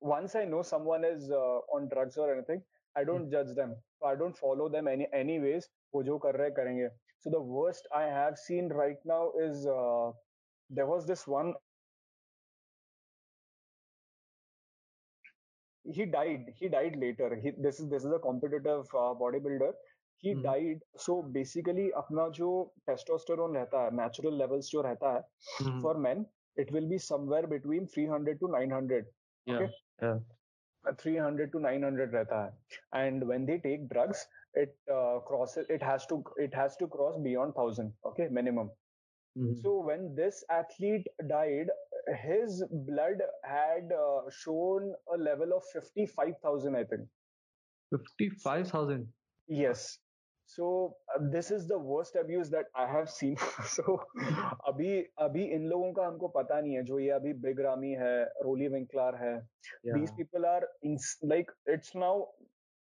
once 0.00 0.34
I 0.34 0.44
know 0.44 0.62
someone 0.62 1.04
is 1.04 1.30
uh, 1.30 1.76
on 1.76 1.88
drugs 1.88 2.16
or 2.18 2.32
anything, 2.32 2.62
I 2.96 3.04
don't 3.04 3.24
hmm. 3.24 3.30
judge 3.30 3.54
them. 3.54 3.74
So 3.98 4.06
I 4.06 4.14
don't 4.14 4.36
follow 4.36 4.68
them 4.68 4.88
any 4.88 5.08
anyways. 5.12 5.68
वो 5.94 6.02
जो 6.04 6.18
कर 6.22 6.36
रहे 6.36 6.50
करेंगे. 6.58 6.88
So 7.20 7.30
the 7.30 7.40
worst 7.40 7.88
I 7.94 8.04
have 8.04 8.36
seen 8.38 8.68
right 8.68 8.98
now 9.04 9.32
is 9.40 9.66
uh, 9.66 10.12
there 10.70 10.86
was 10.86 11.06
this 11.06 11.26
one 11.26 11.54
he 15.91 16.05
died. 16.05 16.53
He 16.55 16.69
died 16.69 16.95
later. 16.97 17.29
This 17.57 17.79
is 17.79 17.89
this 17.89 18.03
is 18.03 18.11
a 18.11 18.19
competitive 18.19 18.85
uh, 18.93 19.13
bodybuilder. 19.21 19.71
He 20.17 20.33
hmm. 20.33 20.41
died. 20.41 20.81
So 20.97 21.21
basically, 21.21 21.91
अपना 22.01 22.27
जो 22.39 22.49
testosterone 22.89 23.55
रहता 23.55 23.85
है, 23.85 23.95
natural 24.01 24.37
levels 24.43 24.69
जो 24.71 24.81
रहता 24.81 25.13
है, 25.15 25.81
for 25.81 25.95
men, 25.97 26.25
it 26.55 26.71
will 26.71 26.87
be 26.89 26.97
somewhere 26.97 27.47
between 27.47 27.87
300 27.87 28.39
to 28.39 28.47
900. 28.47 29.05
Okay? 29.49 29.69
Yeah. 30.01 30.19
300 30.97 31.51
to 31.51 31.59
900 31.59 32.13
रहता 32.13 32.43
है. 32.43 32.53
And 32.93 33.27
when 33.27 33.45
they 33.45 33.57
take 33.59 33.87
drugs, 33.89 34.25
it 34.53 34.75
uh, 34.91 35.19
crosses. 35.19 35.65
It 35.69 35.81
has 35.81 36.05
to. 36.07 36.23
It 36.37 36.53
has 36.53 36.75
to 36.77 36.87
cross 36.87 37.17
beyond 37.17 37.55
thousand. 37.55 37.93
Okay, 38.05 38.27
minimum. 38.29 38.71
Hmm. 39.35 39.53
So 39.61 39.79
when 39.79 40.13
this 40.15 40.43
athlete 40.49 41.07
died, 41.27 41.69
his 42.23 42.63
blood 42.71 43.21
had 43.43 43.91
uh, 43.91 44.21
shown 44.29 44.93
a 45.13 45.17
level 45.17 45.53
of 45.53 45.63
55000 45.73 46.75
i 46.75 46.83
think 46.83 47.07
55000 47.91 49.07
yes 49.47 49.99
so 50.45 50.95
uh, 51.15 51.19
this 51.33 51.51
is 51.51 51.67
the 51.67 51.77
worst 51.77 52.15
abuse 52.15 52.49
that 52.49 52.65
i 52.75 52.85
have 52.85 53.09
seen 53.09 53.35
so 53.75 53.97
अभी 54.67 54.91
अभी 55.25 55.43
इन 55.57 55.67
लोगों 55.73 55.91
का 55.93 56.05
हमको 56.07 56.27
पता 56.37 56.59
नहीं 56.61 56.75
है 56.75 56.83
जो 56.83 56.99
ये 56.99 57.09
अभी 57.17 57.33
बिग 57.45 57.59
रामी 57.65 57.91
है 58.03 58.13
रोली 58.47 58.67
विंकलर 58.77 59.15
है 59.23 59.33
yeah. 59.37 59.93
these 59.97 60.11
people 60.21 60.45
are 60.53 60.63
in, 60.83 60.97
like 61.33 61.51
it's 61.75 61.93
now 62.05 62.15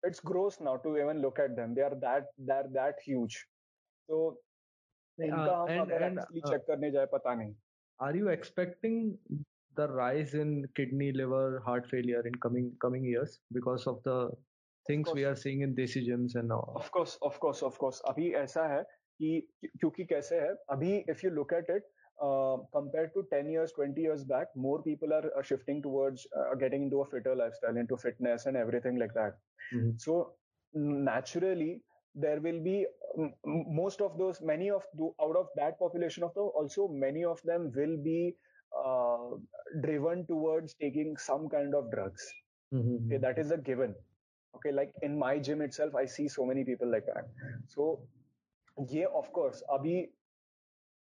it's 0.04 0.20
gross 0.32 0.60
now 0.70 0.78
to 0.86 0.96
even 1.04 1.22
look 1.26 1.40
at 1.40 1.56
them 1.56 1.76
they 1.76 1.86
are 1.90 1.98
that 2.06 2.32
they're 2.52 2.72
that 2.80 3.04
huge 3.10 3.38
so 4.10 4.22
इनका 5.20 5.46
uh, 5.46 5.58
हम 5.60 5.70
and, 5.70 5.82
अगर 5.82 6.04
एक्चुअली 6.04 6.42
चेक 6.52 6.62
करने 6.68 6.92
जाए 6.92 7.06
पता 7.14 7.34
नहीं 7.36 7.54
are 8.01 8.15
you 8.15 8.29
expecting 8.29 9.17
the 9.77 9.89
rise 9.89 10.35
in 10.35 10.65
kidney 10.75 11.13
liver 11.13 11.63
heart 11.65 11.89
failure 11.91 12.23
in 12.27 12.35
coming 12.47 12.73
coming 12.81 13.05
years 13.05 13.39
because 13.53 13.87
of 13.87 14.03
the 14.05 14.31
things 14.87 15.09
we 15.15 15.25
are 15.25 15.37
seeing 15.37 15.63
in 15.63 15.75
desi 15.75 16.03
gyms 16.09 16.37
and 16.37 16.53
all 16.53 16.73
of 16.77 16.91
course 16.91 17.19
of 17.23 17.39
course 17.41 17.63
of 17.63 17.79
course 17.79 18.01
अभी 18.11 18.33
ऐसा 18.45 18.67
है 18.75 18.83
कि 19.21 19.31
क्योंकि 19.81 20.05
कैसे 20.13 20.41
है 20.41 20.55
अभी 20.71 20.93
if 21.15 21.23
you 21.25 21.31
look 21.39 21.53
at 21.59 21.71
it 21.77 21.91
uh, 22.23 22.57
compared 22.73 23.13
to 23.15 23.25
10 23.33 23.51
years 23.51 23.73
20 23.79 24.01
years 24.01 24.25
back 24.25 24.55
more 24.67 24.83
people 24.83 25.13
are, 25.13 25.31
are 25.37 25.45
shifting 25.45 25.83
towards 25.83 26.27
uh, 26.39 26.55
getting 26.55 26.85
into 26.85 27.03
a 27.03 27.07
fitter 27.15 27.35
lifestyle 27.43 27.77
into 27.77 27.97
fitness 27.97 28.47
and 28.47 28.57
everything 28.57 28.99
like 29.05 29.15
that 29.15 29.39
mm-hmm. 29.75 29.91
so 29.97 30.33
naturally 31.11 31.83
there 32.15 32.41
will 32.41 32.61
be 32.69 32.87
most 33.46 34.02
of 34.02 34.18
those 34.18 34.42
many 34.42 34.70
of 34.70 34.84
the, 34.98 35.10
out 35.22 35.36
of 35.36 35.48
that 35.56 35.78
population 35.80 36.24
of 36.24 36.34
the 36.34 36.42
also 36.42 36.88
many 36.88 37.24
of 37.24 37.42
them 37.44 37.72
will 37.76 37.98
be 37.98 38.36
uh, 38.86 39.36
driven 39.82 40.26
towards 40.28 40.74
taking 40.76 41.18
some 41.18 41.50
kind 41.50 41.76
of 41.76 41.92
drugs. 41.92 42.24
Mm-hmm. 42.74 43.06
okay 43.08 43.18
that 43.18 43.38
is 43.38 43.52
a 43.52 43.58
given. 43.58 43.94
Okay 44.56 44.72
like 44.72 44.94
in 45.02 45.18
my 45.18 45.38
gym 45.40 45.62
itself 45.62 45.96
i 45.96 46.06
see 46.06 46.28
so 46.28 46.46
many 46.46 46.64
people 46.64 46.90
like 46.90 47.06
that. 47.08 47.26
So 47.68 48.02
yeah 48.90 49.06
of 49.14 49.32
course 49.34 49.64
abhi 49.76 50.10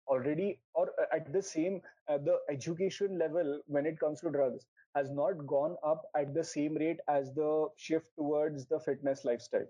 already 0.09 0.59
or 0.75 0.91
at 1.13 1.33
the 1.33 1.43
same 1.43 1.81
uh, 2.09 2.19
the 2.19 2.39
education 2.51 3.19
level 3.19 3.61
when 3.67 3.87
it 3.87 3.99
comes 4.01 4.21
to 4.21 4.31
drugs 4.31 4.67
has 4.95 5.11
not 5.11 5.47
gone 5.47 5.77
up 5.85 6.03
at 6.17 6.35
the 6.35 6.43
same 6.45 6.75
rate 6.75 6.99
as 7.09 7.33
the 7.35 7.69
shift 7.77 8.11
towards 8.17 8.67
the 8.67 8.81
fitness 8.81 9.25
lifestyle 9.25 9.67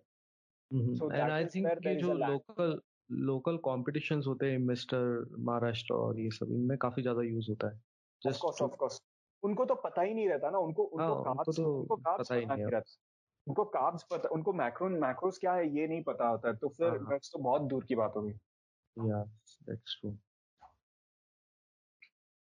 and 0.73 1.31
I 1.31 1.45
think 1.45 1.69
कि 1.79 1.95
जो 1.95 2.13
local 2.13 2.81
local 3.11 3.57
competitions 3.57 4.25
होते 4.27 4.51
हैं 4.51 4.59
mister 4.59 5.35
Maharashtra 5.39 5.95
और 5.95 6.21
ये 6.21 6.31
सब 6.31 6.53
इनमें 6.53 6.79
काफ़ी 6.79 7.03
ज़्यादा 7.03 7.23
यूज़ 7.23 7.51
होता 7.51 7.71
है। 7.71 7.81
जस्ट 8.25 8.45
ऑफ़ 8.45 8.77
कोर्स 8.77 9.01
उनको 9.43 9.65
तो 9.65 9.75
पता 9.75 10.03
ही 10.03 10.15
नहीं 10.15 10.29
रहता 10.29 10.51
ना 10.51 10.59
उनको 10.59 10.83
उनको 10.83 11.15
हाँ, 11.15 11.23
कार्ब्स 11.25 11.57
तो 11.57 11.81
उनको 11.81 11.97
कार्ब्स 11.97 12.29
पता 12.29 12.35
ही 12.35 12.47
नहीं 12.47 12.65
रहता। 12.65 13.01
उनको 13.47 13.65
कार्ब्स 13.65 14.03
पता 14.03 14.29
उनको 14.29 14.53
मैक्रो 14.53 14.89
मैक्रोस 14.89 15.39
क्या 15.39 15.53
है 15.53 15.77
ये 15.77 15.87
नहीं 15.89 16.03
पता 16.03 16.29
होता 16.29 16.53
तो 16.53 16.69
फिर 16.69 16.91
ड्रग्स 16.91 17.03
हाँ, 17.03 17.11
हाँ। 17.11 17.19
तो 17.33 17.39
बहुत 17.39 17.63
दूर 17.63 17.85
की 17.85 17.95
बात 17.95 18.13
होगी 18.17 18.33
या 19.11 19.23
that's 19.63 19.99
true 20.01 20.17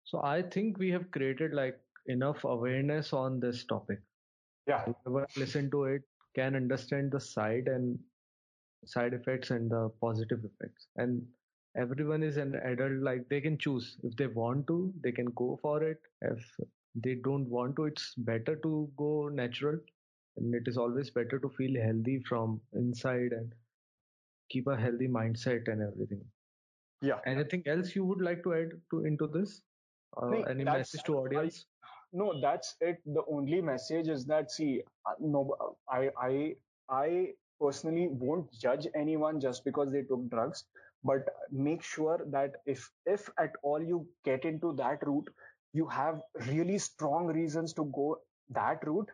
so 0.06 0.20
i 0.20 0.42
think 0.42 0.78
we 0.78 0.88
have 0.90 1.10
created 1.10 1.54
like 1.54 1.78
enough 2.06 2.44
awareness 2.44 3.12
on 3.12 3.40
this 3.40 3.64
topic. 3.64 4.00
Yeah. 4.66 4.84
Whoever 4.84 5.26
listen 5.36 5.70
to 5.70 5.84
it 5.84 6.02
can 6.34 6.54
understand 6.54 7.10
the 7.10 7.20
side 7.20 7.68
and 7.68 7.98
side 8.87 9.14
effects 9.14 9.51
and 9.51 9.70
the 9.70 9.91
positive 10.01 10.41
effects. 10.45 10.87
And 10.97 11.22
everyone 11.76 12.22
is 12.22 12.37
an 12.37 12.55
adult 12.57 13.03
like 13.03 13.28
they 13.28 13.41
can 13.41 13.59
choose. 13.59 13.97
If 14.03 14.16
they 14.16 14.26
want 14.26 14.66
to 14.68 14.93
they 15.03 15.12
can 15.12 15.26
go 15.37 15.59
for 15.62 15.82
it. 15.82 16.01
If 16.22 16.45
they 16.95 17.16
don't 17.16 17.49
want 17.49 17.76
to 17.76 17.87
it's 17.87 18.14
better 18.16 18.57
to 18.57 18.91
go 18.97 19.28
natural. 19.32 19.78
And 20.37 20.55
it 20.55 20.66
is 20.66 20.76
always 20.76 21.11
better 21.11 21.39
to 21.39 21.49
feel 21.49 21.80
healthy 21.80 22.22
from 22.28 22.61
inside 22.72 23.32
and 23.32 23.53
keep 24.51 24.66
a 24.66 24.76
healthy 24.76 25.09
mindset 25.09 25.68
and 25.68 25.82
everything. 25.82 26.22
Yeah. 27.03 27.18
Anything 27.26 27.62
else 27.66 27.95
you 27.95 28.05
would 28.05 28.20
like 28.20 28.43
to 28.45 28.55
add 28.55 28.70
to 28.91 29.05
into 29.05 29.26
this? 29.26 29.62
Uh, 30.16 30.26
no, 30.26 30.43
any 30.43 30.64
message 30.64 31.03
to 31.05 31.18
audience? 31.18 31.66
I, 31.82 31.87
no 32.12 32.41
that's 32.41 32.76
it. 32.80 33.01
The 33.07 33.22
only 33.30 33.61
message 33.61 34.09
is 34.09 34.24
that 34.26 34.51
see 34.51 34.82
uh, 35.07 35.14
no 35.20 35.76
i 35.91 36.11
i 36.18 36.55
i 36.89 37.28
personally 37.61 38.09
won't 38.11 38.52
judge 38.52 38.86
anyone 38.94 39.40
just 39.40 39.64
because 39.64 39.92
they 39.92 40.02
took 40.02 40.28
drugs 40.30 40.64
but 41.05 41.28
make 41.50 41.82
sure 41.82 42.20
that 42.30 42.57
if 42.66 42.90
if 43.07 43.28
at 43.38 43.52
all 43.62 43.82
you 43.82 44.07
get 44.24 44.44
into 44.44 44.74
that 44.76 45.07
route 45.07 45.28
you 45.72 45.86
have 45.86 46.20
really 46.46 46.78
strong 46.78 47.26
reasons 47.26 47.72
to 47.74 47.84
go 47.94 48.16
that 48.50 48.86
route 48.86 49.11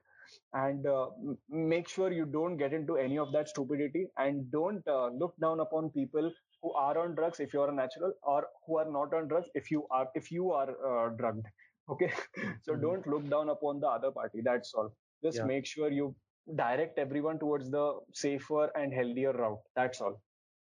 and 0.55 0.87
uh, 0.87 1.07
make 1.49 1.89
sure 1.89 2.13
you 2.13 2.25
don't 2.25 2.57
get 2.57 2.73
into 2.73 2.97
any 2.97 3.19
of 3.19 3.33
that 3.33 3.49
stupidity 3.49 4.07
and 4.19 4.51
don't 4.53 4.87
uh, 4.87 5.09
look 5.09 5.35
down 5.41 5.61
upon 5.61 5.91
people 5.91 6.31
who 6.63 6.73
are 6.73 6.97
on 6.99 7.15
drugs 7.15 7.41
if 7.41 7.53
you 7.53 7.61
are 7.61 7.71
a 7.71 7.75
natural 7.75 8.13
or 8.23 8.47
who 8.67 8.79
are 8.79 8.91
not 8.91 9.13
on 9.15 9.27
drugs 9.29 9.49
if 9.55 9.71
you 9.71 9.87
are 9.91 10.07
if 10.15 10.31
you 10.31 10.53
are 10.53 10.71
uh, 10.91 11.09
drugged 11.17 11.47
okay 11.91 12.13
so 12.63 12.73
mm-hmm. 12.73 12.83
don't 12.83 13.07
look 13.07 13.29
down 13.29 13.49
upon 13.49 13.81
the 13.81 13.87
other 13.87 14.11
party 14.11 14.41
that's 14.45 14.73
all 14.75 14.93
just 15.25 15.39
yeah. 15.39 15.45
make 15.45 15.67
sure 15.67 15.91
you 15.91 16.15
direct 16.57 16.99
everyone 16.99 17.39
towards 17.39 17.71
the 17.71 18.01
safer 18.13 18.71
and 18.75 18.93
healthier 18.93 19.33
route. 19.33 19.61
That's 19.77 20.01
all. 20.01 20.21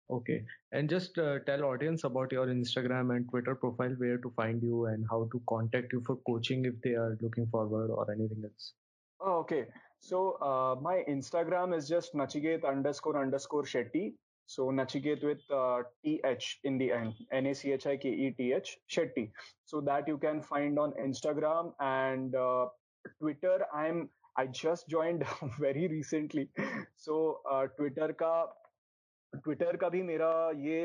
Okay. 0.10 0.44
And 0.72 0.90
just 0.90 1.18
uh, 1.18 1.40
tell 1.46 1.64
audience 1.64 2.04
about 2.04 2.32
your 2.32 2.48
Instagram 2.48 3.16
and 3.16 3.30
Twitter 3.30 3.56
profile, 3.56 3.96
where 3.98 4.18
to 4.18 4.32
find 4.36 4.62
you 4.62 4.86
and 4.86 5.06
how 5.10 5.30
to 5.32 5.42
contact 5.48 5.94
you 5.94 6.04
for 6.06 6.18
coaching 6.28 6.66
if 6.66 6.74
they 6.84 6.92
are 6.92 7.18
looking 7.22 7.48
forward 7.48 7.90
or 7.90 8.12
anything 8.12 8.44
else. 8.44 8.74
Oh, 9.20 9.40
okay. 9.40 9.66
So 10.00 10.34
uh, 10.42 10.82
my 10.82 11.04
Instagram 11.10 11.76
is 11.76 11.88
just 11.88 12.14
Nachiket 12.14 12.68
underscore 12.68 13.22
underscore 13.22 13.64
Shetty. 13.64 14.14
So 14.46 14.64
Nachiket 14.66 15.24
with 15.24 15.40
uh, 15.50 15.84
TH 16.04 16.60
in 16.66 16.78
the 16.78 16.92
end, 16.92 17.14
N-A-C-H-I-K-E-T-H, 17.32 18.78
Shetty. 18.92 19.32
So 19.64 19.80
that 19.82 20.08
you 20.08 20.18
can 20.18 20.42
find 20.42 20.78
on 20.78 20.92
Instagram 21.02 21.72
and 21.80 22.36
uh, 22.36 22.66
Twitter. 23.20 23.66
I'm 23.74 24.10
I 24.37 24.47
just 24.47 24.89
joined 24.89 25.25
very 25.59 25.89
recently. 25.89 26.49
So 26.97 27.41
uh, 27.51 27.67
Twitter 27.77 28.13
का 28.23 28.35
Twitter 29.45 29.77
का 29.77 29.89
भी 29.89 30.03
मेरा 30.03 30.29
ये 30.57 30.81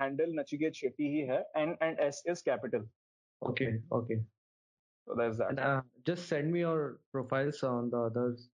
handle 0.00 0.32
Nachiket 0.38 0.74
Shetty 0.74 1.08
ही 1.14 1.20
है 1.30 1.40
and 1.56 1.76
and 1.82 1.98
S 2.00 2.22
is 2.28 2.42
capital 2.42 2.88
okay 3.42 3.68
okay 3.96 4.16
so 5.06 5.14
there's 5.18 5.36
that 5.38 5.50
and, 5.50 5.60
uh, 5.60 5.80
just 6.08 6.28
send 6.28 6.52
me 6.52 6.60
your 6.60 6.98
profiles 7.12 7.62
on 7.68 7.90
the 7.90 7.98
others 8.08 8.48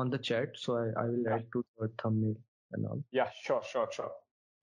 on 0.00 0.10
the 0.10 0.18
chat 0.18 0.58
so 0.64 0.76
i, 0.76 0.86
I 1.02 1.04
will 1.12 1.28
add 1.36 1.46
to 1.54 1.64
the 1.78 1.88
thumbnail 2.02 2.34
and 2.72 2.86
all 2.86 3.02
yeah 3.10 3.30
sure 3.44 3.62
sure 3.70 3.88
sure 3.90 4.10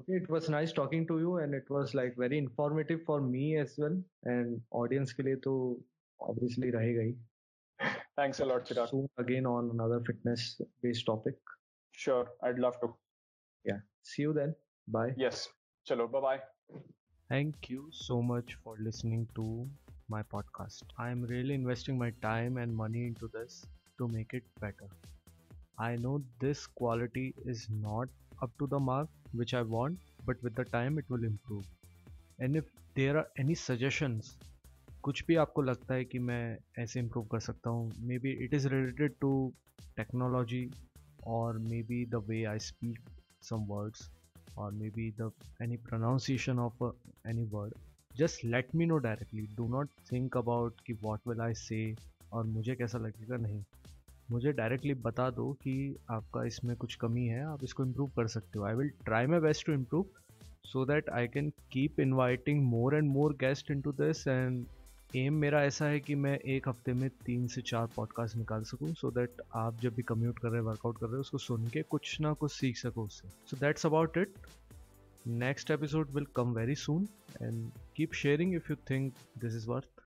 okay 0.01 0.19
it 0.21 0.29
was 0.29 0.49
nice 0.49 0.71
talking 0.71 1.07
to 1.07 1.17
you 1.19 1.37
and 1.37 1.59
it 1.61 1.73
was 1.77 1.95
like 2.01 2.15
very 2.25 2.37
informative 2.37 3.01
for 3.09 3.19
me 3.21 3.57
as 3.63 3.73
well 3.77 3.97
and 4.35 4.61
audience 4.83 5.13
के 5.13 5.23
लिए 5.23 5.35
तो 5.47 5.55
obviously 6.29 6.71
रहेगा 6.77 7.01
ही 7.07 7.15
Thanks 8.20 8.40
a 8.40 8.44
lot, 8.44 8.66
Chirag. 8.66 8.90
Soon 8.90 9.08
again 9.18 9.46
on 9.46 9.70
another 9.74 9.98
fitness 10.06 10.60
based 10.82 11.06
topic. 11.06 11.36
Sure, 11.92 12.26
I'd 12.42 12.58
love 12.58 12.78
to. 12.82 12.88
Yeah. 13.64 13.78
See 14.02 14.22
you 14.22 14.34
then. 14.34 14.54
Bye. 14.88 15.12
Yes. 15.16 15.48
Chalo, 15.88 16.06
bye 16.12 16.20
bye. 16.20 16.40
Thank 17.30 17.70
you 17.70 17.88
so 17.90 18.20
much 18.20 18.56
for 18.62 18.76
listening 18.88 19.26
to 19.36 19.46
my 20.08 20.22
podcast. 20.34 20.82
I 20.98 21.10
am 21.10 21.22
really 21.22 21.54
investing 21.54 21.96
my 21.96 22.10
time 22.26 22.58
and 22.58 22.76
money 22.76 23.06
into 23.06 23.30
this 23.38 23.64
to 23.96 24.08
make 24.08 24.34
it 24.34 24.44
better. 24.60 24.90
I 25.78 25.96
know 25.96 26.22
this 26.40 26.66
quality 26.66 27.34
is 27.46 27.68
not 27.70 28.08
up 28.42 28.50
to 28.58 28.66
the 28.66 28.78
mark 28.78 29.08
which 29.32 29.54
I 29.54 29.62
want, 29.62 29.98
but 30.26 30.42
with 30.42 30.54
the 30.54 30.64
time 30.66 30.98
it 30.98 31.06
will 31.08 31.24
improve. 31.24 31.64
And 32.38 32.54
if 32.54 32.64
there 32.94 33.16
are 33.16 33.28
any 33.38 33.54
suggestions 33.54 34.36
कुछ 35.02 35.24
भी 35.26 35.36
आपको 35.36 35.62
लगता 35.62 35.94
है 35.94 36.04
कि 36.04 36.18
मैं 36.18 36.56
ऐसे 36.78 37.00
improve 37.00 37.26
कर 37.26 37.40
सकता 37.40 37.70
हूँ 37.70 37.92
maybe 38.18 38.30
it 38.44 38.54
is 38.54 38.68
related 38.68 39.14
to 39.20 39.32
technology 39.96 40.70
और 41.26 41.58
maybe 41.82 42.04
the 42.06 42.24
way 42.28 42.44
I 42.44 42.58
speak 42.58 42.98
some 43.42 43.66
words 43.66 44.10
or 44.58 44.70
maybe 44.70 45.04
the 45.16 45.30
any 45.60 45.76
pronunciation 45.76 46.58
of 46.58 46.82
uh, 46.82 46.92
any 47.24 47.44
word. 47.52 47.72
Just 48.16 48.44
let 48.44 48.74
me 48.74 48.86
know 48.86 48.96
directly 48.98 49.42
do 49.56 49.66
not 49.68 49.90
think 50.12 50.36
about 50.36 50.80
कि 50.86 50.92
what 51.02 51.28
will 51.28 51.40
I 51.40 51.54
say 51.54 51.78
और 52.32 52.44
मुझे 52.44 52.74
कैसा 52.74 52.98
लगेगा 52.98 53.36
नहीं। 53.36 53.62
मुझे 54.30 54.52
directly 54.52 54.94
बता 55.04 55.28
दो 55.30 55.52
कि 55.62 55.74
आपका 56.10 56.44
इसमें 56.44 56.76
कुछ 56.76 56.94
कमी 56.94 57.26
है 57.26 57.44
आप 57.44 57.64
इसको 57.64 57.84
इम्प्रूव 57.84 58.10
कर 58.16 58.26
सकते 58.28 58.58
हो। 58.58 58.64
I 58.64 58.74
will 58.74 58.90
try 59.04 59.26
my 59.26 59.40
best 59.40 59.66
to 59.66 59.72
improve 59.72 60.06
so 60.72 60.84
that 60.86 61.10
I 61.10 61.28
can 61.28 61.50
keep 61.72 62.00
inviting 62.00 62.62
more 62.64 62.96
and 62.96 63.10
more 63.10 63.32
guest 63.40 63.70
in 63.70 63.80
to 63.80 63.92
this 64.02 64.26
and 64.28 64.64
um 65.16 65.34
मेरा 65.34 65.64
ऐसा 65.64 65.84
है 65.84 66.00
कि 66.00 66.14
मैं 66.14 66.38
एक 66.38 66.68
हफ़्ते 66.68 66.92
में 66.92 67.10
तीन 67.10 67.46
से 67.46 67.60
चार 67.60 67.86
पॉडकास्ट 67.86 68.36
निकाल 68.36 68.62
सकूँ 68.62 68.94
सो 68.94 69.08
so 69.08 69.14
दैट 69.14 69.32
आप 69.54 69.80
जब 69.80 69.94
भी 69.94 70.02
कम्यूट 70.02 70.38
कर 70.38 70.48
रहे 70.48 70.60
हैं 70.60 70.68
वर्कआउट 70.68 70.98
कर 70.98 71.06
रहे 71.06 71.14
हैं, 71.14 71.20
उसको 71.20 71.38
सुन 71.38 71.66
के 71.66 71.82
कुछ 71.82 72.20
ना 72.20 72.32
कुछ 72.32 72.52
सीख 72.52 72.76
सको 72.76 73.02
उससे। 73.04 73.28
So 73.28 73.56
that's 73.56 73.86
about 73.86 74.16
it 74.16 74.34
next 75.26 75.70
episode 75.70 76.10
will 76.10 76.24
come 76.24 76.52
very 76.54 76.74
soon 76.74 77.08
and 77.42 77.70
keep 77.96 78.12
sharing 78.12 78.54
if 78.54 78.66
you 78.70 78.76
think 78.90 79.14
this 79.38 79.54
is 79.54 79.68
worth 79.68 79.99